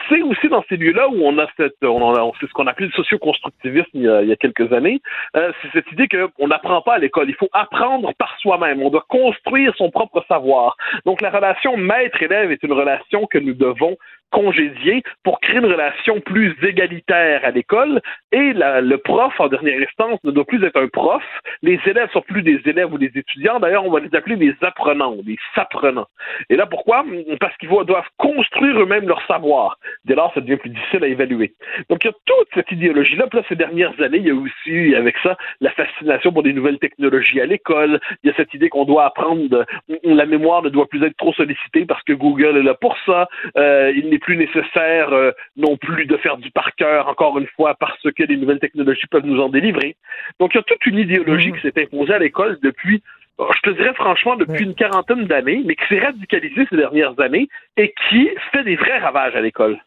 [0.09, 2.87] C'est aussi dans ces lieux-là où on a cette, on a- c'est ce qu'on appelait
[2.87, 4.99] le socio-constructivisme il y a, il y a quelques années,
[5.35, 8.89] euh, c'est cette idée qu'on n'apprend pas à l'école, il faut apprendre par soi-même, on
[8.89, 10.75] doit construire son propre savoir.
[11.05, 13.97] Donc la relation maître-élève est une relation que nous devons
[14.31, 18.01] congédier pour créer une relation plus égalitaire à l'école.
[18.31, 21.23] Et le prof en dernière instance ne doit plus être un prof,
[21.61, 24.55] les élèves sont plus des élèves ou des étudiants, d'ailleurs on va les appeler des
[24.61, 26.07] apprenants, des s'apprenants.
[26.49, 27.05] Et là pourquoi?
[27.39, 29.77] Parce qu'ils doivent construire eux-mêmes leur savoir.
[30.05, 31.53] Dès lors ça devient plus difficile à évaluer.
[31.89, 34.35] Donc il y a toute cette idéologie-là, puis là ces dernières années il y a
[34.35, 38.53] aussi avec ça la fascination pour des nouvelles technologies à l'école, il y a cette
[38.53, 39.65] idée qu'on doit apprendre,
[40.03, 43.27] la mémoire ne doit plus être trop sollicitée parce que Google est là pour ça,
[43.57, 47.47] Euh, il n'est plus nécessaire euh, non plus de faire du par cœur, encore une
[47.47, 49.95] fois, parce que les nouvelles technologies peuvent nous en délivrer.
[50.39, 53.03] Donc, il y a toute une idéologie qui s'est imposée à l'école depuis,
[53.39, 57.19] euh, je te dirais franchement, depuis une quarantaine d'années, mais qui s'est radicalisée ces dernières
[57.19, 59.79] années et qui fait des vrais ravages à l'école.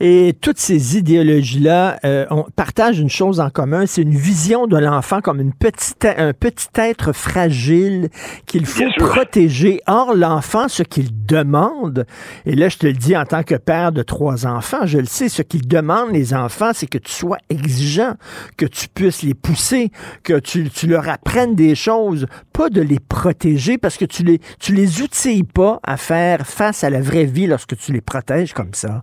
[0.00, 4.76] Et toutes ces idéologies-là euh, on partage une chose en commun, c'est une vision de
[4.76, 8.10] l'enfant comme une petite, un petit être fragile
[8.46, 9.80] qu'il faut protéger.
[9.86, 12.06] Or, l'enfant, ce qu'il demande,
[12.44, 15.06] et là, je te le dis en tant que père de trois enfants, je le
[15.06, 18.14] sais, ce qu'ils demandent, les enfants, c'est que tu sois exigeant,
[18.56, 19.90] que tu puisses les pousser,
[20.22, 24.40] que tu, tu leur apprennes des choses, pas de les protéger parce que tu les,
[24.60, 28.52] tu les outilles pas à faire face à la vraie vie lorsque tu les protèges
[28.52, 29.02] comme ça.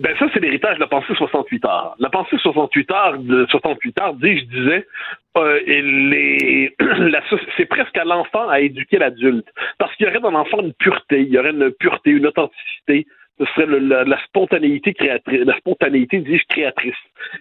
[0.00, 1.94] Ben ça, c'est l'héritage de la pensée 68 heures.
[1.98, 4.86] La pensée 68 heures, de 68 heures, dis, je disais,
[5.36, 5.60] euh,
[7.58, 9.46] c'est presque à l'enfant à éduquer l'adulte.
[9.78, 13.06] Parce qu'il y aurait dans l'enfant une pureté, il y aurait une pureté, une authenticité.
[13.40, 16.94] Ce serait la, spontanéité créatrice, la spontanéité, dis-je, créatrice.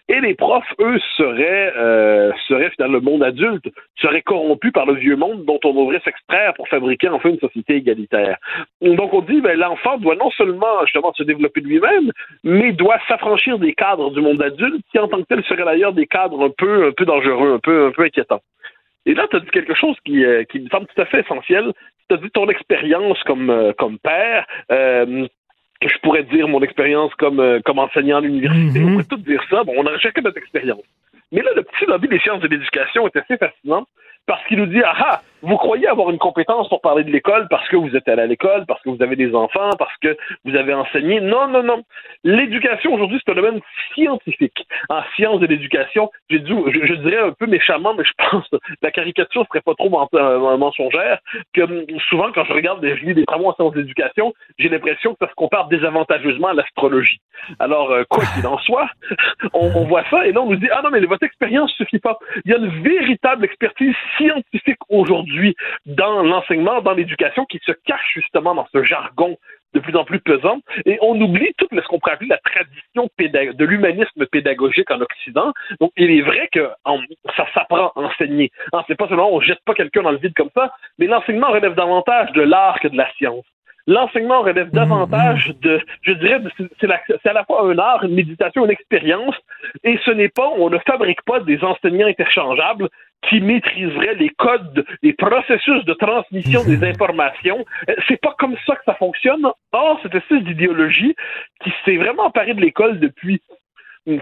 [0.08, 3.66] Et les profs, eux, seraient, euh, seraient dans le monde adulte,
[4.00, 7.76] seraient corrompus par le vieux monde dont on devrait s'extraire pour fabriquer enfin une société
[7.76, 8.38] égalitaire.
[8.82, 12.12] Donc on dit, ben, l'enfant doit non seulement justement se développer lui-même,
[12.46, 15.94] mais doit s'affranchir des cadres du monde adulte, qui en tant que tel seraient d'ailleurs
[15.94, 18.42] des cadres un peu, un peu dangereux, un peu, un peu inquiétants.
[19.06, 21.22] Et là, tu as dit quelque chose qui, euh, qui me semble tout à fait
[21.22, 21.74] essentiel.
[22.10, 24.46] Tu as dit ton expérience comme, euh, comme père.
[24.72, 25.28] euh,
[25.88, 28.84] je pourrais dire mon expérience comme, euh, comme enseignant à l'université.
[28.84, 29.64] On pourrait tout dire ça.
[29.64, 30.84] Bon, on a chacun notre expérience.
[31.32, 33.88] Mais là, le petit lobby des sciences de l'éducation est assez fascinant
[34.26, 37.48] parce qu'il nous dit Ah ah, vous croyez avoir une compétence pour parler de l'école
[37.50, 40.18] parce que vous êtes allé à l'école, parce que vous avez des enfants, parce que
[40.46, 41.22] vous avez enseigné?
[41.22, 41.84] Non, non, non.
[42.24, 43.62] L'éducation aujourd'hui, c'est un domaine
[43.94, 44.66] scientifique.
[44.90, 48.58] En sciences de l'éducation, j'ai dû, je, dirais un peu méchamment, mais je pense que
[48.82, 51.20] la caricature serait pas trop euh, mensongère,
[51.54, 53.86] que hum, souvent, quand je regarde des, des travaux en sciences de
[54.58, 57.20] j'ai l'impression que ça se compare désavantageusement à l'astrologie.
[57.60, 58.90] Alors, euh, quoi qu'il en soit,
[59.54, 62.00] on, on voit ça, et là, on nous dit, ah non, mais votre expérience suffit
[62.00, 62.20] pas.
[62.46, 67.72] Il y a une véritable expertise scientifique aujourd'hui aujourd'hui dans l'enseignement, dans l'éducation, qui se
[67.86, 69.38] cache justement dans ce jargon
[69.76, 73.08] de plus en plus pesant, et on oublie tout ce qu'on pourrait appeler la tradition
[73.18, 75.54] de l'humanisme pédagogique en Occident.
[75.80, 76.70] Donc, il est vrai que
[77.38, 78.52] ça s'apprend à enseigner.
[78.74, 81.52] Hein, c'est pas seulement on jette pas quelqu'un dans le vide comme ça, mais l'enseignement
[81.52, 83.46] relève davantage de l'art que de la science
[83.90, 86.40] l'enseignement relève davantage de, je dirais,
[86.80, 89.36] c'est à la fois un art, une méditation, une expérience,
[89.84, 92.88] et ce n'est pas, on ne fabrique pas des enseignants interchangeables
[93.28, 97.66] qui maîtriseraient les codes, les processus de transmission des informations.
[97.90, 99.46] Euh, c'est pas comme ça que ça fonctionne.
[99.72, 101.16] Or, cette espèce d'idéologie
[101.64, 103.42] qui s'est vraiment emparée de l'école depuis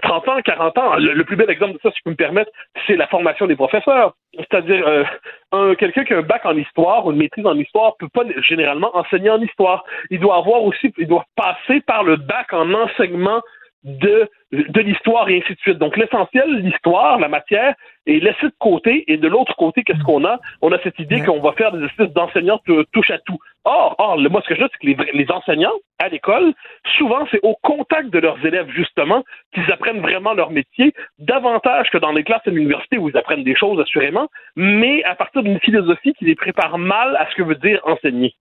[0.02, 0.96] 30 ans, 40 ans.
[0.96, 2.50] Le, plus bel exemple de ça, si je peux me permettre,
[2.86, 4.14] c'est la formation des professeurs.
[4.34, 5.04] C'est-à-dire, euh,
[5.52, 8.24] un, quelqu'un qui a un bac en histoire ou une maîtrise en histoire peut pas
[8.42, 9.84] généralement enseigner en histoire.
[10.10, 13.40] Il doit avoir aussi, il doit passer par le bac en enseignement
[13.84, 15.78] de, de l'histoire et ainsi de suite.
[15.78, 17.74] Donc l'essentiel, l'histoire, la matière,
[18.06, 19.04] est laissée de côté.
[19.06, 20.38] Et de l'autre côté, qu'est-ce qu'on a?
[20.62, 22.60] On a cette idée qu'on va faire des espèces d'enseignants
[22.92, 23.38] touche à tout.
[23.64, 26.54] Or, or, moi, ce que je dis, c'est que les, les enseignants à l'école,
[26.96, 31.98] souvent, c'est au contact de leurs élèves, justement, qu'ils apprennent vraiment leur métier, davantage que
[31.98, 35.60] dans les classes à l'université où ils apprennent des choses, assurément, mais à partir d'une
[35.60, 38.34] philosophie qui les prépare mal à ce que veut dire enseigner.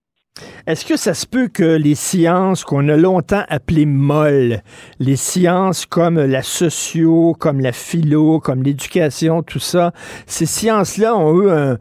[0.68, 4.62] Est-ce que ça se peut que les sciences qu'on a longtemps appelées molles,
[5.00, 9.94] les sciences comme la socio, comme la philo, comme l'éducation, tout ça,
[10.26, 11.78] ces sciences-là ont eu un,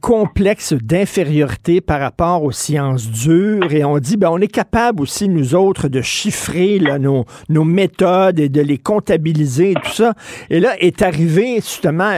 [0.00, 5.28] complexe d'infériorité par rapport aux sciences dures et on dit, ben, on est capable aussi,
[5.28, 10.14] nous autres, de chiffrer là, nos, méthodes et de les comptabiliser et tout ça.
[10.50, 12.12] Et là est arrivé justement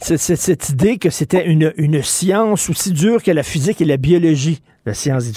[0.00, 4.60] cette idée que c'était une science aussi dure que la physique et la biologie.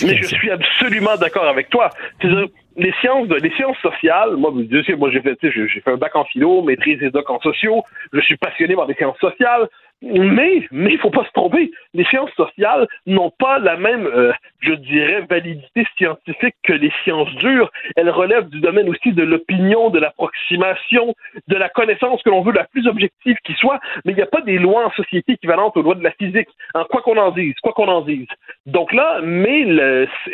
[0.08, 1.90] Mais je suis absolument d'accord avec toi.
[2.24, 6.62] les sciences, les sciences sociales, moi, moi j'ai fait, j'ai fait un bac en philo,
[6.62, 7.84] maîtrise et doc en sociaux.
[8.14, 9.70] Je suis passionné par les sciences sociales.
[10.04, 11.72] Mais, mais il faut pas se tromper.
[11.96, 17.34] Les sciences sociales n'ont pas la même, euh, je dirais, validité scientifique que les sciences
[17.36, 17.72] dures.
[17.96, 21.16] Elles relèvent du domaine aussi de l'opinion, de l'approximation,
[21.48, 23.80] de la connaissance que l'on veut la plus objective qui soit.
[24.06, 26.50] Mais il n'y a pas des lois en société équivalentes aux lois de la physique.
[26.76, 28.28] Hein, quoi qu'on en dise, quoi qu'on en dise.
[28.68, 29.66] Donc là, mais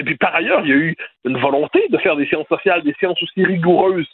[0.04, 2.94] puis par ailleurs, il y a eu une volonté de faire des sciences sociales, des
[3.00, 4.10] sciences aussi rigoureuses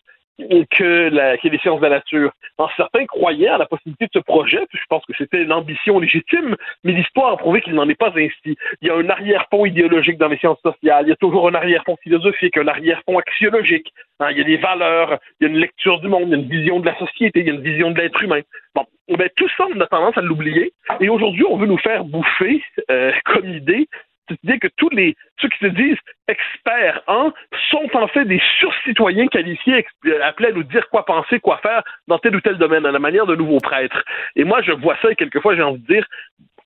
[0.72, 2.32] que, la, que les sciences de la nature.
[2.58, 6.00] En certains croyaient à la possibilité de ce projet, puis je pense que c'était l'ambition
[6.00, 8.58] légitime, mais l'histoire a prouvé qu'il n'en est pas ainsi.
[8.82, 11.56] Il y a un arrière-fond idéologique dans les sciences sociales, il y a toujours un
[11.56, 13.94] arrière-fond philosophique, un arrière-fond axiologique.
[14.20, 16.34] Hein, il y a des valeurs, il y a une lecture du monde, il y
[16.34, 18.42] a une vision de la société, il y a une vision de l'être humain.
[18.76, 20.74] Bon, ben, tout ça, on a tendance à l'oublier.
[21.00, 22.62] Et aujourd'hui, on veut nous faire bouffer
[22.92, 23.88] euh, comme idée
[24.30, 25.98] c'est-à-dire que tous les ceux qui se disent
[26.28, 27.32] experts en
[27.70, 29.86] sont en fait des surcitoyens qualifiés
[30.24, 33.00] appelés à nous dire quoi penser, quoi faire dans tel ou tel domaine, à la
[33.00, 34.04] manière de nouveaux prêtres.
[34.36, 36.06] Et moi, je vois ça et quelquefois j'ai envie de dire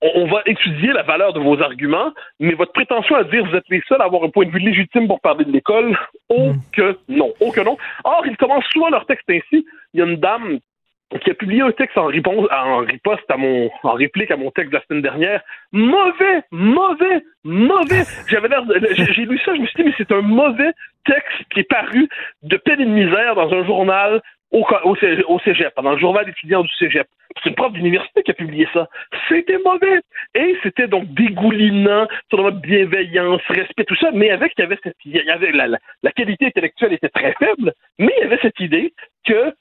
[0.03, 3.69] on va étudier la valeur de vos arguments, mais votre prétention à dire vous êtes
[3.69, 5.97] les seuls à avoir un point de vue légitime pour parler de l'école,
[6.29, 6.57] oh mm.
[6.73, 7.77] que non, oh que non.
[8.03, 9.65] Or, ils commencent souvent leur texte ainsi.
[9.93, 10.59] Il y a une dame
[11.19, 14.51] qui a publié un texte en, réponse, en riposte à mon, en réplique à mon
[14.51, 15.41] texte de la semaine dernière.
[15.71, 18.03] Mauvais, mauvais, mauvais.
[18.27, 18.63] J'avais l'air,
[19.11, 20.71] j'ai lu ça, je me suis dit, mais c'est un mauvais
[21.05, 22.07] texte qui est paru
[22.43, 24.21] de peine et de misère dans un journal
[24.51, 27.07] au, au, cégep, dans le journal étudiant du cégep.
[27.41, 28.87] C'est une prof d'université qui a publié ça.
[29.27, 30.01] C'était mauvais.
[30.35, 34.77] Et c'était donc dégoulinant sur notre bienveillance, respect, tout ça, mais avec, il y avait
[34.83, 35.67] cette, il y avait la,
[36.03, 38.93] la qualité intellectuelle était très faible, mais il y avait cette idée
[39.25, 39.53] que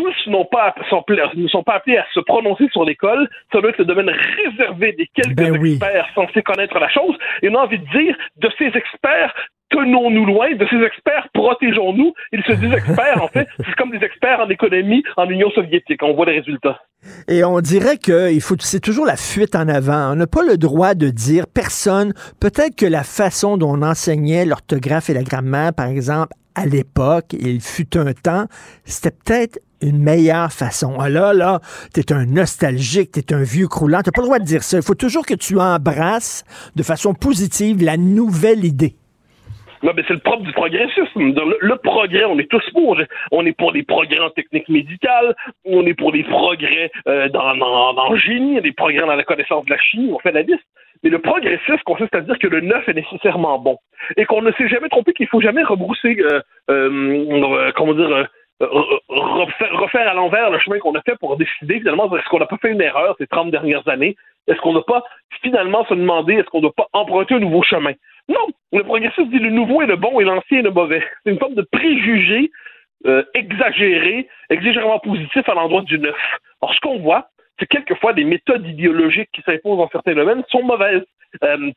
[0.00, 3.28] tous n'ont pas, sont, ne sont pas appelés à se prononcer sur l'école.
[3.52, 7.16] Ça doit être le domaine réservé des quelques ben experts censés connaître la chose.
[7.42, 9.34] Et on a envie de dire, de ces experts,
[9.70, 12.14] tenons-nous loin de ces experts, protégeons-nous.
[12.32, 16.02] Ils se disent experts, en fait, c'est comme des experts en économie en Union soviétique.
[16.02, 16.80] On voit les résultats.
[17.28, 20.12] Et on dirait que il faut, c'est toujours la fuite en avant.
[20.12, 22.14] On n'a pas le droit de dire personne.
[22.40, 27.32] Peut-être que la façon dont on enseignait l'orthographe et la grammaire, par exemple, à l'époque,
[27.32, 28.46] il fut un temps,
[28.84, 30.96] c'était peut-être une meilleure façon.
[31.00, 31.60] Ah là, là,
[31.94, 34.00] t'es un nostalgique, t'es un vieux croulant.
[34.02, 34.78] T'as pas le droit de dire ça.
[34.78, 36.44] Il faut toujours que tu embrasses
[36.76, 38.94] de façon positive la nouvelle idée.
[39.82, 41.06] Non, mais c'est le propre du progressisme.
[41.16, 42.98] Le, progrès, on est tous pour.
[43.32, 45.34] On est pour les progrès en technique médicale,
[45.64, 49.64] on est pour les progrès euh, dans, dans, le génie, des progrès dans la connaissance
[49.64, 50.64] de la chimie, on fait la liste.
[51.02, 53.78] Mais le progressisme consiste à dire que le neuf est nécessairement bon.
[54.18, 58.28] Et qu'on ne s'est jamais trompé qu'il faut jamais rebrousser, euh, euh, comment dire,
[58.60, 62.58] refaire, à l'envers le chemin qu'on a fait pour décider finalement est-ce qu'on n'a pas
[62.58, 64.16] fait une erreur ces 30 dernières années?
[64.46, 65.02] Est-ce qu'on n'a pas
[65.42, 67.92] finalement se demander est-ce qu'on ne pas emprunter un nouveau chemin?
[68.28, 71.02] Non, le progressiste dit le nouveau est le bon et l'ancien est le mauvais.
[71.24, 72.50] C'est une forme de préjugé
[73.06, 76.16] euh, exagéré, exagérément positif à l'endroit du neuf.
[76.60, 77.28] Alors ce qu'on voit,
[77.58, 81.04] c'est quelquefois des méthodes idéologiques qui s'imposent dans certains domaines sont mauvaises.
[81.42, 81.70] Euh,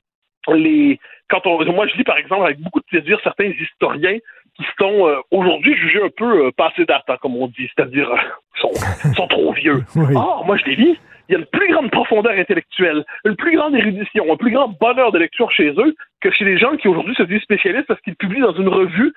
[0.50, 1.00] les,
[1.30, 4.18] quand on, moi je lis par exemple avec beaucoup de plaisir certains historiens
[4.56, 8.10] qui sont euh, aujourd'hui jugés un peu euh, passés date, hein, comme on dit, c'est-à-dire
[8.12, 8.18] euh,
[8.56, 8.72] sont,
[9.16, 9.84] sont trop vieux.
[10.16, 10.98] Ah, moi je les lis,
[11.28, 14.68] il y a une plus grande profondeur intellectuelle, une plus grande érudition, un plus grand
[14.80, 18.00] bonheur de lecture chez eux que chez les gens qui aujourd'hui se disent spécialistes parce
[18.02, 19.12] qu'ils publient dans une revue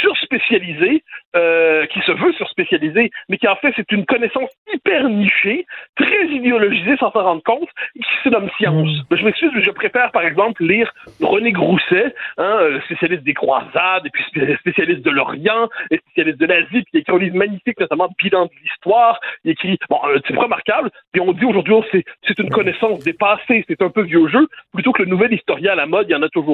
[0.00, 1.02] surspécialisée,
[1.34, 5.66] euh, qui se veut surspécialisée, mais qui en fait c'est une connaissance hyper nichée,
[5.96, 8.90] très idéologisée sans s'en rendre compte, et qui se nomme science.
[9.10, 9.16] Mm.
[9.16, 14.06] Je m'excuse, mais je préfère par exemple lire René Grousset, hein, euh, spécialiste des croisades,
[14.06, 17.36] et puis spé- spécialiste de l'Orient, et spécialiste de l'Asie, puis il écrit un livre
[17.36, 19.18] magnifique, notamment Bilan de l'histoire.
[19.44, 23.02] Il écrit, bon, euh, c'est remarquable, puis on dit aujourd'hui, oh, c'est, c'est une connaissance
[23.02, 26.12] dépassée, c'est un peu vieux jeu, plutôt que le nouvel historien à la mode, il
[26.12, 26.51] y en a toujours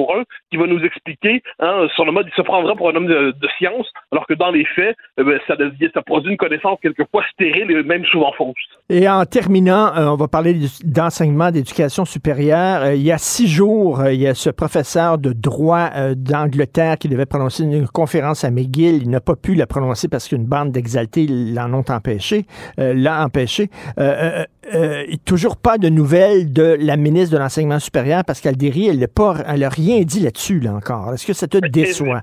[0.49, 3.31] qui va nous expliquer, hein, sur le mode, il se prendra pour un homme de,
[3.31, 6.77] de science, alors que dans les faits, eh ben, ça, devient, ça produit une connaissance
[6.81, 8.55] quelquefois stérile et même souvent fausse.
[8.89, 12.81] Et en terminant, euh, on va parler d'enseignement d'éducation supérieure.
[12.83, 16.15] Euh, il y a six jours, euh, il y a ce professeur de droit euh,
[16.15, 19.03] d'Angleterre qui devait prononcer une conférence à McGill.
[19.03, 22.45] Il n'a pas pu la prononcer parce qu'une bande d'exaltés l'en ont empêché,
[22.79, 23.69] euh, l'a empêché.
[24.71, 28.87] Euh, toujours pas de nouvelles de la ministre de l'enseignement supérieur, Pascal Derry.
[28.87, 31.13] Elle n'a a rien dit là-dessus là encore.
[31.13, 32.21] Est-ce que ça te déçoit?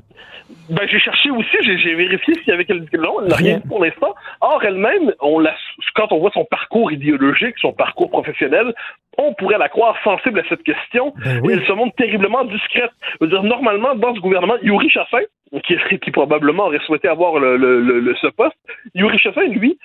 [0.68, 3.68] Ben, j'ai cherché aussi, j'ai, vérifié s'il y avait quelque non, elle n'a rien dit
[3.68, 4.14] pour l'instant.
[4.40, 5.54] Or, elle-même, on la,
[5.94, 8.72] quand on voit son parcours idéologique, son parcours professionnel,
[9.18, 11.14] on pourrait la croire sensible à cette question.
[11.24, 12.90] Et elle se montre terriblement discrète.
[13.20, 15.22] Je veux dire, normalement, dans ce gouvernement, Yuri Chassin,
[15.64, 18.56] qui, qui probablement aurait souhaité avoir le, le- le- le- ce poste,
[18.94, 19.78] Yuri Chassin, lui,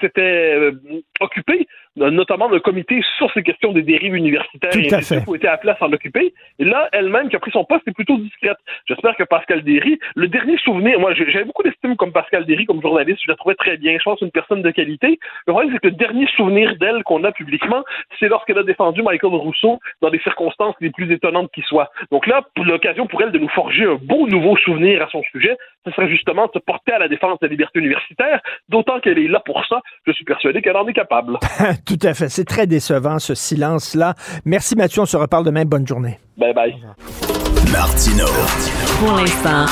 [0.00, 0.72] s'était euh,
[1.20, 1.66] occupé
[1.96, 5.30] notamment d'un comité sur ces questions des dérives universitaires Tout et à suite, fait.
[5.30, 6.34] où était appelée à s'en occuper.
[6.58, 8.56] Et là, elle-même, qui a pris son poste, est plutôt discrète.
[8.88, 12.82] J'espère que Pascal Derry, le dernier souvenir, moi, j'avais beaucoup d'estime comme Pascal Derry, comme
[12.82, 15.20] journaliste, je la trouvais très bien, je pense une personne de qualité.
[15.46, 17.84] Le problème, c'est que le dernier souvenir d'elle qu'on a publiquement,
[18.18, 21.92] c'est lorsqu'elle a défendu Michael Rousseau dans des circonstances les plus étonnantes qui soient.
[22.10, 25.56] Donc là, l'occasion pour elle de nous forger un beau nouveau souvenir à son sujet,
[25.84, 29.18] ce serait justement de se porter à la défense de la liberté universitaire, d'autant qu'elle
[29.18, 29.80] est là pour ça.
[30.06, 31.38] Je suis persuadé qu'elle en est capable.
[31.86, 32.28] Tout à fait.
[32.28, 34.14] C'est très décevant, ce silence-là.
[34.44, 35.64] Merci Mathieu, on se reparle demain.
[35.64, 36.18] Bonne journée.
[36.36, 36.74] Bye bye.
[37.72, 38.26] Martino.
[39.00, 39.66] Pour l'instant,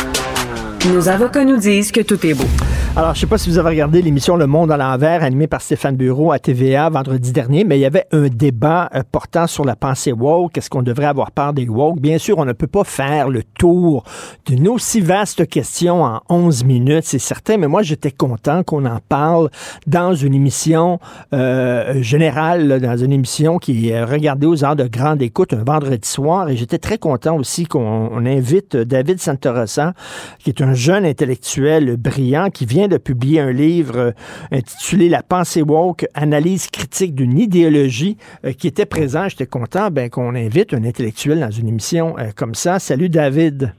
[0.93, 2.72] nos avocats nous disent que tout est beau.
[2.95, 5.63] Alors, je sais pas si vous avez regardé l'émission Le Monde à l'envers, animée par
[5.63, 9.65] Stéphane Bureau à TVA vendredi dernier, mais il y avait un débat euh, portant sur
[9.65, 10.59] la pensée woke.
[10.59, 12.01] Est-ce qu'on devrait avoir peur des woke?
[12.01, 14.05] Bien sûr, on ne peut pas faire le tour
[14.45, 18.99] d'une aussi vaste question en 11 minutes, c'est certain, mais moi, j'étais content qu'on en
[19.09, 19.49] parle
[19.87, 21.01] dans une émission
[21.33, 25.65] euh, générale, là, dans une émission qui est regardée aux heures de grande écoute un
[25.65, 29.95] vendredi soir, et j'étais très content aussi qu'on on invite David Santorosa,
[30.41, 34.11] qui est un jeune intellectuel brillant qui vient de publier un livre euh,
[34.51, 39.29] intitulé La pensée woke, analyse critique d'une idéologie, euh, qui était présent.
[39.29, 42.79] J'étais content ben, qu'on invite un intellectuel dans une émission euh, comme ça.
[42.79, 43.73] Salut David.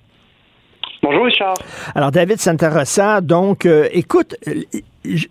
[1.03, 1.55] Bonjour Richard.
[1.95, 4.37] Alors David Santarossa, donc euh, écoute,
[5.05, 5.25] je,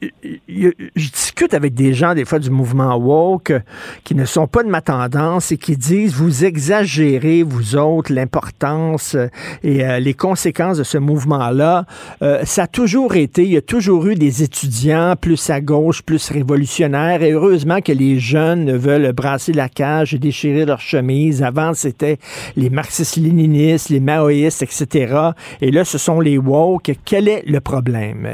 [0.49, 3.61] je- discute avec des gens des fois du mouvement woke euh,
[4.05, 9.15] qui ne sont pas de ma tendance et qui disent vous exagérez vous autres l'importance
[9.15, 9.29] euh,
[9.63, 11.87] et euh, les conséquences de ce mouvement-là.
[12.23, 16.03] Euh, ça a toujours été, il y a toujours eu des étudiants plus à gauche,
[16.03, 21.43] plus révolutionnaires et heureusement que les jeunes veulent brasser la cage et déchirer leur chemise.
[21.43, 22.19] Avant c'était
[22.57, 25.31] les marxistes-léninistes, les maoïstes, etc.
[25.61, 26.93] Et là ce sont les woke.
[27.05, 28.29] Quel est le problème?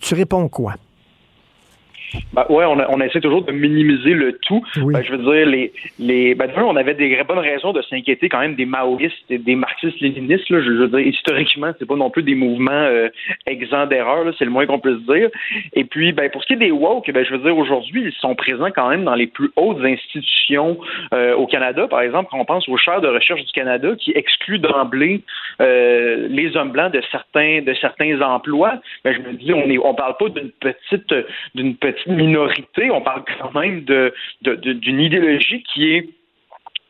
[0.00, 0.63] Tu réponds quoi?
[2.32, 4.62] Ben, ouais, on, a, on essaie toujours de minimiser le tout.
[4.76, 8.40] Ben, je veux dire, les, les, ben, on avait des bonnes raisons de s'inquiéter quand
[8.40, 10.48] même des maoïstes et des marxistes-léninistes.
[10.50, 10.60] là.
[10.62, 13.08] Je veux dire, historiquement, c'est pas non plus des mouvements euh,
[13.46, 15.28] exempts d'erreurs, là, c'est le moins qu'on puisse dire.
[15.74, 18.12] Et puis, ben, pour ce qui est des woke, ben, je veux dire, aujourd'hui, ils
[18.20, 20.78] sont présents quand même dans les plus hautes institutions
[21.12, 21.86] euh, au Canada.
[21.88, 25.22] Par exemple, quand on pense aux chaires de recherche du Canada qui excluent d'emblée
[25.60, 29.78] euh, les hommes blancs de certains de certains emplois, ben, je me dis, on est,
[29.78, 31.14] on parle pas d'une petite
[31.54, 33.84] d'une petite minorité, on parle quand même
[34.42, 36.08] d'une idéologie qui est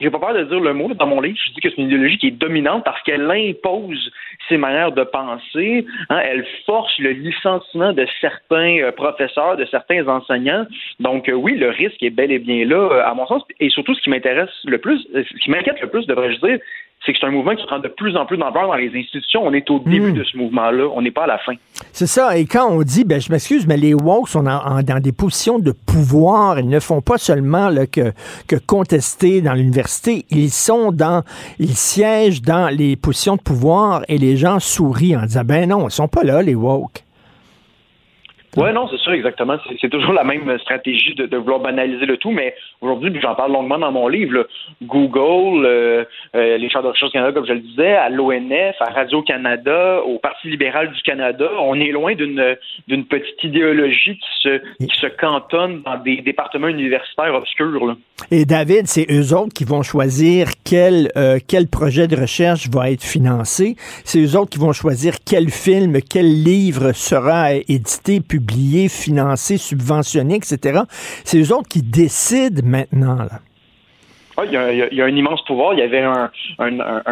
[0.00, 1.38] j'ai pas peur de dire le mot dans mon livre.
[1.46, 4.10] Je dis que c'est une idéologie qui est dominante parce qu'elle impose
[4.48, 5.86] ses manières de penser.
[6.10, 6.20] hein.
[6.24, 10.66] elle force le licenciement de certains euh, professeurs, de certains enseignants.
[10.98, 13.42] Donc euh, oui, le risque est bel et bien là, euh, à mon sens.
[13.60, 16.58] Et surtout, ce qui m'intéresse le plus, ce qui m'inquiète le plus, devrais-je dire,
[17.04, 19.42] c'est que c'est un mouvement qui prend de plus en plus d'ampleur dans les institutions.
[19.44, 20.88] On est au début de ce mouvement-là.
[20.94, 21.52] On n'est pas à la fin.
[21.92, 22.36] C'est ça.
[22.38, 25.12] Et quand on dit, ben, je m'excuse, mais les woke sont en- en- dans des
[25.12, 26.58] positions de pouvoir.
[26.58, 28.12] Ils ne font pas seulement là, que,
[28.48, 30.24] que contester dans l'université.
[30.30, 31.22] Ils sont dans,
[31.58, 35.88] ils siègent dans les positions de pouvoir et les gens sourient en disant, ben non,
[35.88, 37.02] ils sont pas là, les woke.
[38.56, 39.56] Oui, non, c'est sûr, exactement.
[39.80, 43.78] C'est toujours la même stratégie de, vouloir banaliser le tout, mais aujourd'hui, j'en parle longuement
[43.78, 44.46] dans mon livre,
[44.82, 46.04] Google, euh,
[46.36, 50.02] euh, les chambres de recherche du Canada, comme je le disais, à l'ONF, à Radio-Canada,
[50.06, 52.56] au Parti libéral du Canada, on est loin d'une
[52.88, 57.86] d'une petite idéologie qui se, qui se cantonne dans des départements universitaires obscurs.
[57.86, 57.96] Là.
[58.30, 62.90] Et David, c'est eux autres qui vont choisir quel, euh, quel projet de recherche va
[62.90, 63.76] être financé.
[64.04, 68.43] C'est eux autres qui vont choisir quel film, quel livre sera édité, publié,
[68.88, 70.82] financé, subventionné, etc.
[71.24, 73.16] C'est eux autres qui décident maintenant.
[73.16, 73.40] Là.
[74.36, 75.74] Ah, il, y a, un immense pouvoir.
[75.74, 76.30] Il y avait un,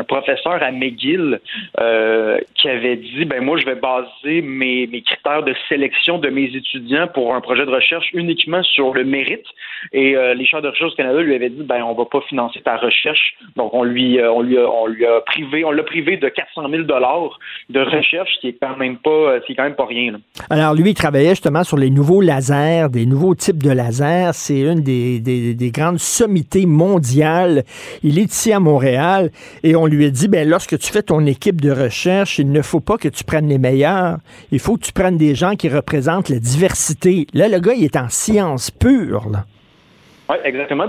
[0.08, 1.40] professeur à McGill
[1.80, 6.44] euh, qui avait dit ben moi je vais baser mes, critères de sélection de mes
[6.44, 9.46] étudiants pour un projet de recherche uniquement sur le mérite.
[9.92, 12.20] Et euh, les chaires de recherche du Canada lui avaient dit ben on va pas
[12.28, 13.34] financer ta recherche.
[13.56, 16.28] Donc on lui euh, on lui a, on lui a privé on l'a privé de
[16.28, 17.38] 400 000 dollars
[17.70, 20.20] de recherche, ce qui est quand même pas rien.
[20.50, 24.30] Alors lui il travaillait justement sur les nouveaux lasers, des nouveaux types de lasers.
[24.32, 29.30] C'est une des, des grandes sommités mondiales il est ici à Montréal
[29.62, 32.62] et on lui a dit, ben, lorsque tu fais ton équipe de recherche, il ne
[32.62, 34.18] faut pas que tu prennes les meilleurs.
[34.50, 37.26] Il faut que tu prennes des gens qui représentent la diversité.
[37.34, 39.28] Là, le gars, il est en science pure,
[40.28, 40.86] Oui, exactement.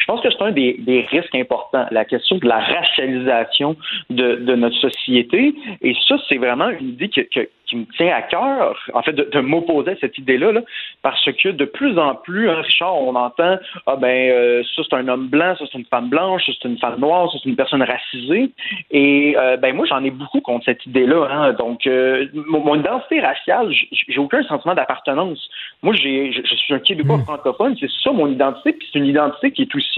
[0.00, 3.76] Je pense que c'est un des, risques importants, la question de la racialisation
[4.08, 5.54] de, notre société.
[5.82, 9.40] Et ça, c'est vraiment une idée que, qui me tient à cœur, en fait, de,
[9.40, 10.60] m'opposer à cette idée-là,
[11.02, 14.96] parce que de plus en plus, hein, Richard, on entend ah ben euh, ça c'est
[14.96, 17.48] un homme blanc, ça c'est une femme blanche, ça c'est une femme noire, ça c'est
[17.48, 18.50] une personne racisée.
[18.90, 21.28] Et euh, ben moi j'en ai beaucoup contre cette idée-là.
[21.30, 21.52] Hein.
[21.54, 25.48] Donc euh, mon, identité raciale, j'ai aucun sentiment d'appartenance.
[25.82, 27.24] Moi j'ai je, suis un Québécois hmm.
[27.24, 29.89] francophone, c'est ça mon identité, puis c'est une identité qui est aussi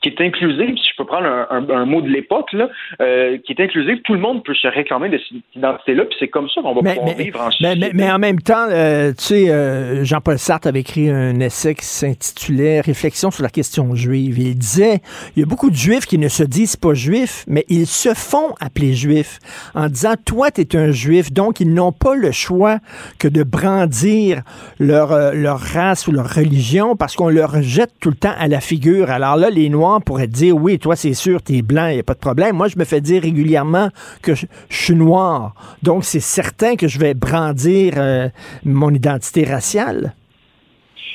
[0.00, 0.76] qui est inclusive.
[0.76, 2.68] Si je peux prendre un, mot de l'époque là,
[2.98, 6.48] qui est inclusive, tout le monde peut se réclamer de cette identité-là, puis c'est comme
[6.50, 7.50] ça qu'on va pouvoir
[7.94, 11.84] mais, en même temps, euh, tu sais, euh, Jean-Paul Sartre avait écrit un essai qui
[11.84, 14.38] s'intitulait Réflexion sur la question juive.
[14.38, 15.00] Il disait,
[15.36, 18.14] il y a beaucoup de juifs qui ne se disent pas juifs, mais ils se
[18.14, 19.38] font appeler juifs
[19.74, 22.78] en disant, toi, tu es un juif, donc ils n'ont pas le choix
[23.18, 24.42] que de brandir
[24.78, 28.48] leur, euh, leur race ou leur religion parce qu'on leur jette tout le temps à
[28.48, 29.10] la figure.
[29.10, 32.00] Alors là, les Noirs pourraient dire, oui, toi, c'est sûr, tu es blanc, il n'y
[32.00, 32.56] a pas de problème.
[32.56, 33.88] Moi, je me fais dire régulièrement
[34.22, 35.54] que je suis noir.
[35.82, 38.28] Donc, c'est certain que je vais brandir euh,
[38.64, 40.12] mon identité raciale.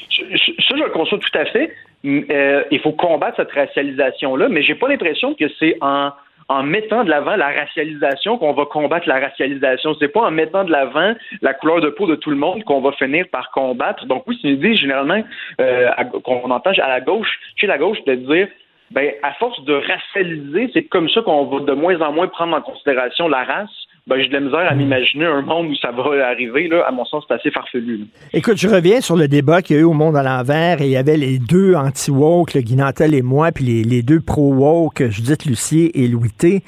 [0.10, 1.72] Ça, je le conçois tout à fait.
[2.06, 6.12] Euh, il faut combattre cette racialisation-là, mais j'ai pas l'impression que c'est en,
[6.49, 9.95] en mettant de l'avant la racialisation qu'on va combattre la racialisation.
[9.99, 12.82] C'est pas en mettant de l'avant la couleur de peau de tout le monde qu'on
[12.82, 14.06] va finir par combattre.
[14.06, 15.24] Donc oui, c'est une idée généralement
[15.61, 15.90] euh,
[16.24, 18.48] qu'on entend à la gauche, chez la gauche, de dire
[18.91, 22.56] ben à force de racialiser, c'est comme ça qu'on va de moins en moins prendre
[22.56, 25.92] en considération la race ben, j'ai de la misère à m'imaginer un monde où ça
[25.92, 26.68] va arriver.
[26.68, 26.84] Là.
[26.86, 28.02] À mon sens, c'est assez farfelu.
[28.34, 30.86] Écoute, je reviens sur le débat qu'il y a eu au Monde à l'envers et
[30.86, 35.46] il y avait les deux anti-woke, le Guinantel et moi, puis les, deux pro-woke, Judith
[35.46, 36.64] Lucier et Louis T.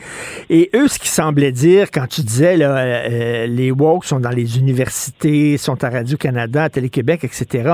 [0.49, 4.30] Et eux, ce qu'ils semblaient dire quand tu disais là, euh, les woke sont dans
[4.30, 7.74] les universités, sont à Radio-Canada, à Télé-Québec, etc.,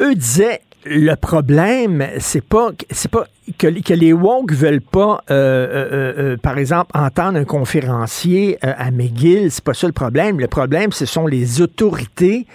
[0.00, 3.26] eux disaient le problème, c'est pas c'est pas
[3.58, 8.90] que, que, les woke veulent pas, euh, euh, euh, par exemple, entendre un conférencier à
[8.90, 9.50] McGill.
[9.50, 10.40] C'est pas ça le problème.
[10.40, 12.46] Le problème, ce sont les autorités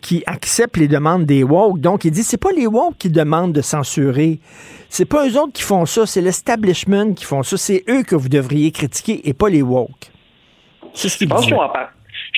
[0.00, 1.80] qui acceptent les demandes des woke.
[1.80, 4.40] Donc, il dit, c'est pas les woke qui demandent de censurer.
[4.88, 6.06] C'est pas eux autres qui font ça.
[6.06, 7.56] C'est l'establishment qui font ça.
[7.56, 10.10] C'est eux que vous devriez critiquer et pas les woke.
[10.94, 11.54] C'est ce qu'ils disent.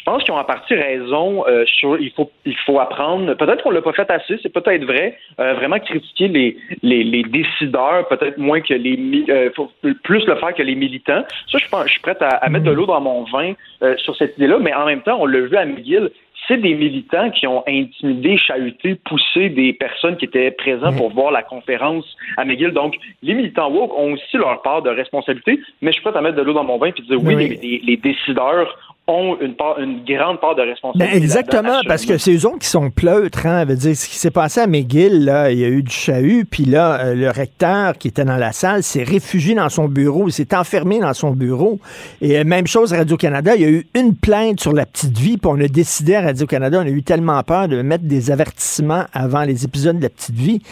[0.03, 3.35] Je pense qu'ils ont en partie raison euh, sur il faut il faut apprendre.
[3.35, 5.17] Peut-être qu'on l'a pas fait assez, c'est peut-être vrai.
[5.39, 9.71] Euh, vraiment critiquer les, les, les décideurs, peut-être moins que les euh, faut
[10.03, 11.23] plus le faire que les militants.
[11.47, 13.53] Ça, je pense, je suis prêt à, à mettre de l'eau dans mon vin
[13.85, 16.11] euh, sur cette idée-là, mais en même temps, on l'a vu à McGill,
[16.49, 21.31] c'est des militants qui ont intimidé, chahuté, poussé des personnes qui étaient présentes pour voir
[21.31, 22.05] la conférence
[22.37, 22.73] à McGill.
[22.73, 26.21] Donc, les militants woke ont aussi leur part de responsabilité, mais je suis prêt à
[26.21, 28.77] mettre de l'eau dans mon vin et dire oui, Les, les, décideurs
[29.09, 31.13] ont une, part, une grande part de responsabilité.
[31.13, 33.47] Ben exactement, parce que c'est eux autres qui sont pleutres.
[33.47, 35.93] Hein, veut dire, ce qui s'est passé à McGill, là, il y a eu du
[35.93, 39.89] chahut, puis là, euh, le recteur qui était dans la salle s'est réfugié dans son
[39.89, 41.81] bureau, il s'est enfermé dans son bureau.
[42.21, 45.19] Et euh, même chose à Radio-Canada, il y a eu une plainte sur la petite
[45.19, 48.31] vie, puis on a décidé à Radio-Canada, on a eu tellement peur de mettre des
[48.31, 50.63] avertissements avant les épisodes de la petite vie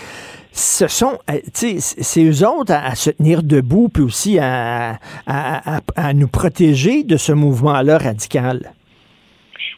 [0.53, 4.97] ce sont, euh, c'est eux autres à, se tenir debout, puis aussi à,
[5.27, 8.73] à, nous protéger de ce mouvement-là radical.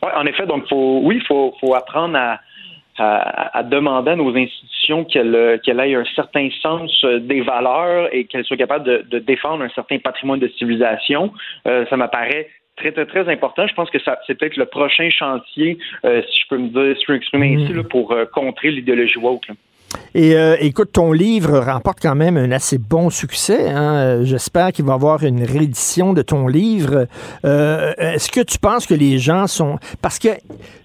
[0.02, 2.40] Oui, en effet, donc faut, oui, il faut, faut, apprendre à,
[2.98, 8.24] à, demander à nos institutions qu'elles qu'elles aient un certain sens euh, des valeurs et
[8.24, 11.32] qu'elles soient capables de, de, défendre un certain patrimoine de civilisation.
[11.66, 13.66] Euh, ça m'apparaît très, très, très important.
[13.66, 17.02] Je pense que c'est peut-être le prochain chantier, euh, si je peux me dire, si
[17.02, 17.60] je peux m'exprimer Mm.
[17.60, 19.48] ainsi, là, pour euh, contrer l'idéologie woke.
[19.48, 19.54] là.
[20.14, 23.70] Et euh, écoute, ton livre remporte quand même un assez bon succès.
[23.70, 23.94] hein.
[23.94, 27.06] Euh, J'espère qu'il va y avoir une réédition de ton livre.
[27.46, 29.78] Euh, Est-ce que tu penses que les gens sont...
[30.02, 30.28] Parce que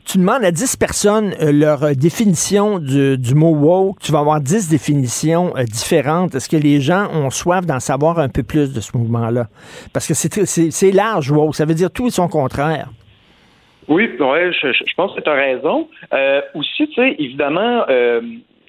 [0.05, 4.69] tu demandes à 10 personnes euh, leur définition du, mot woke, tu vas avoir 10
[4.69, 6.35] définitions différentes.
[6.35, 9.47] Est-ce que les gens ont soif d'en savoir un peu plus de ce mouvement-là?
[9.91, 11.55] Parce que c'est large, woke.
[11.55, 12.87] Ça veut dire tout et son contraire.
[13.89, 15.87] Oui, ouais, je, pense que tu as raison.
[16.55, 17.83] Aussi, tu sais, évidemment,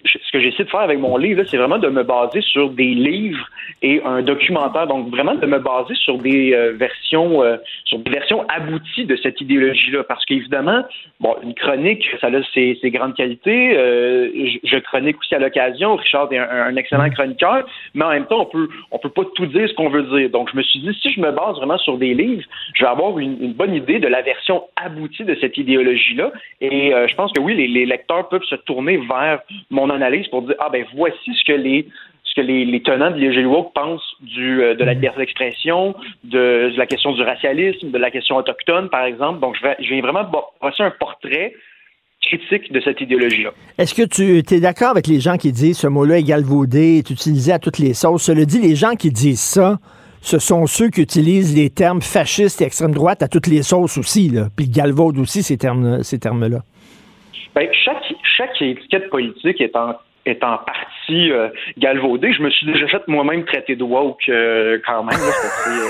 [0.04, 2.94] ce que j'essaie de faire avec mon livre, c'est vraiment de me baser sur des
[2.94, 3.48] livres
[3.82, 4.86] et un documentaire.
[4.86, 9.16] Donc, vraiment de me baser sur des euh, versions, euh, sur des versions abouties de
[9.16, 10.04] cette idéologie-là.
[10.04, 10.82] Parce qu'évidemment,
[11.20, 13.76] bon, une chronique, ça a ses, ses grandes qualités.
[13.76, 14.30] Euh,
[14.64, 15.96] je, chronique aussi à l'occasion.
[15.96, 19.46] Richard est un, excellent chroniqueur, mais en même temps, on peut, on peut pas tout
[19.46, 20.30] dire ce qu'on veut dire.
[20.30, 22.44] Donc, je me suis dit, si je me base vraiment sur des livres,
[22.74, 26.32] je vais avoir une, une bonne idée de la version aboutie de cette idéologie-là.
[26.60, 30.26] Et euh, je pense que oui, les, les lecteurs peuvent se tourner vers mon analyse
[30.28, 31.88] pour dire, ah ben voici ce que les
[32.24, 35.94] ce que les, les tenants de woke pensent du, euh, de la liberté d'expression,
[36.24, 39.40] de, de la question du racialisme, de la question autochtone, par exemple.
[39.40, 41.54] Donc, je, vais, je viens vraiment brosser un portrait
[42.20, 43.50] critique de cette idéologie-là.
[43.78, 47.10] Est-ce que tu es d'accord avec les gens qui disent ce mot-là est galvaudé, est
[47.10, 48.24] utilisé à toutes les sauces?
[48.24, 49.78] Cela dit, les gens qui disent ça,
[50.20, 53.96] ce sont ceux qui utilisent les termes fascistes et extrême droite à toutes les sauces
[53.96, 54.48] aussi, là.
[54.54, 56.58] puis galvaude aussi ces termes, ces termes-là.
[57.54, 58.02] Ben, chaque,
[58.38, 59.94] chaque étiquette politique est en,
[60.24, 62.32] est en partie euh, galvaudée.
[62.32, 65.18] Je me suis déjà fait moi-même traiter de woke euh, quand même.
[65.18, 65.32] là.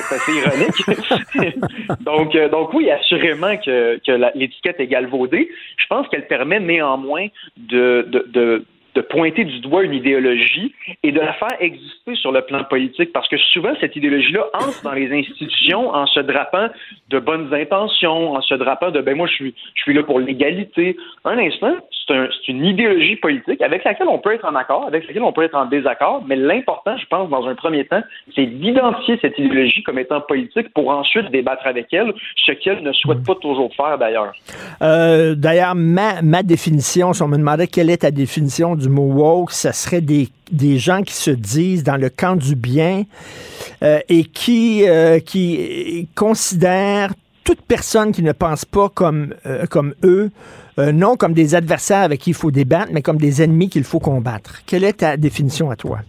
[0.09, 1.55] C'est assez, ironique.
[2.01, 5.51] donc, euh, donc oui, assurément que, que l'étiquette est galvaudée.
[5.77, 7.27] Je pense qu'elle permet néanmoins
[7.57, 8.65] de, de
[8.99, 13.13] de pointer du doigt une idéologie et de la faire exister sur le plan politique
[13.13, 16.69] parce que souvent cette idéologie-là entre dans les institutions en se drapant
[17.09, 20.19] de bonnes intentions, en se drapant de ben moi je suis je suis là pour
[20.19, 20.97] l'égalité.
[21.25, 21.77] Un instant,
[22.09, 25.23] c'est un, c'est une idéologie politique avec laquelle on peut être en accord, avec laquelle
[25.23, 28.03] on peut être en désaccord, mais l'important, je pense, dans un premier temps,
[28.35, 32.93] c'est d'identifier cette idéologie comme étant politique pour ensuite débattre avec elle, ce qu'elle ne
[32.93, 34.33] souhaite pas toujours faire d'ailleurs.
[34.81, 39.13] Euh, D'ailleurs, ma, ma définition, si on me demandait quelle est ta définition du mot
[39.13, 43.05] woke, ça serait des, des gens qui se disent dans le camp du bien
[43.83, 47.13] euh, et qui, euh, qui considèrent
[47.45, 50.31] toute personne qui ne pense pas comme, euh, comme eux,
[50.79, 53.85] euh, non comme des adversaires avec qui il faut débattre, mais comme des ennemis qu'il
[53.85, 54.61] faut combattre.
[54.67, 56.01] Quelle est ta définition à toi?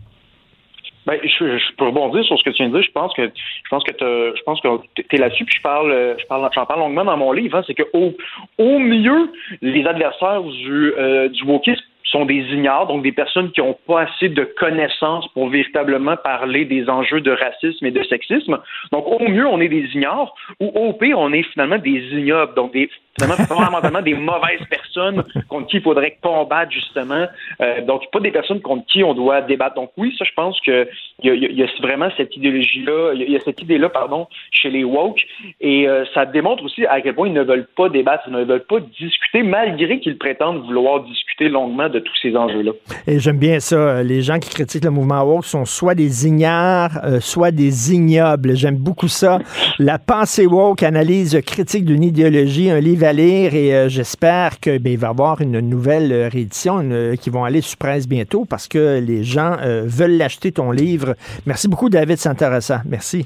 [1.05, 2.83] Ben, je, peux rebondir sur ce que tu viens de dire.
[2.83, 3.93] Je pense que je pense que
[4.35, 4.67] je pense que
[5.09, 5.45] t'es là-dessus.
[5.45, 7.57] Puis je parle, je parle, j'en parle longuement dans mon livre.
[7.57, 9.31] hein, c'est que au, mieux,
[9.61, 14.01] les adversaires du euh, du wokisme sont des ignares, donc des personnes qui n'ont pas
[14.01, 18.59] assez de connaissances pour véritablement parler des enjeux de racisme et de sexisme.
[18.91, 22.55] Donc, au mieux, on est des ignares, ou au pire, on est finalement des ignobles,
[22.55, 22.89] donc des,
[23.19, 27.25] finalement, fondamentalement des mauvaises personnes contre qui il faudrait combattre, justement.
[27.61, 29.75] Euh, donc, pas des personnes contre qui on doit débattre.
[29.75, 30.87] Donc, oui, ça, je pense que
[31.21, 34.83] il y y a vraiment cette idéologie-là, il y a- cette idée-là, pardon, chez les
[34.83, 35.21] woke,
[35.61, 38.43] et euh, ça démontre aussi à quel point ils ne veulent pas débattre, ils ne
[38.43, 42.71] veulent pas discuter, malgré qu'ils prétendent vouloir discuter longuement de tous ces enjeux-là.
[43.07, 44.03] Et j'aime bien ça.
[44.03, 48.55] Les gens qui critiquent le mouvement woke sont soit des ignares, euh, soit des ignobles.
[48.55, 49.39] J'aime beaucoup ça.
[49.77, 54.77] La pensée woke, analyse critique d'une idéologie, un livre à lire et euh, j'espère que
[54.77, 58.07] ben, va y avoir une nouvelle euh, réédition une, euh, qui vont aller sur presse
[58.07, 61.15] bientôt parce que les gens euh, veulent l'acheter ton livre.
[61.47, 62.83] Merci beaucoup David Santarassa.
[62.85, 63.25] Merci.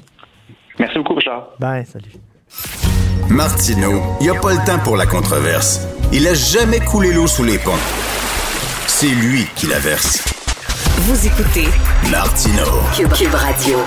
[0.78, 1.50] Merci beaucoup Richard.
[1.60, 2.12] Bye, salut.
[3.28, 5.86] Martineau, il n'y a pas le temps pour la controverse.
[6.12, 7.72] Il a jamais coulé l'eau sous les ponts.
[8.86, 10.24] C'est lui qui la verse.
[10.98, 11.68] Vous écoutez
[12.10, 12.80] Martineau.
[12.96, 13.78] Cube, Cube Radio.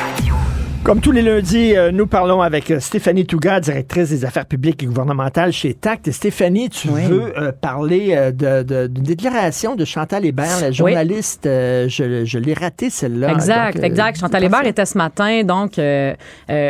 [0.83, 4.81] Comme tous les lundis, euh, nous parlons avec euh, Stéphanie Touga, directrice des affaires publiques
[4.83, 6.11] et gouvernementales chez TACT.
[6.13, 11.45] Stéphanie, tu veux euh, parler euh, de, de- d'une déclaration de Chantal Hébert, la journaliste.
[11.45, 13.33] euh, je je l'ai ratée, celle-là.
[13.33, 14.19] Exact, Donc, exact.
[14.21, 16.13] Chantal Hébert était ce matin, donc, euh,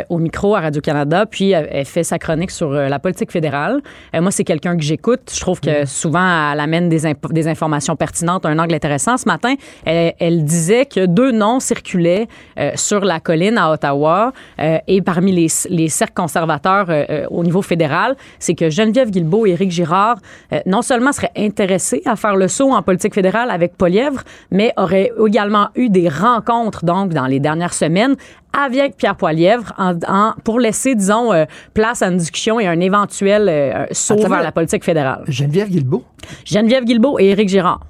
[0.10, 3.82] au micro à Radio-Canada, puis elle fait sa chronique sur la politique fédérale.
[4.16, 5.32] Moi, c'est quelqu'un que j'écoute.
[5.32, 9.18] Je trouve que souvent, elle amène des, imp- des informations pertinentes, un angle intéressant.
[9.18, 9.54] Ce matin,
[9.86, 12.28] elle, elle disait que deux noms circulaient
[12.76, 17.44] sur la colline à Ottawa euh, et parmi les, les cercles conservateurs euh, euh, au
[17.44, 20.18] niveau fédéral, c'est que Geneviève Guilbeault et Éric Girard
[20.66, 24.22] non seulement seraient intéressés à faire le saut en politique fédérale avec Polièvre,
[24.52, 28.16] mais auraient également eu des rencontres donc dans les dernières semaines
[28.58, 32.80] avec Pierre Poilièvre en, en- pour laisser, disons, euh, place à une discussion et un
[32.80, 35.24] éventuel euh, saut vers la politique fédérale.
[35.28, 36.04] Geneviève Guilbeault?
[36.46, 37.82] Geneviève Guilbeault et Éric Girard.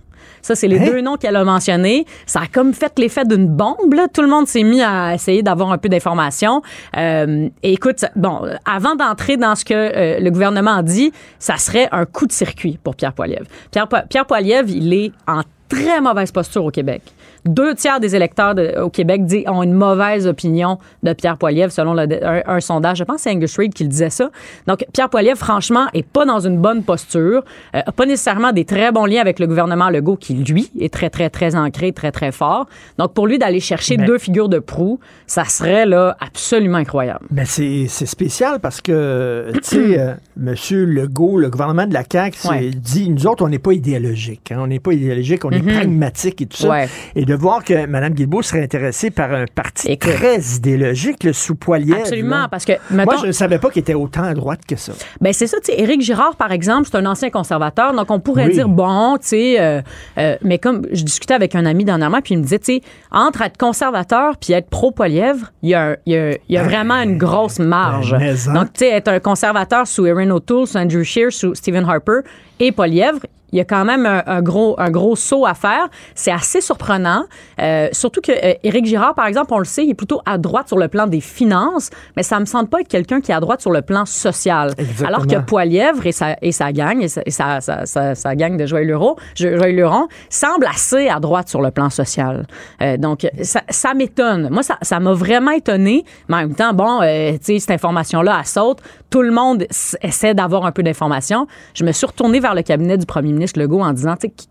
[0.48, 0.86] Ça, c'est les Hein?
[0.86, 2.06] deux noms qu'elle a mentionnés.
[2.26, 3.94] Ça a comme fait l'effet d'une bombe.
[3.94, 4.08] Là.
[4.08, 6.62] Tout le monde s'est mis à essayer d'avoir un peu d'informations.
[6.96, 11.58] Euh, et écoute, bon, avant d'entrer dans ce que euh, le gouvernement a dit, ça
[11.58, 13.44] serait un coup de circuit pour Pierre Poilievre.
[13.72, 17.02] Pierre, Pierre Poilievre, il est en très mauvaise posture au Québec.
[17.46, 21.72] Deux tiers des électeurs de- au Québec dit- ont une mauvaise opinion de Pierre Poilievre,
[21.72, 22.98] selon le- un, un sondage.
[22.98, 24.30] Je pense que c'est Angus Reid qui le disait ça.
[24.68, 27.44] Donc, Pierre Poilievre, franchement, est pas dans une bonne posture,
[27.76, 31.10] euh, pas nécessairement des très bons liens avec le gouvernement Legault, qui, lui, est très,
[31.10, 32.68] très, très ancré, très, très fort.
[32.98, 37.26] Donc, pour lui, d'aller chercher Mais- deux figures de proue, ça serait là absolument incroyable.
[37.32, 40.54] Ben c'est spécial parce que, tu sais, euh, M.
[40.72, 42.70] Legault, le gouvernement de la CAQ, Ouais.
[42.72, 44.52] dit, nous autres, on n'est pas idéologique.
[44.52, 44.58] hein.
[44.60, 45.74] on n'est pas idéologique, on est Mhm.
[45.74, 46.70] pragmatique et tout ça.
[46.70, 46.90] Ouais.
[47.16, 51.56] Et de voir que Mme Guilbeault serait intéressée par un parti très idéologique, le sous
[51.56, 52.00] Poilievre.
[52.00, 52.48] Absolument, là.
[52.50, 54.94] parce que, Moi, je ne savais pas qu'il était autant à droite que ça.
[55.22, 58.20] Ben c'est ça, tu sais, Éric Girard, par exemple, c'est un ancien conservateur, donc on
[58.20, 58.54] pourrait Oui.
[58.54, 59.82] dire, bon, tu sais, euh,
[60.18, 62.82] euh, mais comme je discutais avec un ami dernièrement, puis il me disait, tu sais,
[63.12, 67.18] entre être conservateur puis être pro-Poilièvre, il y a, y a, y a vraiment une
[67.18, 68.12] grosse marge.
[68.12, 68.54] Ben, mais en.
[68.54, 72.20] donc, tu sais, être un conservateur sous Erin O'Toole, sous Andrew Scheer, sous Stephen Harper
[72.60, 73.20] et Poilièvre,
[73.52, 75.88] il y a quand même un, un gros, un gros saut à faire.
[76.16, 77.24] C'est assez surprenant.
[77.62, 80.38] Euh, surtout que euh, Éric Girard, par exemple, on le sait, il est plutôt à
[80.38, 83.36] droite sur le plan des finances, mais ça me semble pas être quelqu'un qui est
[83.36, 84.74] à droite sur le plan social.
[84.78, 85.08] Exactement.
[85.08, 88.58] Alors que Poilièvre et sa, et sa gang, et sa, et sa, sa, sa- gang
[88.58, 92.46] de Joël Luron, Joël Luron, semblent assez à droite sur le plan social.
[92.82, 94.50] Euh, donc, ça, ça m'étonne.
[94.52, 96.04] Moi, ça ça m'a vraiment étonné.
[96.28, 98.80] Mais en même temps, bon, tu sais, cette information-là, elle saute.
[99.10, 99.66] Tout le monde
[100.02, 101.48] essaie d'avoir un peu d'informations.
[101.74, 104.48] Je me suis retournée vers le cabinet du premier ministre Legault en disant, tu sais,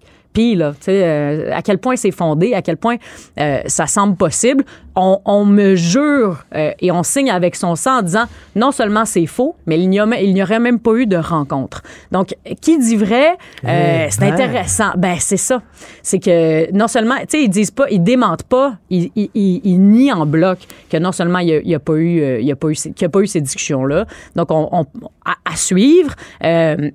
[0.55, 2.97] là, tu sais, euh, à quel point c'est fondé, à quel point
[3.41, 4.65] euh, ça semble possible.
[4.99, 9.05] On, on me jure euh, et on signe avec son sang en disant non seulement
[9.05, 11.83] c'est faux, mais il n'y, a- il n'y aurait même pas eu de rencontre.
[12.13, 13.37] Donc, qui dit vrai,
[13.67, 14.33] euh, Eh c'est ben.
[14.33, 14.93] intéressant.
[14.97, 15.61] Ben, c'est ça.
[16.03, 19.61] C'est que non seulement, tu sais, ils disent pas, ils démentent pas, ils, ils, ils-
[19.65, 20.61] ils nient en bloc
[20.91, 23.03] que non seulement il n'y a, pas eu, il y a pas eu, ces- qu'il
[23.05, 24.07] y a pas eu ces discussions-là.
[24.35, 24.87] Donc, on, on-
[25.27, 26.15] à, à suivre.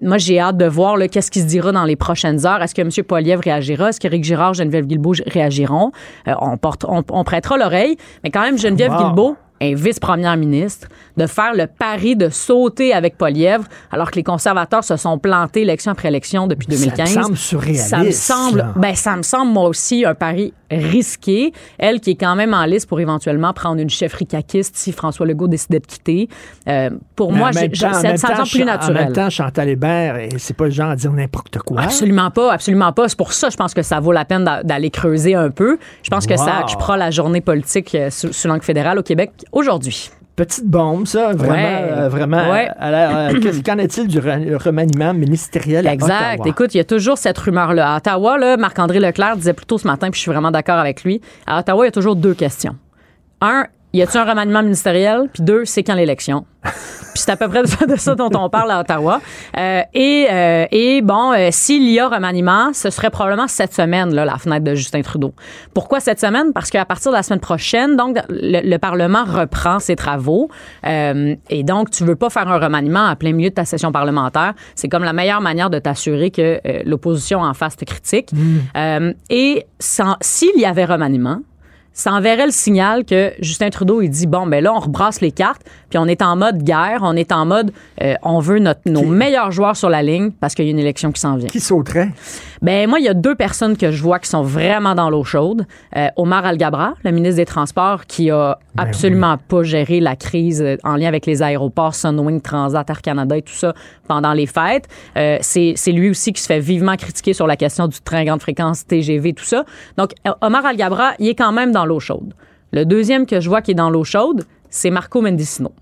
[0.02, 2.62] Moi, j'ai hâte de voir là, qu'est-ce qui se dira dans les prochaines heures.
[2.64, 2.90] Est-ce que M.
[3.32, 3.90] Poilievre réagira?
[3.90, 5.92] Est-ce qu'Éric Girard, Geneviève Guilbeault réagiront?
[6.28, 7.98] Euh, on, porte, on, on prêtera l'oreille.
[8.24, 8.98] Mais quand même, Geneviève Wow.
[9.06, 14.24] Guilbeault est vice-première ministre, de faire le pari de sauter avec Polièvre, alors que les
[14.24, 17.14] conservateurs se sont plantés élection après élection depuis Ça me 2015.
[17.14, 21.52] semble surréaliste, Ça me semble, ben, ça me semble, moi aussi, un pari risqué.
[21.78, 25.26] Elle qui est quand même en liste pour éventuellement prendre une chefferie caquiste si François
[25.26, 26.30] Legault décidait de quitter.
[26.68, 28.98] Euh, pour Mais moi, je- temps- ça, ça me temps, plus naturel.
[28.98, 31.82] En même temps, Chantal Hébert, c'est pas le genre à dire n'importe quoi.
[31.82, 33.10] Absolument pas, absolument pas.
[33.10, 35.78] C'est pour ça, je pense que ça vaut la peine d'a- d'aller creuser un peu.
[36.04, 36.64] Je pense que ça Wow.
[36.64, 40.10] occupera la journée politique euh, sous, sous langue fédérale au Québec aujourd'hui.
[40.36, 41.54] Petite bombe, ça, vraiment.
[41.54, 41.90] Ouais.
[41.92, 42.50] euh, vraiment.
[42.50, 42.70] Ouais.
[42.82, 46.36] Euh, qu'est-ce- qu'en est-il du re- remaniement ministériel à Exact.
[46.40, 46.48] Ottawa?
[46.48, 47.94] Écoute, il y a toujours cette rumeur-là.
[47.94, 50.78] À Ottawa, là, Marc-André Leclerc disait plus tôt ce matin, puis je suis vraiment d'accord
[50.78, 51.22] avec lui.
[51.46, 52.76] À Ottawa, il y a toujours deux questions.
[53.42, 55.30] Un, y a-t-il un remaniement ministériel?
[55.34, 56.46] Puis deux, c'est quand l'élection?
[56.64, 59.20] Puis c'est à peu près de ça, dont on parle à Ottawa.
[59.58, 64.14] Euh, et, euh, et bon, euh, s'il y a remaniement, ce serait probablement cette semaine,
[64.14, 65.34] là, la fenêtre de Justin Trudeau.
[65.74, 66.54] Pourquoi cette semaine?
[66.54, 70.50] Parce qu'à partir de la semaine prochaine, donc, le, le Parlement reprend ses travaux.
[70.86, 73.92] Euh, et donc, tu veux pas faire un remaniement à plein milieu de ta session
[73.92, 74.54] parlementaire.
[74.76, 78.30] C'est comme la meilleure manière de t'assurer que euh, l'opposition en face te critique.
[78.78, 81.42] Euh, et s'il y avait remaniement,
[81.94, 85.32] ça enverrait le signal que Justin Trudeau, il dit bon, ben là, on rebrasse les
[85.32, 88.82] cartes, puis on est en mode guerre, on est en mode euh, on veut notre,
[88.86, 91.50] nos meilleurs joueurs sur la ligne parce qu'il y a une élection qui s'en vient.
[91.50, 92.10] Qui sauterait?
[92.62, 95.24] Ben moi, il y a deux personnes que je vois qui sont vraiment dans l'eau
[95.24, 95.66] chaude.
[95.98, 100.62] Euh, Omar Al-Gabra, le ministre des Transports, qui a Ben absolument pas géré la crise
[100.62, 103.74] euh, en lien avec les aéroports, Sunwing, Transat, Air Canada et tout ça
[104.08, 104.88] pendant les fêtes.
[105.18, 108.24] Euh, c'est c'est lui aussi qui se fait vivement critiquer sur la question du train
[108.26, 109.66] grande fréquence, TGV, tout ça.
[109.98, 110.12] Donc,
[110.42, 112.34] Omar Al-Gabra, il est quand même dans l'eau chaude.
[112.72, 115.74] Le deuxième que je vois qui est dans l'eau chaude, c'est Marco Mendicino.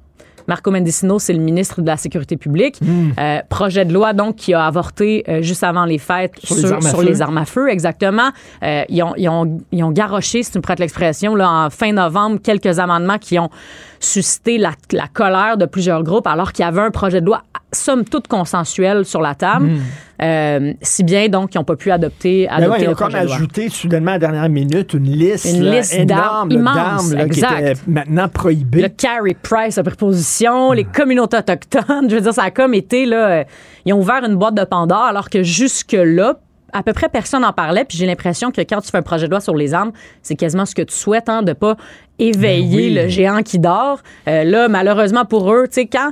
[0.49, 2.81] Marco Mendicino, c'est le ministre de la Sécurité publique.
[2.81, 3.11] Hmm.
[3.19, 6.65] Euh, projet de loi, donc, qui a avorté euh, juste avant les fêtes Sur sur,
[6.65, 7.05] les armes à sur feu.
[7.05, 8.29] les armes à feu, exactement.
[8.63, 11.69] Euh, ils, ont, ils, ont, ils ont garoché, si tu me prêtes l'expression, là, en
[11.69, 13.51] fin novembre, quelques amendements qui ont
[13.99, 17.43] suscité la, la colère de plusieurs groupes, alors qu'il y avait un projet de loi,
[17.71, 19.67] somme toute consensuel, sur la table.
[19.67, 19.79] Hmm.
[20.21, 22.95] Euh, si bien, donc, ils n'ont pas pu adopter, Ben ouais, adopter ils ont le
[22.95, 23.19] comme loi.
[23.19, 27.73] ajouté soudainement à la dernière minute une liste, Une là, liste énorme d'armes qui était
[27.87, 28.81] maintenant prohibée.
[28.81, 31.83] Le Carey Price a pris position, les communautés autochtones.
[32.09, 33.43] Je veux dire, ça a comme été, là, euh,
[33.85, 36.39] ils ont ouvert une boîte de Pandore, alors que jusque-là,
[36.73, 37.85] à peu près personne n'en parlait.
[37.85, 40.35] Puis j'ai l'impression que quand tu fais un projet de loi sur les armes, c'est
[40.35, 41.75] quasiment ce que tu souhaites, hein, de pas
[42.19, 44.01] éveiller Ben le géant qui dort.
[44.27, 46.11] Euh, là, malheureusement pour eux, tu sais, quand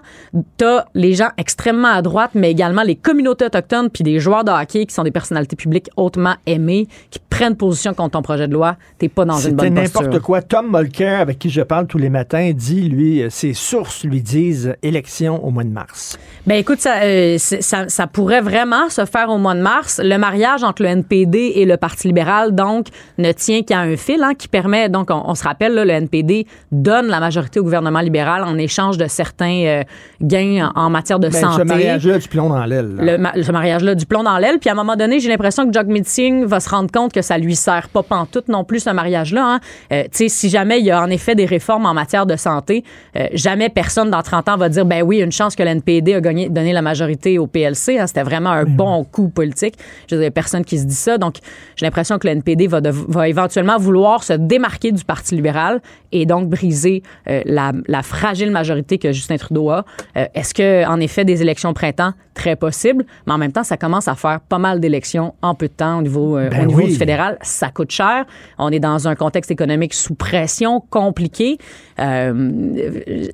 [0.58, 4.52] t'as les gens extrêmement à droite, mais également les communautés autochtones, puis des joueurs de
[4.52, 8.54] hockey qui sont des personnalités publiques hautement aimées, qui prennent position contre ton projet de
[8.54, 10.02] loi, t'es pas dans une bonne posture.
[10.02, 10.42] n'importe quoi.
[10.42, 14.22] Tom Mulcair, avec qui je parle tous les matins, dit, lui, euh, ses sources lui
[14.22, 16.18] disent élection au mois de mars.
[16.46, 20.00] Ben écoute, ça, euh, ça, ça pourrait vraiment se faire au mois de mars.
[20.04, 24.24] Le mariage entre le NPD et le Parti libéral, donc, ne tient qu'à un fil
[24.24, 27.64] hein, qui permet, donc, on, on se rappelle, là, le NPD donne la majorité au
[27.64, 29.84] gouvernement libéral en échange de certains euh,
[30.22, 31.58] gains en, en matière de Ben, santé.
[31.62, 32.96] ce mariage-là, du plomb dans l'aile.
[32.98, 34.60] le, ce mariage-là du plomb dans l'aile.
[34.60, 37.22] Puis à un moment donné, j'ai l'impression que Jog Meeting va se rendre compte que
[37.22, 39.56] ça lui sert pas pantoute non plus ce mariage-là.
[39.56, 39.60] hein.
[39.92, 42.36] Euh, tu sais, si jamais il y a en effet des réformes en matière de
[42.36, 42.84] santé,
[43.16, 46.22] euh, jamais personne dans 30 ans va dire ben oui, une chance que l'NPD a
[46.22, 47.98] gagné, donné la majorité au PLC.
[48.00, 48.08] hein.
[48.08, 49.76] C'était vraiment un bon coup politique.
[50.10, 51.18] Je veux dire, personne qui se dit ça.
[51.18, 51.36] Donc,
[51.76, 56.26] j'ai l'impression que le NPD va, va éventuellement vouloir se démarquer du Parti libéral et
[56.26, 59.86] donc briser euh, la, la fragile majorité que Justin Trudeau a.
[60.16, 63.64] Euh, Est-ce que, en effet, des élections au printemps, très possible, mais en même temps,
[63.64, 66.64] ça commence à faire pas mal d'élections en peu de temps au niveau, euh, Ben
[66.64, 66.90] au niveau oui.
[66.92, 67.38] du fédéral.
[67.42, 68.26] Ça coûte cher.
[68.58, 71.58] On est dans un contexte économique sous pression, compliqué.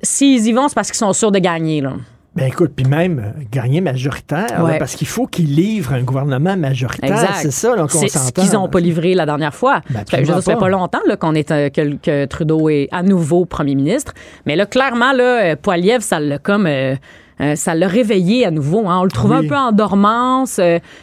[0.02, 1.80] S'ils y vont, c'est parce qu'ils sont sûrs de gagner.
[1.80, 1.94] Là.
[2.36, 6.56] Ben écoute, puis même euh, gagner majoritaire, là, parce qu'il faut qu'ils livrent un gouvernement
[6.56, 7.36] majoritaire.
[7.36, 8.42] C'est ça, donc on C'est ce s'entend.
[8.42, 9.82] qu'ils n'ont pas livré la dernière fois.
[9.90, 10.68] Ben, Ça fait- je ça pas pas.
[10.68, 14.14] longtemps là, qu'on est, euh, que, que Trudeau est à nouveau premier ministre.
[14.46, 16.66] Mais là, clairement, là, euh, Poiliev, ça l'a comme.
[16.66, 16.96] euh,
[17.40, 18.88] euh, ça l'a réveillé à nouveau.
[18.88, 18.98] hein.
[19.00, 19.46] On le trouvait Oui.
[19.46, 20.60] un peu en dormance.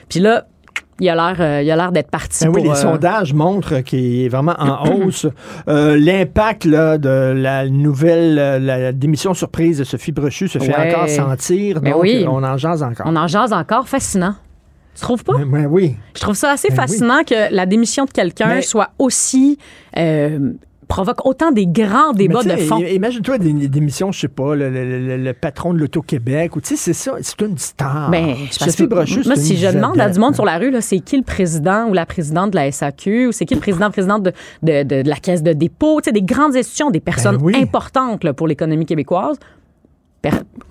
[0.10, 0.46] Puis là,
[1.02, 2.46] il a l'air, euh, il a l'air d'être parti.
[2.46, 5.26] Ben oui, les euh, sondages montrent qu'il est vraiment en hausse.
[5.68, 10.94] Euh, L'impact là, de la nouvelle la démission surprise de Sophie Brochu se fait Ouais.
[10.96, 11.82] encore sentir.
[11.82, 12.26] Ben donc, oui.
[12.28, 13.06] on en jase encore.
[13.10, 13.90] On en jase encore.
[13.90, 14.36] Fascinant.
[14.96, 15.34] Tu trouves pas?
[15.46, 15.96] Ben oui.
[16.16, 19.58] Je trouve ça assez Ben fascinant que la démission de quelqu'un soit aussi.
[19.98, 20.52] euh,
[20.92, 22.78] provoque autant des grands débats de fond.
[22.80, 26.62] Imagine-toi des, des émissions, je sais pas, le, le- le- le patron de l'Auto-Québec, ou
[26.62, 28.10] tu sais, c'est ça, c'est une star.
[28.12, 31.00] Ben, je Sophie Brochu, moi, si je demande à du monde sur la rue, c'est
[31.00, 34.24] qui le président ou la présidente de la SAQ, ou c'est qui le président présidente
[34.24, 34.32] de,
[34.64, 37.44] de, de- de la caisse de dépôt, tu sais, des grandes institutions, des personnes Ben
[37.44, 37.56] oui.
[37.56, 39.38] importantes là, pour l'économie québécoise.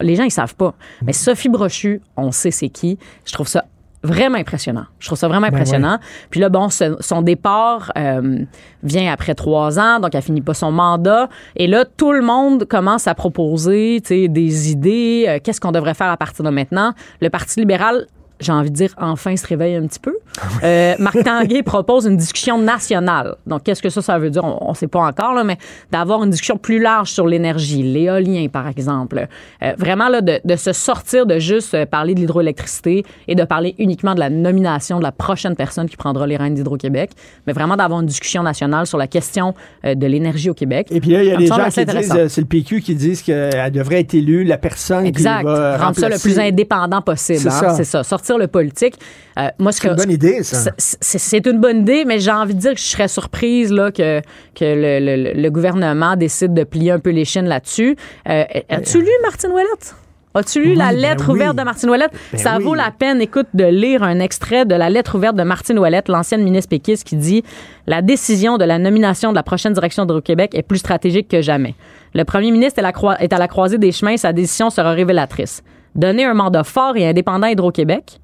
[0.00, 0.74] Les gens, ils savent pas.
[1.02, 2.98] Mais Sophie Brochu, on sait c'est qui.
[3.24, 3.64] Je trouve ça
[4.02, 4.84] vraiment impressionnant.
[4.98, 5.98] Je trouve ça vraiment Ben impressionnant.
[6.30, 8.44] Puis là, bon, ce- son départ euh,
[8.82, 11.28] vient après trois ans, donc elle finit pas son mandat.
[11.56, 15.26] Et là, tout le monde commence à proposer, des idées.
[15.28, 16.92] euh, Qu'est-ce qu'on devrait faire à partir de maintenant?
[17.20, 18.06] Le Parti libéral
[18.42, 20.16] j'ai envie de dire, enfin se réveille un petit peu.
[20.62, 23.36] Euh, Marc Tanguay propose une discussion nationale.
[23.46, 24.44] Donc, qu'est-ce que ça, ça veut dire?
[24.44, 25.58] On ne sait pas encore, là, mais
[25.90, 29.26] d'avoir une discussion plus large sur l'énergie, l'éolien, par exemple.
[29.62, 33.44] Euh, vraiment, là, de, de se sortir de juste euh, parler de l'hydroélectricité et de
[33.44, 37.10] parler uniquement de la nomination de la prochaine personne qui prendra les rênes d'Hydro-Québec,
[37.46, 39.54] mais vraiment d'avoir une discussion nationale sur la question
[39.84, 40.88] euh, de l'énergie au Québec.
[40.90, 43.22] Et puis là, il y a des gens qui disent, c'est le PQ qui disent
[43.22, 45.38] qu'elle devrait être élue, la personne Exact.
[45.38, 47.38] qui va Rendre ça le plus indépendant possible.
[47.38, 47.50] C'est hein.
[47.50, 47.74] ça.
[47.74, 48.02] C'est ça.
[48.02, 48.94] Sortir le politique.
[49.40, 50.70] Euh, moi, C'est une bonne idée, ça.
[50.76, 53.72] c'est- C'est c'est une bonne idée, mais j'ai envie de dire que je serais surprise
[53.72, 54.20] là, que,
[54.54, 54.98] que le,
[55.34, 57.96] le- le gouvernement décide de plier un peu les chaînes là-dessus.
[58.28, 59.94] Euh, As-tu lu Martine Ouellette?
[60.34, 61.34] As-tu lu Oui, la ben lettre oui.
[61.34, 62.12] ouverte de Martine Ouellette?
[62.32, 62.64] Ben Ça oui.
[62.64, 66.08] vaut la peine, écoute, de lire un extrait de la lettre ouverte de Martine Ouellette,
[66.08, 67.42] l'ancienne ministre péquiste, qui dit
[67.88, 71.74] La décision de la nomination de la prochaine direction d'Hydro-Québec est plus stratégique que jamais.
[72.14, 74.92] Le premier ministre est, la croi- est à la croisée des chemins, sa décision sera
[74.92, 75.62] révélatrice.
[75.96, 78.20] Donner un mandat fort et indépendant à Hydro-Québec,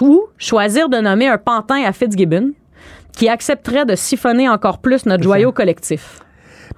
[0.00, 2.52] ou choisir de nommer un pantin à Fitzgibbon
[3.12, 6.20] qui accepterait de siphonner encore plus notre joyau collectif.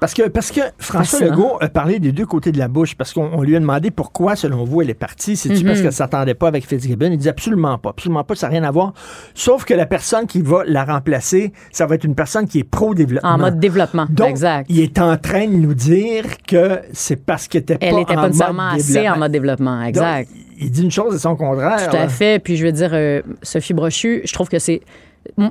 [0.01, 1.31] Parce que, parce que François Fascinant.
[1.33, 3.91] Legault a parlé des deux côtés de la bouche, parce qu'on on lui a demandé
[3.91, 5.35] pourquoi, selon vous, elle est partie.
[5.35, 5.65] C'est-tu Mhm.
[5.67, 7.07] parce qu'elle ne s'attendait pas avec Fitzgibbon?
[7.11, 7.91] Il dit absolument pas.
[7.91, 8.93] Absolument pas, ça n'a rien à voir.
[9.35, 12.65] Sauf que la personne qui va la remplacer, ça va être une personne qui est
[12.65, 13.29] pro-développement.
[13.31, 14.07] En mode développement.
[14.09, 14.67] Donc, exact.
[14.69, 18.27] il est en train de nous dire que c'est parce qu'elle n'était pas Elle en
[18.29, 19.15] nécessairement mode assez développement.
[19.17, 19.83] en mode développement.
[19.83, 20.29] Exact.
[20.29, 21.91] Donc, il dit une chose et son contraire.
[21.91, 22.39] Tout à fait.
[22.43, 24.81] Puis je veux dire, euh, Sophie Brochu, je trouve que c'est.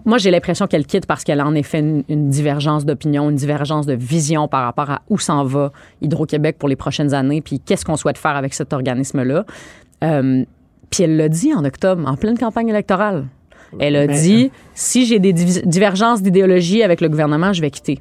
[0.05, 3.35] Moi, j'ai l'impression qu'elle quitte parce qu'elle a en effet une, une divergence d'opinion, une
[3.35, 5.71] divergence de vision par rapport à où s'en va
[6.01, 9.45] Hydro-Québec pour les prochaines années, puis qu'est-ce qu'on souhaite faire avec cet organisme-là.
[10.03, 10.43] Euh,
[10.89, 13.25] puis elle l'a dit en octobre, en pleine campagne électorale.
[13.79, 17.99] Elle a Mais- dit si j'ai des divergences d'idéologie avec le gouvernement, je vais quitter.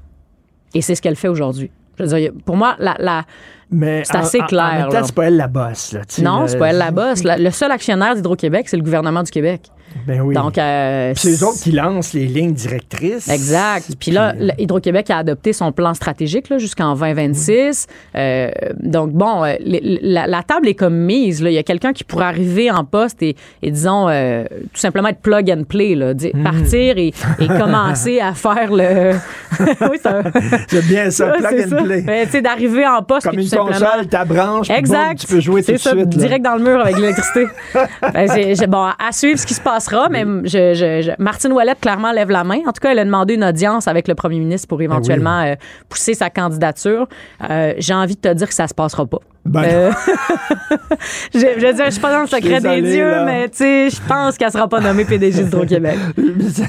[0.73, 1.71] Et c'est ce qu'elle fait aujourd'hui.
[1.99, 3.25] Je veux dire, pour moi, la, la-
[3.71, 4.73] Mais c'est assez en- En clair.
[4.75, 5.93] même temps, c'est pas elle la bosse.
[5.93, 7.23] Là, Non, c'est pas elle la bosse.
[7.25, 9.63] Le seul actionnaire d'Hydro-Québec, c'est le gouvernement du Québec.
[10.07, 10.35] Ben oui.
[10.35, 13.29] Donc, euh, Puis c'est eux autres qui lancent les lignes directrices.
[13.29, 13.87] Exact.
[13.99, 17.87] Puis là, le- Hydro-Québec a adopté son plan stratégique là, jusqu'en 2026.
[18.17, 18.51] Euh,
[18.81, 21.43] donc, bon, euh, la, la table est comme mise.
[21.43, 21.51] là.
[21.51, 25.09] Il y a quelqu'un qui pourrait arriver en poste et, et disons, euh, tout simplement
[25.09, 26.43] être plug and play, là, Hmm.
[26.43, 29.13] partir et, et commencer à faire le...
[29.91, 30.23] oui, ça...
[30.69, 31.83] C'est bien ça, plug c'est and ça.
[31.83, 32.01] play.
[32.03, 33.27] Ben, tu sais, d'arriver en poste.
[33.27, 35.07] Comme une tout simplement- ta branche, Exact.
[35.09, 37.47] boum, tu peux jouer tout C'est de ça, suite, direct dans le mur avec l'électricité.
[38.13, 39.61] Ben, j'ai- j'ai- bon, à suivre ce qui se
[39.91, 42.59] passera, mais je, je- je- Martine Ouellette clairement lève la main.
[42.67, 45.55] En tout cas, elle a demandé une audience avec le premier ministre pour éventuellement euh,
[45.89, 47.07] pousser sa candidature.
[47.49, 49.19] Euh, j'ai envie de te dire que ça se passera pas.
[49.47, 49.91] Ben Euh,
[51.35, 53.25] je, je veux dire, je suis pas dans le secret des dieux, là.
[53.25, 55.97] mais tu sais, je pense qu'elle sera pas nommée PDG d'Hydro-Québec.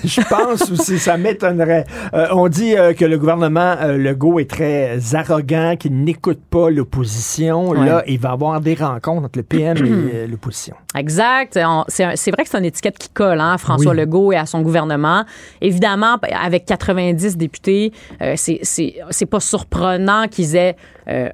[0.04, 1.86] Je pense aussi, ça m'étonnerait.
[2.14, 7.70] Euh, on dit euh, que le gouvernement Legault est très arrogant, qu'il n'écoute pas l'opposition.
[7.70, 7.86] Ouais.
[7.86, 10.76] Là, il va y avoir des rencontres entre le PM et l'opposition.
[10.96, 11.60] Exact.
[11.88, 13.98] C'est vrai que c'est une étiquette qui colle hein, à François Oui.
[13.98, 15.24] Legault et à son gouvernement.
[15.62, 17.92] Évidemment, avec 90 députés,
[18.36, 20.76] c'est- pas surprenant qu'ils aient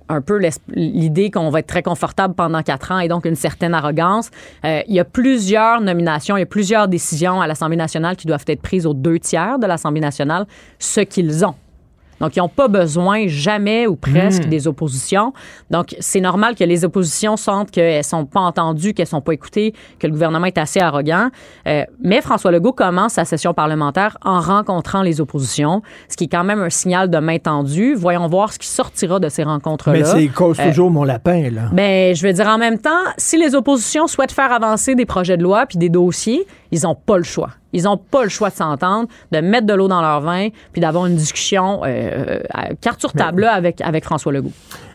[0.09, 0.39] un peu
[0.75, 4.29] l'idée qu'on va être très confortable pendant quatre ans et donc une certaine arrogance.
[4.65, 8.27] Euh, il y a plusieurs nominations, il y a plusieurs décisions à l'Assemblée nationale qui
[8.27, 10.45] doivent être prises aux deux tiers de l'Assemblée nationale,
[10.79, 11.55] ce qu'ils ont.
[12.19, 14.49] Donc, ils n'ont pas besoin jamais ou presque Mm.
[14.49, 15.33] des oppositions.
[15.71, 19.21] Donc, c'est normal que les oppositions sentent qu'elles ne sont pas entendues, qu'elles ne sont
[19.21, 21.29] pas écoutées, que le gouvernement est assez arrogant.
[21.67, 26.27] Euh, mais François Legault commence sa session parlementaire en rencontrant les oppositions, ce qui est
[26.27, 27.93] quand même un signal de main tendue.
[27.95, 29.93] Voyons voir ce qui sortira de ces rencontres-là.
[29.99, 31.63] Mais c'est cause Euh, toujours mon lapin, là.
[31.71, 35.37] ben, je veux dire en même temps, si les oppositions souhaitent faire avancer des projets
[35.37, 37.51] de loi puis des dossiers, ils n'ont pas le choix.
[37.71, 40.81] Ils n'ont pas le choix de s'entendre, de mettre de l'eau dans leur vin, puis
[40.81, 44.51] d'avoir une discussion euh, à carte sur table là, avec, avec François Legault.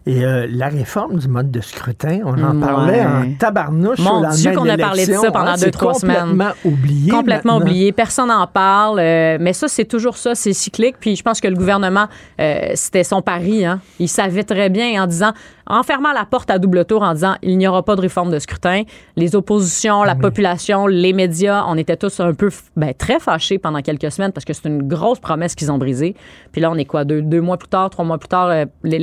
[0.07, 2.67] Et euh, la réforme du mode de scrutin, on en Ouais.
[2.67, 3.99] parlait en tabarnouche.
[3.99, 6.19] Mon lendemain Dieu, qu'on a parlé de ça pendant hein, deux, trois semaines.
[6.31, 7.11] complètement oublié.
[7.11, 7.71] Complètement maintenant.
[7.71, 7.93] oublié.
[7.93, 8.99] Personne n'en parle.
[9.01, 10.35] euh, mais ça, c'est toujours ça.
[10.35, 10.97] C'est cyclique.
[11.01, 12.07] Puis je pense que le gouvernement,
[12.41, 13.65] euh, c'était son pari.
[13.65, 13.81] Hein.
[13.99, 15.33] Il savait très bien en disant,
[15.67, 18.31] en fermant la porte à double tour, en disant, il n'y aura pas de réforme
[18.31, 18.83] de scrutin.
[19.17, 23.83] Les oppositions, la population, les médias, on était tous un peu, ben, très fâchés pendant
[23.83, 26.15] quelques semaines parce que c'est une grosse promesse qu'ils ont brisée.
[26.53, 28.51] Puis là, on est quoi, deux, deux mois plus tard, trois mois plus tard,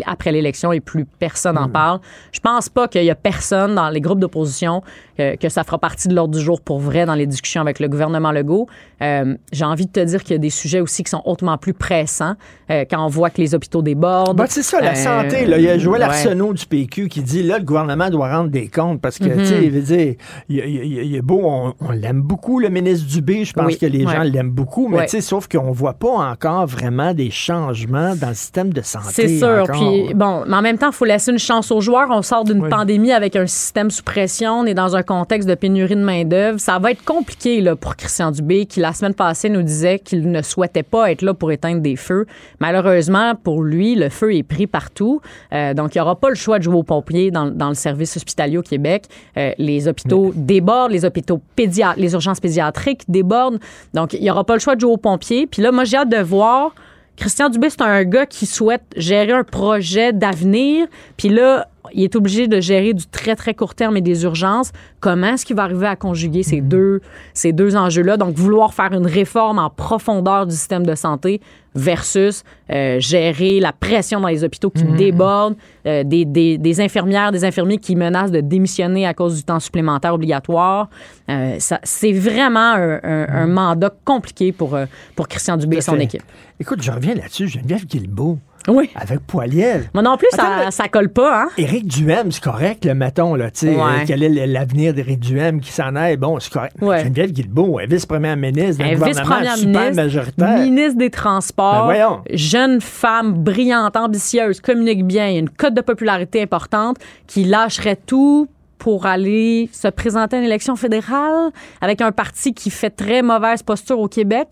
[0.08, 2.00] après l'élection, et plus personne n'en parle.
[2.32, 4.84] Je pense pas qu'il y a personne dans les groupes d'opposition
[5.20, 7.80] euh, que ça fera partie de l'ordre du jour pour vrai dans les discussions avec
[7.80, 8.68] le gouvernement Legault.
[9.02, 11.58] Euh, J'ai envie de te dire qu'il y a des sujets aussi qui sont hautement
[11.58, 12.36] plus pressants
[12.72, 14.38] euh, quand on voit que les hôpitaux débordent.
[14.38, 15.46] Ben, c'est ça, la Euh, santé.
[15.46, 15.58] Là.
[15.58, 16.08] Il y a Joël ouais.
[16.08, 19.38] Arsenault du PQ qui dit là, le gouvernement doit rendre des comptes parce que, Mhm.
[19.40, 20.16] tu sais, il veut dire,
[20.50, 23.46] il, il- il- il est beau, on, on l'aime beaucoup, le ministre Dubé.
[23.46, 24.14] Je pense Oui, que les ouais.
[24.14, 25.06] gens l'aiment beaucoup, mais Ouais.
[25.06, 29.06] tu sais, sauf qu'on voit pas encore vraiment des changements dans le système de santé.
[29.12, 29.48] C'est sûr.
[29.64, 29.76] encore.
[29.76, 32.08] Puis bon, mais en même temps, il faut laisser une chance aux joueurs.
[32.12, 34.60] On sort d'une pandémie avec un système sous pression.
[34.60, 36.60] On est dans un contexte de pénurie de main-d'œuvre.
[36.60, 40.30] Ça va être compliqué là, pour Christian Dubé, qui la semaine passée nous disait qu'il
[40.30, 42.26] ne souhaitait pas être là pour éteindre des feux.
[42.60, 45.22] Malheureusement, pour lui, le feu est pris partout.
[45.54, 47.76] Euh, donc, il n'y aura pas le choix de jouer aux pompiers dans, dans le
[47.76, 49.06] service hospitalier au Québec.
[49.38, 53.60] Euh, les hôpitaux débordent, les hôpitaux pédiatriques, les urgences pédiatriques débordent.
[53.94, 55.48] Donc, il n'y aura pas le choix de jouer aux pompiers.
[55.48, 56.74] Puis là, moi, j'ai hâte de voir
[57.18, 60.88] Christian Dubé, c'est un gars qui souhaite gérer un projet d'avenir.
[61.18, 64.72] Puis là, il est obligé de gérer du très, très court terme et des urgences.
[65.00, 67.02] Comment est-ce qu'il va arriver à conjuguer ces deux,
[67.34, 68.18] ces deux enjeux-là?
[68.18, 71.42] Donc, vouloir faire une réforme en profondeur du système de santé
[71.78, 75.56] versus euh, gérer la pression dans les hôpitaux qui débordent,
[75.86, 79.60] euh, des, des- des infirmières, des infirmiers qui menacent de démissionner à cause du temps
[79.60, 80.90] supplémentaire obligatoire.
[81.30, 84.86] Euh, c'est vraiment un, un- un mandat compliqué pour, euh,
[85.16, 86.24] pour Christian Dubé et son équipe.
[86.62, 87.50] Écoute, je reviens là-dessus.
[87.50, 88.40] Geneviève Guilbeault.
[88.68, 88.90] Oui.
[88.96, 89.90] Avec Poiliel.
[89.94, 91.48] Moi non plus, ça, Attends, ça colle pas, hein?
[91.58, 93.82] Éric Duhem, c'est correct, le mettons, là, tu sais, Ouais.
[93.82, 96.76] euh, quel est l'avenir d'Éric Duhem qui s'en aille, bon, c'est correct.
[96.82, 97.04] Ouais.
[97.04, 100.60] Geneviève Guilbeault, est vice-première ministre d'un Un gouvernement super ministre, majoritaire.
[100.60, 102.22] ministre des Transports, Ben voyons.
[102.32, 106.98] jeune femme brillante, ambitieuse, communique bien, une cote de popularité importante,
[107.28, 108.48] qui lâcherait tout
[108.78, 111.50] pour aller se présenter à une élection fédérale
[111.82, 114.50] avec un parti qui fait très mauvaise posture au Québec.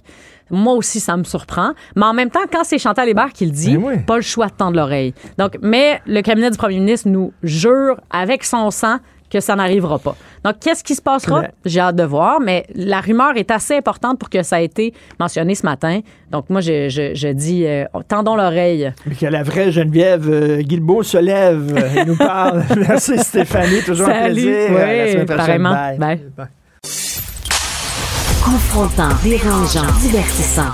[0.52, 1.72] Moi aussi, ça me surprend.
[1.96, 4.54] Mais en même temps, quand c'est Chantal Hébert qui le dit, pas le choix de
[4.54, 5.14] tendre l'oreille.
[5.38, 8.98] Donc, mais le cabinet du premier ministre nous jure avec son sang
[9.30, 10.16] que ça n'arrivera pas.
[10.46, 11.40] Donc, qu'est-ce qui se passera?
[11.40, 11.50] Ouais.
[11.66, 14.94] J'ai hâte de voir, mais la rumeur est assez importante pour que ça ait été
[15.20, 16.02] mentionné ce matin.
[16.30, 18.94] Donc, moi, je, je- je dis, euh, tendons l'oreille.
[19.08, 22.64] Mais que la vraie Geneviève euh, Guilbeault se lève euh, et nous parle.
[22.78, 24.34] Merci Stéphanie, toujours un Salut.
[24.34, 24.70] plaisir.
[24.70, 25.38] Oui, À la semaine prochaine.
[25.64, 25.72] pareillement.
[25.98, 26.20] Bye.
[26.38, 26.48] Bye.
[28.44, 30.74] Confrontant, dérangeant, divertissant.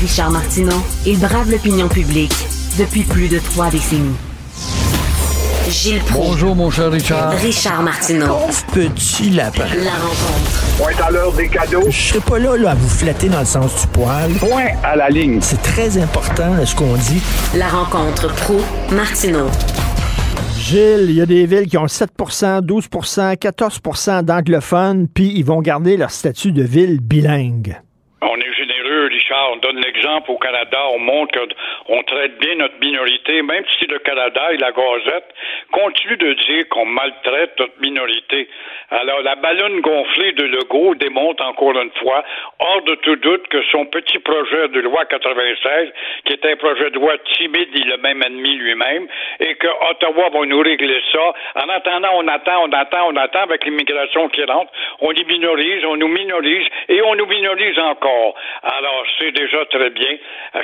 [0.00, 2.32] Richard Martineau, il brave l'opinion publique
[2.78, 4.14] depuis plus de trois décennies.
[5.68, 6.28] Gilles Proulx.
[6.28, 7.32] Bonjour, mon cher Richard.
[7.32, 8.38] Richard Martineau.
[8.72, 9.64] Petit lapin.
[9.82, 10.62] La rencontre.
[10.78, 11.82] Point à l'heure des cadeaux.
[11.88, 14.32] Je serai pas là, là à vous flatter dans le sens du poil.
[14.34, 15.40] Point à la ligne.
[15.42, 17.20] C'est très important ce qu'on dit.
[17.56, 18.60] La rencontre pro
[18.92, 19.50] martineau
[20.68, 25.62] Gilles, il y a des villes qui ont 7% 12% 14% d'anglophones, puis ils vont
[25.62, 27.80] garder leur statut de ville bilingue.
[29.30, 30.78] On donne l'exemple au Canada.
[30.92, 31.38] On montre
[31.86, 35.34] qu'on traite bien notre minorité, même si le Canada et la Gazette
[35.72, 38.48] continuent de dire qu'on maltraite notre minorité.
[38.90, 42.24] Alors, la ballonne gonflée de Legault démontre encore une fois,
[42.60, 45.92] hors de tout doute, que son petit projet de loi 96,
[46.24, 49.08] qui est un projet de loi timide, il a même admis lui-même,
[49.40, 51.32] et que Ottawa va nous régler ça.
[51.56, 54.70] En attendant, on attend, on attend, on attend avec l'immigration qui rentre.
[55.00, 58.34] On les minorise, on nous minorise, et on nous minorise encore.
[58.62, 60.16] Alors, c'est déjà très bien.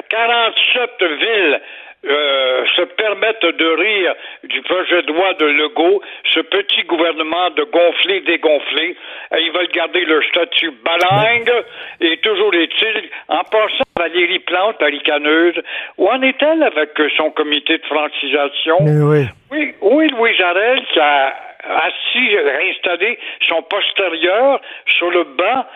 [0.09, 1.61] 47 villes
[2.05, 4.15] euh, se permettent de rire
[4.45, 6.03] du projet de loi de Legault,
[6.35, 8.97] ce petit gouvernement de gonfler, dégonfler.
[9.33, 11.53] Euh, Ils veulent garder leur statut balingue
[12.01, 15.63] et toujours est-il, en passant Valérie Plante, la ricaneuse,
[15.99, 18.79] où en est-elle avec son comité de francisation?
[18.81, 19.27] oui.
[19.53, 21.35] Oui, oui, Louis Jarel qui a
[21.65, 25.67] assis, réinstallé son postérieur sur le banc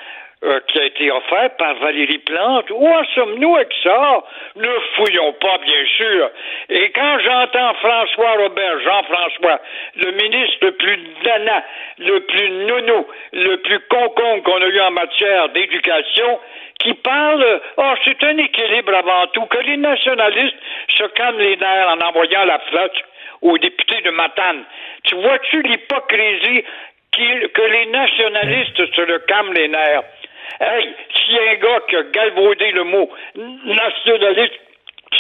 [0.44, 2.70] euh, qui a été offert par Valérie Plante.
[2.70, 4.22] Où en sommes-nous avec ça?
[4.54, 6.30] Ne fouillons pas, bien sûr.
[6.68, 9.60] Et quand j'entends François Robert, Jean-François,
[9.96, 11.64] le ministre le plus dana,
[11.98, 16.38] le plus nounou, le plus concombre qu'on a eu en matière d'éducation,
[16.80, 20.56] qui parle, oh, c'est un équilibre avant tout, que les nationalistes
[20.88, 23.02] se calment les nerfs en envoyant la flotte
[23.40, 24.64] aux députés de Matane.
[25.04, 26.64] Tu vois-tu l'hypocrisie
[27.12, 30.02] que les nationalistes se le calment les nerfs?
[30.60, 34.54] Hey, s'il y a un gars qui a galvaudé le mot nationaliste,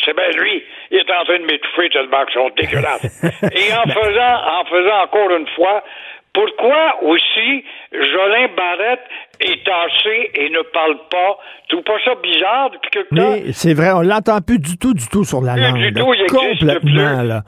[0.04, 0.62] c'est bien lui.
[0.90, 3.24] Il est en train de m'étouffer tellement qu'ils sont dégueulasses.
[3.52, 5.82] Et en faisant, en faisant encore une fois,
[6.36, 9.00] pourquoi aussi Jolin Barrette
[9.40, 11.38] est tassé et ne parle pas?
[11.66, 13.30] Tu trouves pas ça bizarre depuis quelque temps?
[13.46, 15.76] Mais c'est vrai, on l'entend plus du tout, du tout sur la langue.
[15.76, 16.00] du là.
[16.02, 16.94] tout, il Complètement, plus.
[17.28, 17.42] là.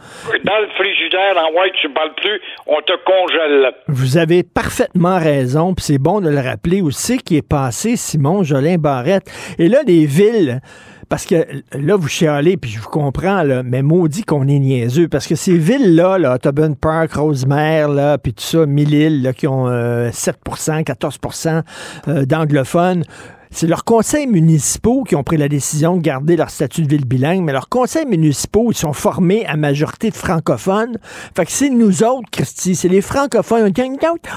[0.45, 3.73] Dans le frigidaire, en white, tu parles plus, on te congèle.
[3.89, 8.43] Vous avez parfaitement raison, puis c'est bon de le rappeler aussi qui est passé Simon
[8.43, 9.31] Jolin Barrette.
[9.59, 10.61] Et là, les villes,
[11.09, 15.09] parce que là, vous chialez, puis je vous comprends, là, mais maudit qu'on est niaiseux,
[15.09, 19.47] parce que ces villes-là, là, Audubon Park, Rosemère, là, puis tout ça, Mille-Îles, là, qui
[19.47, 21.63] ont euh, 7% 14%
[22.09, 23.05] euh, d'anglophones,
[23.51, 27.07] c'est leurs conseils municipaux qui ont pris la décision de garder leur statut de ville
[27.07, 30.99] bilingue, mais leurs conseils municipaux, ils sont formés à majorité de francophones.
[31.35, 33.63] Fait que c'est nous autres, Christy, c'est les francophones.
[33.67, 33.83] On dit,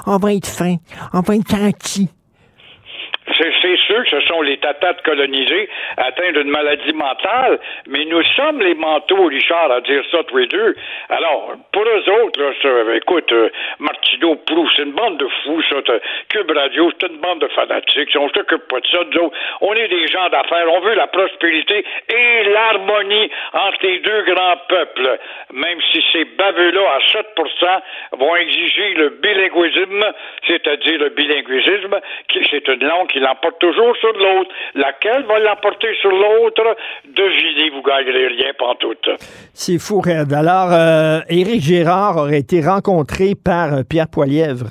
[0.06, 0.78] on va être fins,
[1.12, 2.10] on va être gentils.
[3.38, 8.60] C'est sûr que ce sont les tatates colonisés atteints d'une maladie mentale, mais nous sommes
[8.62, 10.76] les manteaux, Richard, à dire ça tous les deux.
[11.10, 13.50] Alors, pour eux autres, là, écoute, euh,
[13.80, 15.78] Martineau, Proust, c'est une bande de fous, ça.
[16.30, 18.10] Cube Radio, c'est une bande de fanatiques.
[18.18, 19.00] On s'occupe pas de ça.
[19.12, 20.72] Nous autres, on est des gens d'affaires.
[20.72, 25.20] On veut la prospérité et l'harmonie entre les deux grands peuples.
[25.54, 27.82] Même si ces baveux-là, à 7%
[28.14, 30.06] vont exiger le bilinguisme,
[30.48, 34.52] c'est-à-dire le bilinguisme, qui c'est une langue qui l'emporte toujours sur l'autre.
[34.76, 36.76] Laquelle va l'emporter sur l'autre?
[37.06, 39.10] Devinez, vous gagnerez rien pantoute.
[39.54, 40.34] C'est fou, raide.
[40.34, 44.68] Alors, euh, Éric Gérard aurait été rencontré par euh, Pierre Poilièvre.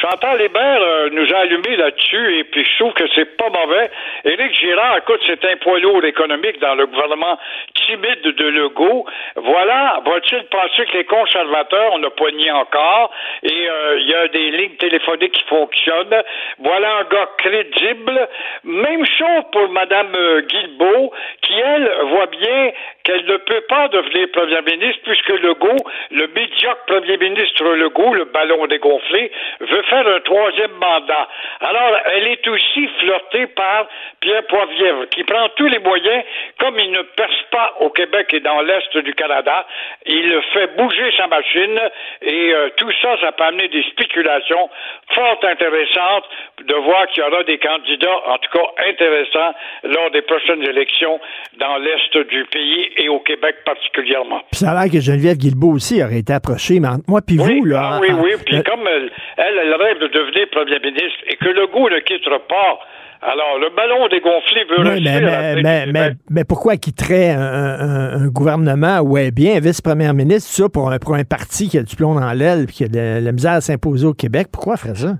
[0.00, 3.90] Chantal Hébert euh, nous a allumé là-dessus et puis je trouve que c'est pas mauvais.
[4.24, 7.38] Éric Girard, écoute, c'est un poids lourd économique dans le gouvernement
[7.74, 9.04] timide de Legault.
[9.36, 13.10] Voilà, va-t-il penser que les conservateurs, on pas nié encore,
[13.42, 16.22] et euh, il y a des lignes téléphoniques qui fonctionnent.
[16.58, 18.28] Voilà un gars crédible.
[18.64, 21.12] Même chose pour Mme euh, Guilbeault,
[21.42, 22.72] qui, elle, voit bien
[23.04, 28.24] qu'elle ne peut pas devenir première ministre puisque Legault, le médiocre premier ministre Legault, le
[28.24, 31.28] ballon dégonflé, veut faire un troisième mandat.
[31.60, 33.86] Alors, elle est aussi flirtée par
[34.20, 36.24] Pierre Poilievre, qui prend tous les moyens,
[36.58, 39.66] comme il ne perce pas au Québec et dans l'Est du Canada,
[40.06, 41.78] il fait bouger sa machine
[42.22, 44.70] et euh, tout ça, ça peut amener des spéculations
[45.14, 46.24] fort intéressantes
[46.64, 49.54] de voir qu'il y aura des candidats, en tout cas intéressants,
[49.84, 51.20] lors des prochaines élections
[51.58, 54.40] dans l'Est du pays et au Québec particulièrement.
[54.52, 57.36] Puis ça a l'air que Geneviève Guilbeault aussi aurait été approchée, mais entre moi puis
[57.36, 57.80] vous, là.
[57.94, 58.32] Ah oui, en- oui.
[58.44, 61.88] Puis euh, comme elle, elle, elle rêve de devenir premier ministre et que le goût
[61.88, 62.78] ne quittera pas,
[63.22, 68.28] alors le ballon dégonflé veut Oui, mais, mais, mais, mais, pourquoi quitterait un, un- un
[68.28, 71.96] gouvernement où est bien vice-première ministre, ça, pour un, pour un parti qui a du
[71.96, 74.48] plomb dans l'aile et qui a de la misère à s'imposer au Québec?
[74.52, 75.14] Pourquoi ferait ça?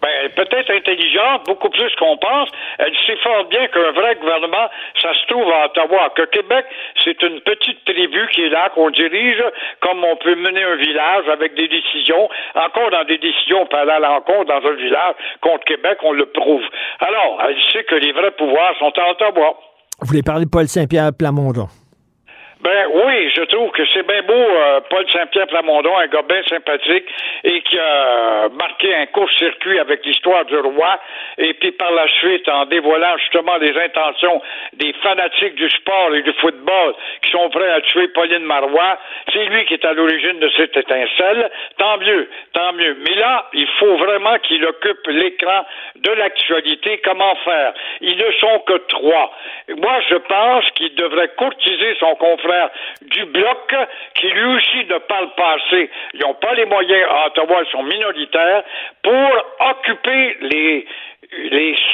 [0.00, 0.61] Ben, peut-être
[1.46, 2.48] beaucoup plus qu'on pense.
[2.78, 4.68] Elle sait fort bien qu'un vrai gouvernement,
[5.00, 6.10] ça se trouve à Ottawa.
[6.14, 6.66] Que Québec,
[7.02, 9.42] c'est une petite tribu qui est là, qu'on dirige,
[9.80, 12.28] comme on peut mener un village avec des décisions.
[12.54, 16.64] Encore dans des décisions, aller à l'encontre dans un village contre Québec, on le prouve.
[17.00, 19.54] Alors, elle sait que les vrais pouvoirs sont à Ottawa.
[20.00, 21.68] Vous voulez parler de Paul Saint-Pierre Plamondon?
[22.62, 26.44] Ben oui, je trouve que c'est bien beau, euh, Paul Saint-Pierre Plamondon, un gars bien
[26.44, 27.06] sympathique
[27.42, 31.00] et qui a marqué un court-circuit avec l'histoire du roi.
[31.38, 34.40] Et puis par la suite, en dévoilant justement les intentions
[34.74, 38.96] des fanatiques du sport et du football qui sont prêts à tuer Pauline Marois,
[39.32, 41.50] c'est lui qui est à l'origine de cette étincelle.
[41.78, 42.96] Tant mieux, tant mieux.
[43.08, 45.66] Mais là, il faut vraiment qu'il occupe l'écran
[45.96, 47.00] de l'actualité.
[47.04, 47.72] Comment faire?
[48.02, 49.32] Ils ne sont que trois.
[49.68, 52.51] Moi, je pense qu'il devrait courtiser son confrère
[53.02, 53.74] du bloc
[54.14, 55.90] qui lui aussi ne parle pas assez.
[56.14, 58.62] Ils n'ont pas les moyens à Ottawa, ils sont minoritaires
[59.02, 59.30] pour
[59.60, 60.86] occuper les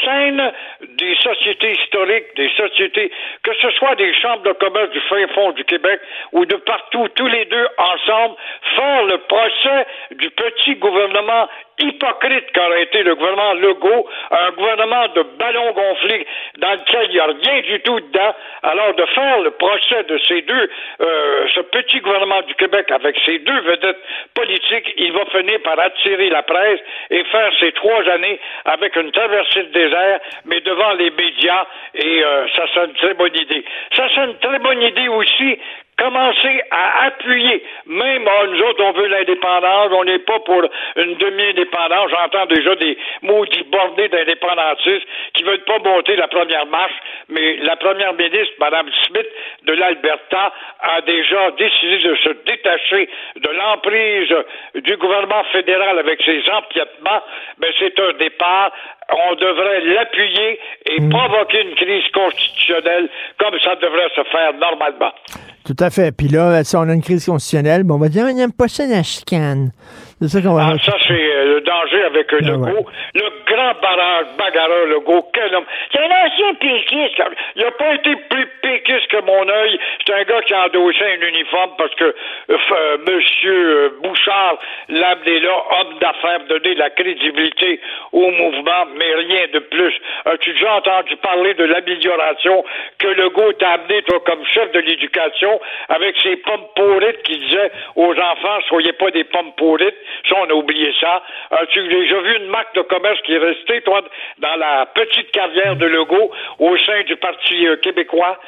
[0.04, 3.10] scènes des sociétés historiques, des sociétés,
[3.42, 6.00] que ce soit des chambres de commerce du fin fond du Québec
[6.32, 8.34] ou de partout, tous les deux ensemble,
[8.76, 11.48] faire le procès du petit gouvernement
[11.80, 16.26] hypocrite qu'aurait été le gouvernement Legault, un gouvernement de ballons gonflés
[16.58, 18.34] dans lequel il n'y a rien du tout dedans.
[18.62, 23.16] Alors de faire le procès de ces deux, euh, ce petit gouvernement du Québec avec
[23.24, 24.02] ces deux vedettes
[24.34, 26.80] politiques, il va finir par attirer la presse
[27.10, 32.24] et faire ces trois années avec une traversée de désert, mais devant les médias, et
[32.24, 33.64] euh, ça c'est une très bonne idée.
[33.94, 35.58] Ça c'est une très bonne idée aussi
[35.98, 40.62] commencer à appuyer, même ah, nous autres, on veut l'indépendance, on n'est pas pour
[40.96, 42.10] une demi-indépendance.
[42.10, 46.94] J'entends déjà des maudits bordés d'indépendantistes qui veulent pas monter la première marche,
[47.28, 49.26] mais la première ministre, Mme Smith
[49.64, 54.34] de l'Alberta, a déjà décidé de se détacher de l'emprise
[54.76, 57.22] du gouvernement fédéral avec ses empiètements.
[57.60, 58.72] Mais c'est un départ
[59.10, 63.08] on devrait l'appuyer et provoquer une crise constitutionnelle
[63.38, 65.12] comme ça devrait se faire normalement.
[65.64, 66.12] Tout à fait.
[66.16, 68.68] Puis là, si on a une crise constitutionnelle, bon, on va dire, on n'aime pas
[68.68, 69.70] ça la chicane.
[70.20, 70.72] C'est ça qu'on va...
[70.74, 72.66] Ah, ça, c'est euh, le danger avec euh, Ah, Legault.
[72.66, 72.84] ouais.
[73.14, 75.30] Le grand barrage, bagarreur Legault.
[75.32, 75.64] Quel homme.
[75.92, 77.22] C'est un ancien péquiste.
[77.54, 79.78] Il n'a pas été plus péquiste que mon œil.
[80.04, 84.58] C'est un gars qui a endossé un uniforme parce que euh, euh, Monsieur Bouchard
[84.88, 87.80] l'a amené là, homme d'affaires, donner de la crédibilité
[88.12, 89.94] au mouvement, mais rien de plus.
[90.24, 92.64] As-tu déjà entendu parler de l'amélioration
[92.98, 97.70] que Legault t'a amené, toi, comme chef de l'éducation, avec ses pommes pourrites qui disaient
[97.94, 99.94] aux enfants, soyez pas des pommes pourrites.
[100.28, 101.22] Ça, on a oublié ça.
[101.50, 104.02] As-tu déjà vu une marque de commerce qui est restée, toi,
[104.38, 108.38] dans la petite carrière de Legault au sein du Parti euh, québécois?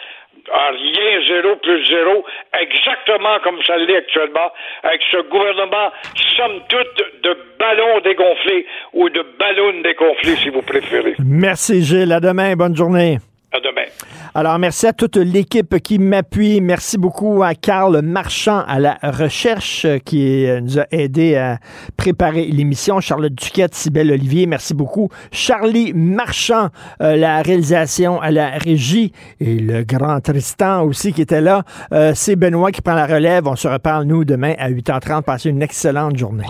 [0.52, 2.24] Ah, rien, zéro plus zéro,
[2.58, 4.50] exactement comme ça l'est actuellement,
[4.82, 5.92] avec ce gouvernement,
[6.36, 11.14] somme toute, de ballons dégonflés ou de ballons dégonflés, si vous préférez.
[11.24, 12.12] Merci, Gilles.
[12.12, 12.54] À demain.
[12.56, 13.18] Bonne journée.
[13.52, 13.86] À demain.
[14.32, 16.60] Alors, merci à toute l'équipe qui m'appuie.
[16.60, 21.58] Merci beaucoup à Carl Marchand à la recherche euh, qui euh, nous a aidé à
[21.96, 23.00] préparer l'émission.
[23.00, 25.08] Charlotte Duquette, Sybelle Olivier, merci beaucoup.
[25.32, 26.68] Charlie Marchand,
[27.02, 29.10] euh, la réalisation à la régie
[29.40, 31.64] et le grand Tristan aussi qui était là.
[31.92, 33.48] Euh, C'est Benoît qui prend la relève.
[33.48, 35.22] On se reparle, nous, demain à 8h30.
[35.22, 36.46] Passez une excellente journée.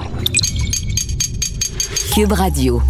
[2.15, 2.83] Cube Radio.